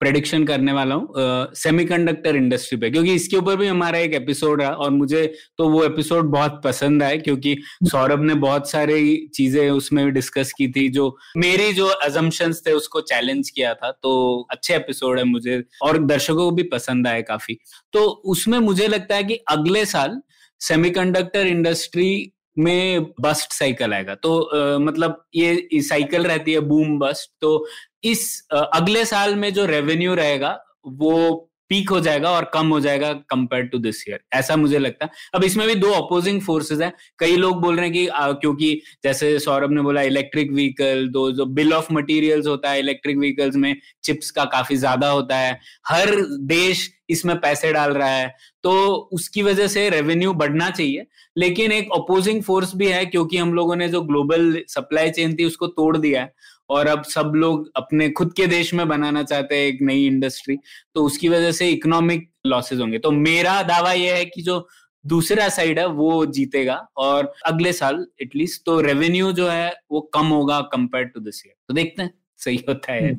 प्रेडिक्शन 0.00 0.44
करने 0.44 0.72
वाला 0.72 0.94
हूँ 0.94 1.08
सेमीकंडक्टर 1.54 2.36
इंडस्ट्री 2.36 2.78
पे, 2.78 2.90
क्योंकि 2.90 3.14
इसके 3.14 3.36
ऊपर 3.36 3.56
भी 3.56 3.66
हमारा 3.66 3.98
एक 3.98 4.14
एपिसोड 4.14 4.62
है 4.62 4.70
और 4.70 4.90
मुझे 4.90 5.24
तो 5.58 5.68
वो 5.68 5.84
एपिसोड 5.84 6.30
बहुत 6.30 6.60
पसंद 6.64 7.02
आया 7.02 7.16
क्योंकि 7.16 7.56
सौरभ 7.84 8.22
ने 8.22 8.34
बहुत 8.34 8.70
सारी 8.70 9.16
चीज़ें 9.34 9.70
उसमें 9.70 10.12
डिस्कस 10.14 10.52
की 10.58 10.68
थी 10.68 10.88
जो 10.88 11.16
मेरी 11.36 11.72
जो 11.72 11.86
अजम्पन्स 11.86 12.62
थे 12.66 12.72
उसको 12.72 13.00
चैलेंज 13.00 13.50
किया 13.50 13.74
था 13.74 13.90
तो 14.02 14.46
अच्छे 14.50 14.74
एपिसोड 14.76 15.18
है 15.18 15.24
मुझे 15.24 15.62
और 15.82 15.98
दर्शकों 16.06 16.36
को 16.36 16.50
भी 16.50 16.62
पसंद 16.62 17.06
आए 17.06 17.22
काफ़ी। 17.22 17.58
तो 17.92 18.04
उसमें 18.04 18.58
मुझे 18.58 18.88
लगता 18.88 19.16
है 19.16 19.24
कि 19.24 19.34
अगले 19.48 19.84
साल 19.86 20.20
सेमीकंडक्टर 20.60 21.46
इंडस्ट्री 21.46 22.32
में 22.58 23.06
बस्ट 23.20 23.52
साइकिल 23.52 23.94
आएगा। 23.94 24.14
तो 24.14 24.40
आ, 24.40 24.78
मतलब 24.78 25.24
ये 25.34 25.68
साइकिल 25.74 26.22
रहती 26.22 26.52
है 26.52 26.60
बूम 26.60 26.98
बस्ट 26.98 27.30
तो 27.40 27.66
इस 28.04 28.48
आ, 28.52 28.58
अगले 28.58 29.04
साल 29.04 29.34
में 29.34 29.52
जो 29.54 29.66
रेवेन्यू 29.66 30.14
रहेगा 30.14 30.64
वो 30.86 31.47
पीक 31.70 31.90
हो 31.90 32.00
जाएगा 32.00 32.30
और 32.30 32.50
कम 32.54 32.68
हो 32.68 32.80
जाएगा 32.80 33.12
कंपेयर 33.30 33.64
टू 33.66 33.78
दिस 33.78 34.02
ईयर 34.08 34.20
ऐसा 34.32 34.56
मुझे 34.56 34.78
लगता 34.78 35.04
है। 35.04 35.10
अब 35.34 35.44
इसमें 35.44 35.66
भी 35.66 35.74
दो 35.76 35.90
अपोजिंग 35.92 36.40
फोर्सेस 36.42 36.80
हैं। 36.80 36.92
कई 37.18 37.36
लोग 37.36 37.60
बोल 37.60 37.76
रहे 37.76 37.84
हैं 37.84 37.92
कि 37.92 38.06
आ, 38.08 38.30
क्योंकि 38.32 38.80
जैसे 39.04 39.38
सौरभ 39.38 39.72
ने 39.72 39.82
बोला 39.82 40.02
इलेक्ट्रिक 40.02 40.52
व्हीकल 40.52 41.06
दो 41.08 41.30
जो 41.32 41.46
बिल 41.46 41.72
ऑफ़ 41.72 41.92
मटेरियल्स 41.92 42.46
होता 42.46 42.70
है 42.70 42.78
इलेक्ट्रिक 42.78 43.18
व्हीकल्स 43.18 43.56
में 43.56 43.74
चिप्स 44.04 44.30
का 44.30 44.44
काफ़ी 44.46 44.76
ज़्यादा 44.76 45.08
होता 45.08 45.36
है। 45.36 45.58
हर 45.88 46.14
देश 46.48 46.90
इसमें 47.10 47.38
पैसे 47.40 47.72
डाल 47.72 47.92
रहा 47.92 48.08
है। 48.08 48.34
तो 48.64 48.72
उसकी 49.12 49.42
वजह 49.42 49.66
से 49.66 49.88
रेवेन्यू 49.90 50.32
बढ़ना 50.34 50.70
चाहिए। 50.70 51.06
लेकिन 51.36 51.72
एक 51.72 51.88
अपोजिंग 51.94 52.42
फोर्स 52.42 52.74
भी 52.76 52.86
है 52.86 53.04
क्योंकि 53.06 53.36
हम 53.36 53.52
लोगों 53.54 53.76
ने 53.76 53.88
जो 53.88 54.00
ग्लोबल 54.02 54.62
सप्लाई 54.68 55.10
चेन 55.10 55.36
थी 55.36 55.44
उसको 55.44 55.66
तोड़ 55.66 55.96
दिया 55.96 56.22
है। 56.22 56.32
और 56.70 56.86
अब 56.86 57.02
सब 57.04 57.32
लोग 57.34 57.70
अपने 57.76 58.08
खुद 58.10 58.32
के 58.32 58.46
देश 58.46 58.72
में 58.74 58.86
बनाना 58.88 59.22
चाहते 59.22 59.56
हैं 59.56 59.66
एक 59.66 59.78
नई 59.82 60.06
इंडस्ट्री 60.06 60.56
तो 60.94 61.04
उसकी 61.04 61.28
वजह 61.28 61.52
से 61.52 61.68
इकोनॉमिक 61.70 62.28
लॉसेज 62.46 62.80
होंगे। 62.80 62.98
तो 62.98 63.10
मेरा 63.10 63.62
दावा 63.62 63.92
यह 63.92 64.14
है 64.14 64.24
कि 64.24 64.42
जो 64.42 64.66
दूसरा 65.04 65.48
साइड 65.48 65.78
है, 65.78 65.86
वो 65.86 66.24
जीतेगा 66.26 66.74
और 66.96 67.32
अगले 67.46 67.72
साल 67.72 68.06
एटलीस्ट 68.22 68.62
तो 68.66 68.80
रेवेन्यू 68.80 69.32
जो 69.32 69.48
है, 69.48 69.72
वो 69.90 70.00
कम 70.14 70.26
होगा 70.26 70.60
कंपेयर 70.72 71.04
टू 71.04 71.20
दिस 71.20 71.42
ईयर 71.46 71.54
तो 71.68 71.74
देखते 71.74 72.02
हैं। 72.02 72.17
सही 72.40 72.56
होता 72.68 72.92
है 72.92 73.12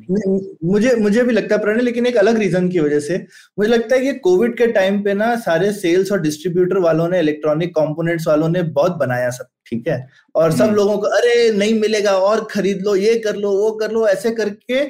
मुझे 0.64 0.94
मुझे 0.96 1.22
भी 1.24 1.32
लगता 1.32 1.54
है 1.54 1.60
प्रणय 1.62 1.82
लेकिन 1.82 2.06
एक 2.06 2.16
अलग 2.16 2.36
रीजन 2.38 2.68
की 2.68 2.80
वजह 2.80 3.00
से। 3.00 3.16
मुझे 3.58 3.70
लगता 3.70 3.96
है 3.96 4.00
कि 4.02 4.12
कोविड 4.20 4.56
के 4.58 4.66
टाइम 4.72 5.02
पे 5.04 5.14
ना 5.14 5.34
सारे 5.40 5.72
सेल्स 5.72 6.12
और 6.12 6.20
डिस्ट्रीब्यूटर 6.20 6.78
वालों 6.78 7.08
ने 7.08 7.18
इलेक्ट्रॉनिक 7.20 7.74
कंपोनेंट्स 7.74 8.26
वालों 8.28 8.48
ने 8.48 8.62
बहुत 8.72 8.96
बनाया 8.98 9.30
सब 9.30 9.48
ठीक 9.66 9.88
है? 9.88 10.06
और 10.34 10.52
सब 10.52 10.64
हम्म। 10.64 10.74
लोगों 10.74 10.96
को 10.98 11.06
अरे 11.18 11.50
नहीं 11.52 11.78
मिलेगा 11.80 12.16
और 12.20 12.46
खरीद 12.50 12.82
लो 12.84 12.94
ये 12.96 13.14
कर 13.18 13.36
लो 13.36 13.50
वो 13.52 13.70
कर 13.80 13.90
लो 13.92 14.06
ऐसे 14.08 14.30
करके 14.32 14.84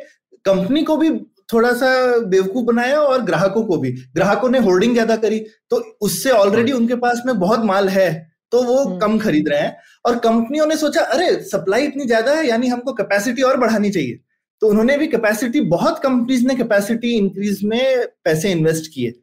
कंपनी 0.44 0.82
को 0.82 0.96
भी 0.96 1.10
थोड़ा 1.52 1.72
सा 1.74 1.90
बेवकूफ़ 2.28 2.64
बनाया 2.66 3.00
और 3.02 3.22
ग्राहकों 3.24 3.62
को 3.64 3.76
भी। 3.76 3.90
ग्राहकों 4.14 4.48
ने 4.50 4.58
होर्डिंग 4.60 4.92
ज़्यादा 4.92 5.16
करी 5.18 5.38
तो 5.70 5.76
उससे 6.00 6.30
ऑलरेडी 6.32 6.72
उनके 6.72 6.94
पास 6.98 7.22
में 7.26 7.38
बहुत 7.38 7.64
माल 7.64 7.88
है 7.88 8.10
तो 8.52 8.62
वो 8.62 8.76
हम्म। 8.78 8.98
कम 8.98 9.18
खरीद 9.18 9.48
रहे 9.48 9.60
हैं। 9.60 9.76
और 10.04 10.18
कंपनियों 10.18 10.66
ने 10.66 10.76
सोचा 10.76 11.02
अरे 11.14 11.32
सप्लाई 11.44 11.84
इतनी 11.84 12.04
ज़्यादा 12.06 12.34
है 12.34 12.46
यानी 12.48 12.68
हमको 12.68 12.92
कैपेसिटी 12.92 13.42
और 13.42 13.56
बढ़ानी 13.56 13.90
चाहिए 13.90 14.20
तो 14.62 14.68
उन्होंने 14.68 14.96
भी 14.96 15.06
कैपेसिटी 15.06 15.60
बहुत 15.68 15.98
कंपनीज़ 15.98 16.46
ने 16.46 16.54
कैपेसिटी 16.54 17.16
इंक्रीज 17.16 17.60
में 17.64 18.06
पैसे 18.24 18.50
इन्वेस्ट 18.50 18.90
किए 18.94 19.14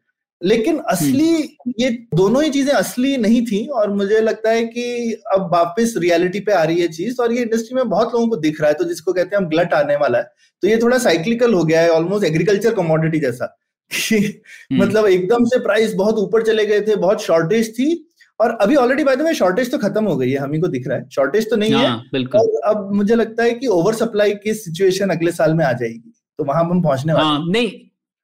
लेकिन 0.42 0.80
असली 0.90 1.30
हम्म। 1.32 1.74
ये 1.80 1.90
दोनों 2.16 2.44
ही 2.44 2.50
चीज़ें 2.50 2.72
असली 2.74 3.16
नहीं 3.18 3.46
थी 3.46 3.66
और 3.70 3.90
मुझे 3.92 4.20
लगता 4.22 4.50
है 4.50 4.66
कि 4.66 5.14
अब 5.34 5.50
वापस 5.54 5.94
रियलिटी 5.98 6.40
पे 6.40 6.52
आ 6.52 6.64
रही 6.64 6.82
है 6.82 6.88
चीज़ 6.90 7.22
और 7.22 7.34
ये 7.34 7.42
इंडस्ट्री 7.42 7.76
में 7.76 7.90
बहुत 7.90 8.14
लोगों 8.14 8.28
को 8.28 8.36
दिख 8.38 8.62
रहा 8.62 8.70
है 8.70 8.76
तो 8.76 8.84
जिसको 8.84 9.14
कहते 9.14 9.36
हैं 9.36 9.42
हम 9.42 9.50
ग्लट 9.50 9.74
आने 9.74 9.96
वाला 9.96 10.18
है 10.18 10.32
तो 10.64 10.68
ये 10.68 10.78
थोड़ा 10.82 10.98
साइक्लिकल 11.00 11.54
हो 11.54 11.64
गया 11.64 11.82
है 11.82 11.90
ऑलमोस्ट 11.92 12.26
एग्रीकल्चर 12.26 12.74
कमोडिटी 12.76 13.20
जैसा 13.20 13.56
हम्म। 14.12 14.82
मतलब 14.82 15.06
एकदम 15.08 15.46
से 15.46 15.60
प्राइस 15.60 15.94
बहुत 15.96 16.18
ऊपर 16.18 16.44
चले 16.44 16.66
गए 16.66 16.82
थे 16.82 16.96
बहुत 16.98 17.22
शॉर्टेज 17.24 17.74
थी 17.74 17.90
और 18.40 18.52
अभी 18.62 18.76
already 18.76 19.04
by 19.04 19.16
the 19.16 19.22
way 19.22 19.34
shortage 19.34 19.72
तो 19.72 19.78
खत्म 19.78 20.04
हो 20.06 20.16
गई 20.18 20.30
है 20.32 20.38
हमी 20.38 20.60
को 20.60 20.68
दिख 20.68 20.88
रहा 20.88 20.98
है। 20.98 21.10
शॉर्टेज 21.10 21.50
तो 21.50 21.56
नहीं 21.56 21.74
है 21.74 21.86
हाँ, 21.88 22.04
बिल्कुल। 22.14 22.42
और 22.42 22.76
अब 22.76 22.94
मुझे 22.96 23.16
लगता 23.16 23.44
है 23.44 23.52
कि 23.52 23.68
ओवर 23.68 23.94
सप्लाई 23.94 24.34
की 24.44 24.54
सिचुएशन 24.54 25.10
अगले 25.10 25.32
साल 25.32 25.54
में 25.54 25.66
आ 25.66 25.72
जाएगी 25.74 26.14
तो 26.40 26.44
वहाँ 26.44 26.64
हम 26.64 26.82
पहुँचने 26.84 27.14
वाले 27.14 27.26
हाँ, 27.26 27.46
नहीं 27.50 27.72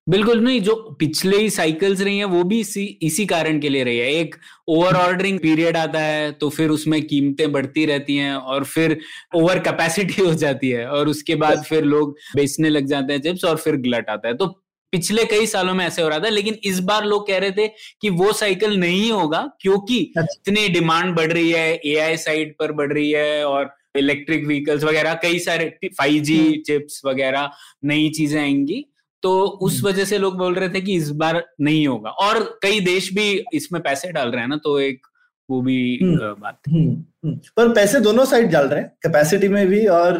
बिल्कुल 0.08 0.39
नहीं 0.39 0.60
जो 0.62 0.76
पिछले 0.99 1.38
ही 1.38 1.49
साइकिल्स 1.49 2.02
रही 2.02 2.17
हैं 2.17 2.26
वो 2.26 2.43
भी 2.43 2.60
इसी 2.60 2.84
इसी 3.02 3.26
कारण 3.26 3.60
के 3.60 3.69
लिए 3.69 3.84
रही 3.84 3.97
है। 3.97 4.08
एक 4.13 4.36
ओवर 4.67 4.95
ऑर्डरिंग 4.95 5.39
पीरियड 5.39 5.78
आता 5.78 5.99
है 5.99 6.32
तो 6.32 6.49
फिर 6.49 6.69
उसमें 6.69 7.02
कीमतें 7.08 7.52
बढ़ती 7.52 7.86
रहती 7.86 8.15
हैं 8.15 8.34
और 8.36 8.63
फिर 8.63 8.97
ओवर 9.36 9.60
कैपेसिटी 9.60 10.21
हो 10.26 10.34
जाती 10.34 10.69
है 10.69 10.88
और 10.88 11.08
उसके 11.08 11.36
बाद 11.36 11.63
फिर 11.63 11.84
लोग 11.84 12.15
बेचने 12.36 12.69
लग 12.69 12.86
जाते 12.86 13.13
हैं 13.13 13.21
चिप्स 13.21 13.45
और 13.45 13.58
फिर 13.58 13.76
ग्लट 13.78 14.10
आता 14.10 14.28
है। 14.28 14.34
तो 14.34 14.62
पिछले 14.93 15.23
कई 15.25 15.45
सालों 15.47 15.73
में 15.73 15.86
ऐसे 15.86 16.01
हो 16.01 16.08
रहा 16.10 16.19
था 16.19 16.29
लेकिन 16.29 16.58
इस 16.63 16.79
बार 16.79 17.06
लोग 17.06 17.27
कह 17.27 17.38
रहे 17.38 17.51
थे 17.51 17.67
कि 18.01 18.10
वो 18.17 18.32
साइकिल 18.34 18.77
नहीं 18.79 19.12
होगा 19.12 19.41
क्योंकि 19.62 19.99
अच्छा। 20.17 20.34
इतनी 20.34 20.67
डिमांड 20.69 21.15
बढ़ 21.15 21.32
रही 21.32 21.51
है 21.51 21.79
एआई 21.86 22.17
साइड 22.17 22.56
पर 22.60 22.71
बढ़ 22.71 22.93
रही 22.93 23.12
है 23.12 23.45
और 23.45 23.73
इलेक्ट्रिक 23.97 24.45
व्हीकल्स 24.47 24.84
वगैरह 24.84 25.13
कई 25.21 25.39
सारे 25.39 25.69
फाइव 25.97 26.21
जी 26.23 26.39
चिप्स 26.67 27.01
वगैरह 27.06 27.49
नई 27.86 28.10
चीज़ें 28.10 28.39
आएँगी 28.41 28.86
तो 29.23 29.34
उस 29.39 29.75
हम्म। 29.75 29.88
वजह 29.88 30.06
से 30.06 30.17
लोग 30.17 30.38
बोल 30.38 30.56
रहे 30.56 30.69
थे 30.69 30.82
कि 30.82 30.95
इस 30.95 31.10
बार 31.17 31.43
नहीं 31.62 31.88
होगा 31.88 32.10
और 32.21 32.43
कई 32.63 32.79
देश 32.84 33.13
भी 33.13 33.27
इसमें 33.53 33.82
पैसे 33.82 34.12
डाल 34.12 34.32
रहे 34.32 34.41
हैं 34.41 34.49
ना 34.49 34.58
तो 34.63 34.79
एक 34.79 35.08
वो 35.49 35.62
भी 35.62 35.77
हम्म। 36.03 36.34
बात 36.41 36.60
हम्म, 36.69 37.36
पर 37.58 37.73
पैसे 37.73 37.99
दोनों 37.99 38.25
साइड 38.25 38.49
डाल 38.51 38.67
रहे 38.67 38.82
हैं 38.82 38.89
कैपेसिटी 39.03 39.47
में 39.47 39.65
भी 39.67 39.86
और 39.89 40.17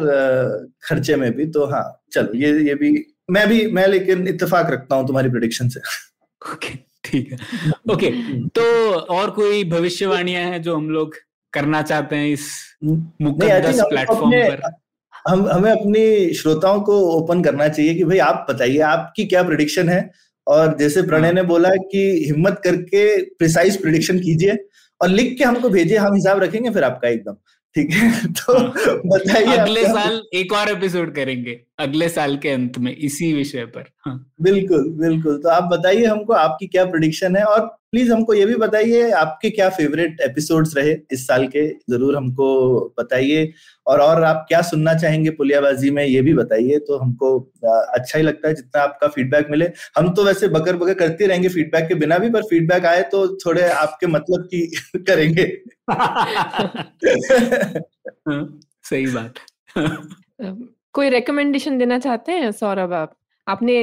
खर्चे 0.84 1.16
में 1.16 1.30
भी 1.32 1.46
तो 1.46 1.66
हाँ 1.66 1.84
चलो 2.12 2.38
ये 2.38 2.52
ये 2.68 2.74
भी 2.74 2.92
मैं 3.28 3.46
भी 3.48 3.66
मैं 3.72 3.86
लेकिन 3.86 4.26
इत्तेफाक 4.28 4.70
रखता 4.70 4.96
हूँ 4.96 5.06
तुम्हारी 5.06 5.28
प्रोडिक्शन 5.30 5.68
से। 5.68 5.80
ओके 6.42 6.74
ठीक 7.04 7.32
है। 7.32 7.38
ओके 7.92 8.10
तो 8.48 8.62
और 8.92 9.30
कोई 9.30 9.64
भविष्यवाणियाँ 9.70 10.42
हैं 10.42 10.62
जो 10.62 10.76
हम 10.76 10.88
लोग 10.90 11.14
करना 11.52 11.82
चाहते 11.82 12.16
हैं 12.16 12.28
इस 12.28 12.48
मुकद्दस 12.84 13.80
प्लेटफॉर्म 13.80 14.30
पर? 14.30 14.60
हम 15.28 15.46
हमें 15.48 15.70
अपनी 15.70 16.34
श्रोताओं 16.34 16.80
को 16.80 16.98
ओपन 17.10 17.42
करना 17.42 17.68
चाहिए 17.68 17.94
कि 17.94 18.04
भाई 18.04 18.18
आप 18.20 18.46
बताइए 18.50 18.78
आपकी 18.86 19.24
क्या 19.26 19.42
प्रिडिक्शन 19.42 19.88
है? 19.88 20.10
और 20.46 20.76
जैसे 20.78 21.02
प्रणय 21.02 21.26
हाँ। 21.26 21.34
ने 21.34 21.42
बोला 21.42 21.68
कि 21.90 22.00
हिम्मत 22.26 22.60
करके 22.64 23.04
प्रिसाइज 23.32 23.80
प्रिडिक्शन 23.82 24.18
कीजिए 24.18 24.56
और 25.00 25.08
लिख 25.08 25.36
के 25.38 25.44
हमको 25.44 25.68
भेजिए 25.68 25.96
हम 25.98 26.14
हिसाब 26.14 26.42
रखेंगे 26.42 26.70
फिर 26.70 26.84
आपका 26.84 27.08
एकदम। 27.08 27.36
ठीक 27.76 27.92
है 27.92 28.26
तो। 28.32 28.58
बताइए 29.08 29.56
अगले 29.56 29.84
साल 29.84 30.22
एक 30.34 30.52
और 30.52 30.68
एपिसोड 30.68 31.14
करेंगे 31.14 31.60
अगले 31.78 32.08
साल 32.08 32.36
के 32.36 32.48
अंत 32.48 32.78
में 32.78 32.94
इसी 32.96 33.32
विषय 33.32 33.64
पर 33.66 33.88
हाँ. 33.98 34.14
बिल्कुल 34.42 34.88
बिल्कुल 35.00 35.38
तो 35.38 35.48
आप 35.48 35.64
बताइए 35.72 36.04
हमको 36.04 36.32
आपकी 36.32 36.66
क्या 36.66 36.84
प्रोडिक्शन 36.84 37.36
है 37.36 37.44
और 37.44 37.60
प्लीज़ 37.94 38.12
हमको 38.12 38.34
ये 38.34 38.44
भी 38.46 38.54
बताइए 38.56 39.10
आपके 39.14 39.50
क्या 39.50 39.68
फेवरेट 39.70 40.20
एपिसोड्स 40.20 40.76
रहे 40.76 40.94
इस 41.12 41.26
साल 41.26 41.46
के? 41.48 41.66
ज़रूर 41.90 42.16
हमको 42.16 42.46
बताइए। 42.98 43.52
और 43.86 44.00
और 44.00 44.22
आप 44.24 44.44
क्या 44.48 44.60
सुनना 44.62 44.94
चाहेंगे 44.94 45.30
पुलियाबाजी 45.30 45.90
में 45.90 46.04
ये 46.04 46.22
भी 46.22 46.34
बताइए 46.34 46.78
तो 46.78 46.96
हमको 46.98 47.28
अच्छा 47.66 48.18
ही 48.18 48.24
लगता 48.24 48.48
है 48.48 48.54
जितना 48.54 48.82
आपका 48.82 49.08
फीडबैक 49.08 49.50
मिले। 49.50 49.70
हम 49.98 50.12
तो 50.14 50.24
वैसे 50.24 50.48
बकर 50.48 50.76
बकर 50.76 50.94
करते 50.94 51.26
रहेंगे 51.26 51.48
फीडबैक 51.48 51.88
के 51.88 51.94
बिना 51.94 52.18
भी 52.18 52.30
पर 52.30 52.42
फीडबैक 52.42 52.84
आए 52.84 53.02
तो 53.12 53.26
थोड़े 53.36 53.68
आपके 53.70 54.06
मतलब 54.06 54.48
की 54.54 54.66
करेंगे। 54.98 55.42
हाँ, 58.28 58.60
सही 58.82 59.06
बात। 59.06 59.34
कोई 60.94 61.08
रिकमेंडेशन 61.10 61.78
देना 61.78 61.98
चाहते 61.98 62.32
हैं 62.32 62.50
सौरभ 62.52 62.92
आप? 62.92 63.16
आपने 63.46 63.78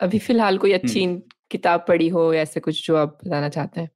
अभी 0.00 0.18
फ़िलहाल 0.18 0.58
कोई 0.58 0.72
अच्छी 0.72 1.06
किताब 1.50 1.84
पढ़ी 1.88 2.08
हो 2.08 2.32
या 2.34 2.42
ऐसे 2.42 2.60
कुछ 2.60 2.86
जो 2.86 2.96
आप 2.96 3.18
बताना 3.26 3.48
चाहते 3.48 3.80
हैं? 3.80 3.90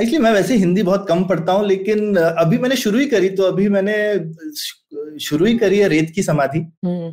एक्चुअली 0.00 0.18
मैं 0.18 0.32
वैसे 0.32 0.56
हिंदी 0.56 0.82
बहुत 0.82 1.06
कम 1.08 1.24
पढ़ता 1.24 1.52
हूँ 1.52 1.66
लेकिन 1.66 2.16
अभी 2.16 2.58
मैंने 2.58 2.76
शुरू 2.76 2.98
ही 2.98 3.06
करी 3.06 3.28
तो 3.28 3.42
अभी 3.42 3.68
मैंने 3.68 3.94
शुरू 5.20 5.44
ही 5.46 5.56
करी 5.58 5.78
है 5.78 5.88
रेत 5.88 6.10
की 6.14 6.22
समाधि। 6.22 6.58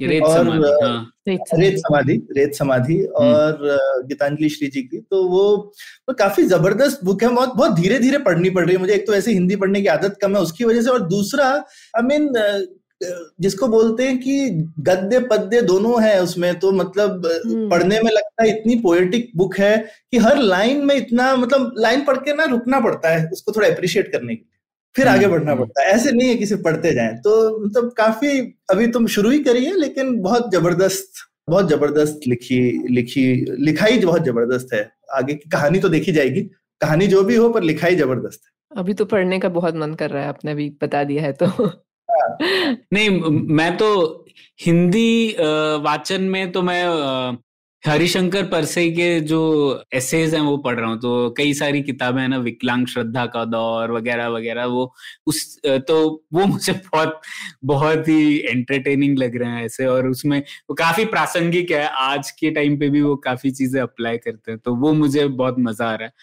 रेत 0.06 0.24
और 0.24 0.38
समाधि, 0.38 0.72
हाँ। 0.84 1.14
रेत 1.28 1.78
समाधि। 1.78 2.16
रेत 2.38 2.56
समाधि 2.56 3.00
और 3.04 3.58
गीतांजलि 4.08 4.50
श्री 4.50 4.68
जी 4.68 4.82
की। 4.82 4.98
तो 5.02 5.24
वो, 5.30 5.56
वो 6.10 6.14
काफ़ी 6.14 6.44
ज़बरदस्त 6.44 7.04
बुक 7.04 7.24
है 7.24 7.30
बहुत 7.30 7.56
बहुत 7.56 7.76
धीरे 7.76 8.00
धीरे 8.00 8.18
पढ़नी 8.18 8.50
पड़ 8.50 8.66
रही 8.66 8.76
है। 8.76 8.82
मुझे 8.82 8.94
एक 8.94 9.08
तो 9.08 9.14
ऐसे 9.14 9.32
हिंदी 9.32 9.56
पढ़ने 9.56 9.82
की 9.82 9.88
आदत 9.88 10.18
कम 10.22 10.36
है 10.36 10.42
उसकी 10.42 10.66
वजह 10.66 10.82
से 10.82 10.90
और 10.90 11.08
दूसरा 11.10 11.48
आई 11.98 12.02
मीन 12.02 12.28
जिसको 13.40 13.68
बोलते 13.68 14.04
हैं 14.04 14.18
कि 14.18 14.50
गद्य 14.80 15.20
पद्य 15.32 15.62
दोनों 15.62 16.02
है 16.04 16.22
उसमें 16.24 16.54
तो 16.60 16.72
मतलब 16.72 17.26
हम्म। 17.46 17.70
पढ़ने 17.70 18.00
में 18.02 18.12
लगता 18.12 18.44
है 18.44 18.50
इतनी 18.50 18.76
पोएटिक 18.76 19.32
बुक 19.36 19.58
है 19.58 19.76
कि 20.12 20.18
हर 20.18 20.38
लाइन 20.38 20.86
में 20.86 20.96
इतना 20.96 21.36
मतलब 21.36 21.74
लाइन 21.78 22.04
पढ़ 22.04 22.18
के 22.18 22.36
ना 22.36 22.44
रुकना 22.46 22.80
पड़ता 22.80 23.10
है 23.10 23.28
उसको 23.30 23.52
थोड़ा 23.52 23.68
अप्रिशिएट 23.68 24.12
करने 24.12 24.36
के 24.36 24.42
लिए। 24.42 24.50
फिर 24.96 25.08
आगे 25.08 25.26
हम्म, 25.26 25.36
बढ़ना 25.36 25.52
हम्म। 25.52 25.62
पड़ता 25.62 25.84
है। 25.84 25.92
ऐसे 25.92 26.12
नहीं 26.12 26.28
है 26.30 26.36
कि 26.36 26.46
सिर्फ़ 26.46 26.64
पढ़ते 26.64 26.94
जाएँ। 26.94 27.16
तो 27.18 27.60
मतलब 27.66 27.92
काफ़ी 27.98 28.40
अभी 28.70 28.88
तुम 28.88 29.08
शुरू 29.08 29.30
ही 29.30 29.40
करिए 29.40 29.74
लेकिन 29.74 30.20
बहुत 30.22 30.52
ज़बरदस्त 30.54 31.24
बहुत 31.50 31.70
ज़बरदस्त 31.70 32.20
लिखी 32.28 32.60
लिखी 32.90 33.24
लिखाई 33.66 33.98
बहुत 34.00 34.26
ज़बरदस्त 34.26 34.74
है। 34.74 34.90
आगे 35.14 35.34
की 35.34 35.50
कहानी 35.50 35.80
तो 35.80 35.90
देखी 35.90 36.12
जाएगी। 36.12 36.42
कहानी 36.82 37.08
जो 37.08 37.24
भी 37.24 37.36
हो 37.36 37.50
पर 37.50 37.64
लिखाई 37.64 37.96
ज़बरदस्त 37.96 38.42
है। 38.46 38.80
अभी 38.80 38.94
तो 38.94 39.06
पढ़ने 39.06 39.40
का 39.40 39.50
बहुत 39.50 39.76
मन 39.76 39.94
कर 39.94 40.10
रहा 40.10 40.22
है 40.24 40.30
आपने 40.30 40.54
भी 40.56 40.70
बता 40.82 41.04
दिया 41.04 41.24
है 41.24 41.32
तो। 41.34 41.48
नहीं, 42.94 43.10
मैं 43.56 43.76
तो 43.78 44.26
हिंदी 44.60 45.36
वाचन 45.84 46.22
में 46.24 46.52
तो 46.52 46.62
मैं 46.62 47.38
हरिशंकर 47.84 48.44
परसई 48.50 48.90
के 48.92 49.20
जो 49.22 49.40
एसेज 49.94 50.34
हैं 50.36 50.42
वो 50.42 50.56
पढ़ 50.58 50.76
रहा 50.80 50.90
हूँ। 50.90 50.98
तो 51.00 51.30
कई 51.38 51.54
सारी 51.54 51.82
किताबें 51.84 52.22
हैं 52.22 52.28
ना, 52.30 52.38
विकलांग 52.38 52.86
श्रद्धा 52.88 53.26
का 53.26 53.44
दौर 53.46 53.92
वगैरह 53.92 54.28
वगैरह, 54.30 54.66
वो 54.66 54.94
उस 55.28 55.60
तो 55.66 56.24
वो 56.34 56.46
मुझे 56.46 56.74
बहुत 56.94 57.20
बहुत 57.66 58.08
ही 58.08 58.38
एंटरटेनिंग 58.50 59.18
लग 59.20 59.36
रहे 59.42 59.50
हैं 59.52 59.66
ऐसे 59.66 59.86
और 59.86 60.08
उसमें 60.10 60.40
वो 60.40 60.76
काफ़ी 60.76 61.06
प्रासंगिक 61.06 61.72
है। 61.72 61.86
आज 61.88 62.32
के 62.32 62.52
टाइम 62.52 62.78
पे 62.80 62.90
भी 62.90 63.02
वो 63.02 63.16
काफ़ी 63.26 63.52
चीज़ें 63.52 63.82
अप्लाई 63.82 64.18
करते 64.18 64.52
हैं 64.52 64.60
तो 64.66 64.76
वो 64.76 64.94
मुझे 64.94 65.28
बहुत 65.28 65.56
मज़ा 65.60 65.86
आ 65.88 65.96
रहा 65.96 66.08
है। 66.08 66.14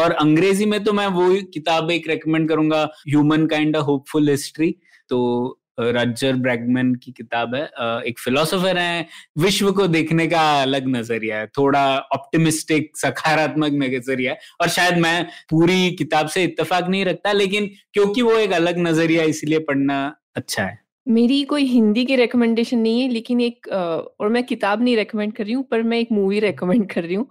और 0.00 0.12
अंग्रेज़ी 0.14 0.66
में 0.66 0.82
तो 0.84 0.92
मैं 0.92 1.06
वो 1.10 1.30
किताब 1.54 1.90
एक 1.90 2.08
रिकमेंड 2.08 2.48
करूँगा 2.48 2.82
ह्यूमन 3.08 3.46
काइंड 3.46 3.76
होपफुल 3.78 4.30
हिस्ट्री 4.30 4.74
तो 5.10 5.56
रजर 5.80 6.36
ब्रैगमैन 6.36 6.94
की 6.94 7.12
किताब 7.12 7.54
है। 7.54 7.62
एक 8.06 8.18
फिलोसोफर 8.18 8.78
है, 8.78 9.06
विश्व 9.38 9.70
को 9.72 9.86
देखने 9.88 10.26
का 10.26 10.40
अलग 10.62 10.88
नज़रिया 10.88 11.38
है, 11.38 11.46
थोड़ा 11.48 11.84
ऑप्टिमिस्टिक, 12.14 12.90
सकारात्मक 12.96 13.72
नज़रिया 13.74 14.32
है। 14.32 14.38
और 14.60 14.68
शायद 14.68 14.98
मैं 14.98 15.24
पूरी 15.50 15.90
किताब 15.92 16.26
से 16.26 16.42
इत्तेफाक 16.44 16.88
नहीं 16.88 17.04
रखता, 17.04 17.32
लेकिन 17.32 17.70
क्योंकि 17.94 18.22
वो 18.22 18.32
एक 18.32 18.52
अलग 18.52 18.78
नज़रिया 18.78 19.22
इसलिए 19.26 19.58
पढ़ना 19.60 20.04
अच्छा 20.36 20.62
है। 20.62 20.78
मेरी 21.06 21.42
कोई 21.44 21.64
हिंदी 21.64 22.04
की 22.04 22.16
रिकमेंडेशन 22.16 22.78
नहीं 22.78 23.00
है, 23.00 23.08
लेकिन 23.08 23.40
एक 23.40 23.68
और 23.68 24.28
मैं 24.28 24.42
किताब 24.44 24.82
नहीं 24.82 24.96
रेकमेंड 24.96 25.32
कर 25.32 25.44
रही 25.44 25.52
हूँ, 25.52 25.64
पर 25.64 25.82
मैं 25.82 25.98
एक 25.98 26.12
मूवी 26.12 26.40
रेकमेंड 26.40 26.90
कर 26.90 27.04
रही 27.04 27.14
हूँ। 27.14 27.26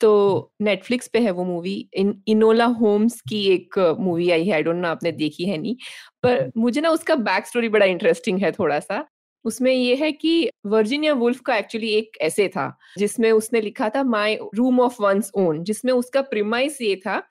तो 0.00 0.52
नेटफ्लिक्स 0.60 1.08
पे 1.08 1.18
है 1.18 1.30
वो 1.30 1.44
मूवी 1.44 1.88
इन 1.94 2.22
इनोला 2.28 2.64
होम्स 2.64 3.20
की 3.20 3.44
एक 3.46 3.96
मूवी 4.00 4.30
आई 4.30 4.44
है 4.44 4.52
आई 4.52 4.62
डोंट 4.62 4.76
नो 4.76 4.88
आपने 4.88 5.12
देखी 5.12 5.44
है 5.44 5.56
नहीं. 5.58 5.76
पर 6.22 6.50
मुझे 6.56 6.80
ना 6.80 6.90
उसका 6.90 7.14
बैक 7.14 7.46
स्टोरी 7.46 7.68
बड़ा 7.68 7.86
इंटरेस्टिंग 7.86 8.38
है 8.38 8.52
थोड़ा 8.52 8.80
सा 8.80 9.06
उसमें 9.44 9.72
ये 9.72 9.94
है 9.94 10.12
कि 10.12 10.50
वर्जिनिया 10.66 11.12
वुल्फ 11.12 11.40
का 11.40 11.56
एक्चुअली 11.56 11.88
एक 11.88 12.18
ऐसे 12.20 12.48
था 12.48 12.78
जिसमें 12.98 13.32
उसने 13.32 13.60
लिखा 13.60 13.88
था 13.88 14.02
my 14.02 14.38
room 14.54 14.80
of 14.80 15.02
one's 15.02 15.30
own 15.34 15.64
जिसमें 15.64 15.92
उसका 15.92 16.22
प्रिमाइस 16.22 16.82
ये 16.82 16.96
था 16.96 17.22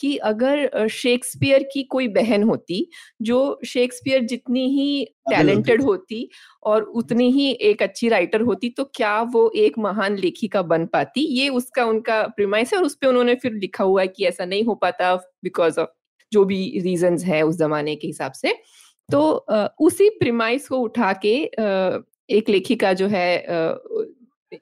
कि 0.00 0.16
अगर 0.16 0.88
शेक्सपियर 0.88 1.62
की 1.62 1.82
कोई 1.82 2.08
बहन 2.08 2.42
होती 2.42 2.88
जो 3.22 3.60
शेक्सपियर 3.66 4.22
जितनी 4.24 4.68
ही 4.68 5.04
टैलेंटेड 5.30 5.82
होती 5.82 6.28
और 6.62 6.82
उतनी 6.82 7.30
ही 7.30 7.50
एक 7.50 7.82
अच्छी 7.82 8.08
राइटर 8.08 8.40
होती 8.40 8.68
तो 8.68 8.84
क्या 8.94 9.20
वो 9.22 9.50
एक 9.56 9.78
महान 9.78 10.16
लेखिका 10.16 10.62
बन 10.62 10.86
पाती? 10.86 11.20
ये 11.20 11.48
उसका 11.48 11.84
उनका 11.84 12.22
प्रिमाइस 12.26 12.72
है 12.72 12.78
और 12.78 12.84
उस 12.84 12.94
पर 12.94 13.08
उन्होंने 13.08 13.34
फिर 13.34 13.52
लिखा 13.52 13.84
हुआ 13.84 14.00
है 14.00 14.08
कि 14.08 14.24
ऐसा 14.24 14.44
नहीं 14.44 14.64
हो 14.64 14.74
पाता 14.74 15.14
बिकॉज़ 15.16 15.80
ऑफ़ 15.80 15.88
जो 16.32 16.44
भी 16.44 16.80
रीजंस 16.80 17.24
है 17.24 17.42
उस 17.42 17.56
जमाने 17.56 17.96
के 17.96 18.06
हिसाब 18.06 18.32
से। 18.32 18.54
तो 19.12 19.46
उसी 19.80 20.08
प्रिमाइस 20.10 20.68
को 20.68 20.78
उठा 20.78 21.12
के 21.24 21.34
एक 22.30 22.48
लेखिका 22.48 22.92
जो 22.92 23.06
है 23.06 23.46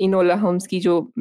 इनोला 0.00 0.34
होम्स 0.34 0.66
की 0.66 0.80
जो 0.80 1.12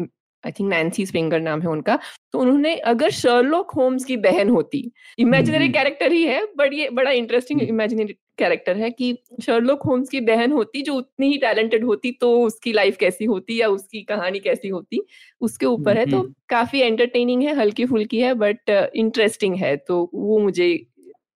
आई 0.45 0.51
थिंक 0.51 0.69
नैन्सी 0.69 1.05
स्प्रिंगर 1.05 1.41
नाम 1.41 1.61
है 1.61 1.67
उनका। 1.67 1.99
तो 2.31 2.39
उन्होंने 2.39 2.75
अगर 2.75 3.09
शर्लॉक 3.09 3.71
होम्स 3.71 4.05
की 4.05 4.17
बहन 4.17 4.49
होती 4.49 4.91
इमेजिनरी 5.19 5.69
कैरेक्टर 5.69 6.11
ही 6.11 6.23
है 6.23 6.43
बट 6.57 6.73
ये 6.73 6.89
बड़ा 6.89 7.11
इंटरेस्टिंग 7.11 7.61
इमेजिनरी 7.61 8.15
कैरेक्टर 8.37 8.77
है 8.77 8.89
कि 8.91 9.17
शर्लॉक 9.43 9.83
होम्स 9.83 10.09
की 10.09 10.19
बहन 10.21 10.51
होती 10.51 10.81
जो 10.81 10.93
उतनी 10.93 11.27
ही 11.27 11.37
टैलेंटेड 11.37 11.83
होती 11.85 12.11
तो 12.11 12.41
उसकी 12.41 12.73
लाइफ 12.73 12.97
कैसी 12.97 13.25
होती 13.25 13.59
या 13.61 13.67
उसकी 13.67 14.01
कहानी 14.01 14.39
कैसी 14.39 14.67
होती 14.67 15.01
उसके 15.41 15.65
ऊपर 15.65 15.97
है। 15.97 16.05
तो 16.05 16.21
काफ़ी 16.49 16.79
एंटरटेनिंग 16.79 17.43
है 17.43 17.55
हल्की 17.55 17.85
फुल्की 17.85 18.19
है 18.19 18.33
बट 18.33 18.89
इंटरेस्टिंग 18.95 19.55
है। 19.55 19.75
तो 19.77 20.09
वो 20.13 20.39
मुझे 20.39 20.85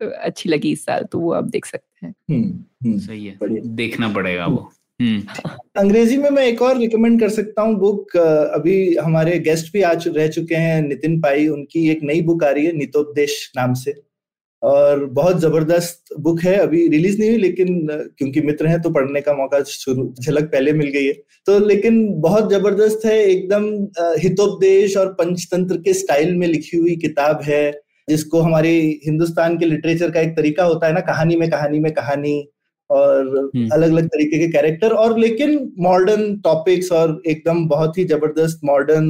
अच्छी 0.02 0.50
लगी 0.50 0.72
इस 0.72 0.86
साल 0.86 1.04
तो 1.04 1.20
वो 1.20 1.32
आप 1.32 1.44
देख 1.44 1.66
सकते 1.66 2.06
हैं। 2.06 2.14
सही 3.00 3.26
है। 3.26 3.38
देखना 3.76 4.14
पड़ेगा 4.14 4.46
वो। 4.46 4.56
हम्म। 4.56 4.70
अंग्रेज़ी 5.00 6.18
में 6.18 6.30
मैं 6.30 6.44
एक 6.44 6.62
और 6.62 6.78
रिकमेंड 6.78 7.20
कर 7.20 7.30
सकता 7.30 7.62
हूँ 7.62 7.76
बुक 7.80 8.16
अभी 8.18 8.96
हमारे 8.96 9.38
गेस्ट 9.40 9.72
भी 9.74 9.82
आज 9.82 10.08
रह 10.08 10.28
चुके 10.28 10.56
हैं, 10.56 10.82
नितिन 10.82 11.20
पाई, 11.22 11.48
उनकी 11.48 11.90
एक 11.92 12.00
नई 12.04 12.22
बुक 12.22 12.44
आ 12.44 12.50
रही 12.50 12.66
है, 12.66 12.72
नितोपदेश 12.74 13.52
नाम 13.58 13.74
से। 13.74 13.94
और 14.62 15.06
बहुत 15.08 15.40
ज़बरदस्त 15.40 16.14
बुक 16.20 16.42
है, 16.42 16.56
अभी 16.58 16.88
रिलीज़ 16.88 17.20
नहीं 17.20 17.30
हुई, 17.30 17.40
लेकिन 17.40 17.88
क्योंकि 18.18 18.42
मित्र 18.42 18.68
हैं 18.68 18.82
तो 18.82 18.90
पढ़ने 18.90 19.22
का 19.22 19.34
मौका 19.34 19.62
शुरू, 19.64 20.14
झलक 20.22 20.52
पहले 20.52 20.74
मिल 20.74 20.90
गई 20.90 21.06
है। 21.06 21.14
तो 21.48 21.60
लेकिन 21.68 22.06
बहुत 22.22 22.52
ज़बरदस्त 22.52 23.06
है, 23.06 23.18
एकदम 23.22 23.72
हितोपदेश 24.22 24.98
और 24.98 25.14
पंचतंत्र 25.14 25.78
के 25.78 25.94
स्टाइल 25.94 26.36
में 26.36 26.48
लिखी 26.48 26.78
हुई 26.78 26.96
किताब 26.98 27.42
है, 27.44 27.72
जिसको 28.10 28.40
हमारी 28.42 28.78
हिंदुस्तान 29.06 29.58
के 29.58 29.66
लिटरेचर 29.66 30.12
का 30.12 30.20
एक 30.20 30.36
तरीका 30.38 30.64
होता 30.64 30.88
है 30.88 30.94
ना, 30.94 31.00
कहानी 31.02 31.36
में 31.36 31.50
कहानी 31.50 31.80
में 31.80 31.92
कहानी। 31.94 32.48
और 32.90 33.28
अलग 33.74 33.92
अलग 33.92 34.08
तरीके 34.08 34.38
के 34.40 34.48
कैरेक्टर 34.48 34.92
और 34.94 35.18
लेकिन 35.20 35.58
मॉडर्न 35.80 36.36
टॉपिक्स 36.44 36.92
और 36.92 37.22
एकदम 37.28 37.68
बहुत 37.68 37.98
ही 37.98 38.06
ज़बरदस्त 38.06 38.60
मॉडर्न 38.66 39.08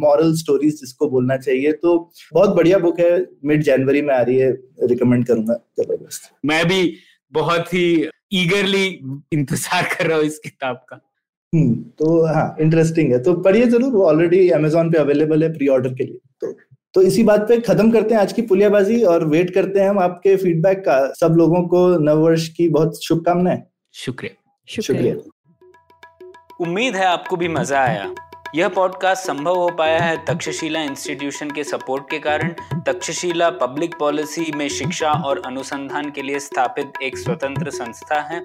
मॉरल 0.00 0.34
स्टोरीज 0.36 0.80
जिसको 0.80 1.08
बोलना 1.10 1.36
चाहिए 1.38 1.72
तो 1.74 1.96
बहुत 2.32 2.56
बढ़िया 2.56 2.78
बुक 2.78 3.00
है। 3.00 3.26
मिड 3.44 3.62
जनवरी 3.62 4.02
में 4.02 4.14
आ 4.14 4.20
रही 4.20 4.36
है। 4.36 4.50
रिकमेंड 4.82 5.26
करूँगा। 5.26 5.54
ज़बरदस्त। 5.80 6.30
मैं 6.44 6.64
भी 6.68 6.94
बहुत 7.32 7.74
ही 7.74 8.08
ईगरली 8.34 8.86
इंतज़ार 9.32 9.88
कर 9.94 10.06
रहा 10.06 10.16
हूँ 10.16 10.24
इस 10.26 10.38
किताब 10.38 10.84
का। 10.88 11.00
हम्म 11.52 11.74
तो 11.98 12.24
हाँ 12.26 12.56
इंटरेस्टिंग 12.60 13.12
है। 13.12 13.22
तो 13.22 13.34
पढ़िए 13.42 13.66
ज़रूर। 13.66 13.92
वो 13.92 14.04
ऑलरेडी 14.06 14.48
अमेजोन 14.52 14.90
पे 14.92 14.98
अवेलेबल 14.98 15.42
है 15.42 15.52
प्री 15.52 15.68
ऑर्डर 15.68 15.94
के 15.94 16.04
लिए। 16.04 16.18
तो 16.40 16.50
तो 16.98 17.02
इसी 17.02 17.22
बात 17.22 17.40
पे 17.40 17.60
खत्म 17.60 17.90
करते 17.90 18.14
हैं 18.14 18.20
आज 18.20 18.32
की 18.32 18.42
पुलियाबाजी 18.42 19.02
और 19.02 19.24
वेट 19.24 19.54
करते 19.54 19.80
हैं 19.80 19.88
हम 19.88 19.98
आपके 19.98 20.36
फीडबैक 20.36 20.78
का। 20.78 21.12
सब 21.20 21.34
लोगों 21.36 21.62
को 21.62 21.98
नव 21.98 22.18
वर्ष 22.18 22.48
की 22.48 22.68
बहुत 22.68 23.04
शुभकामनाएँ। 23.04 23.62
शुक्रिया। 23.92 24.82
शुक्रिया। 24.82 25.14
उम्मीद 26.60 26.96
है 26.96 27.04
आपको 27.04 27.36
भी 27.36 27.48
मज़ा 27.48 27.80
आया। 27.80 28.14
यह 28.54 28.68
पॉडकास्ट 28.68 29.24
संभव 29.24 29.54
हो 29.54 29.68
पाया 29.68 30.00
है 30.00 30.24
तक्षशिला 30.24 30.82
इंस्टीट्यूशन 30.82 31.50
के 31.50 31.64
सपोर्ट 31.64 32.10
के 32.10 32.18
कारण। 32.18 32.54
तक्षशिला 32.86 33.50
पब्लिक 33.50 33.94
पॉलिसी 34.00 34.52
में 34.56 34.68
शिक्षा 34.68 35.10
और 35.10 35.42
अनुसंधान 35.46 36.10
के 36.10 36.22
लिए 36.22 36.38
स्थापित 36.38 36.92
एक 37.02 37.18
स्वतंत्र 37.18 37.70
संस्था 37.70 38.20
है। 38.20 38.44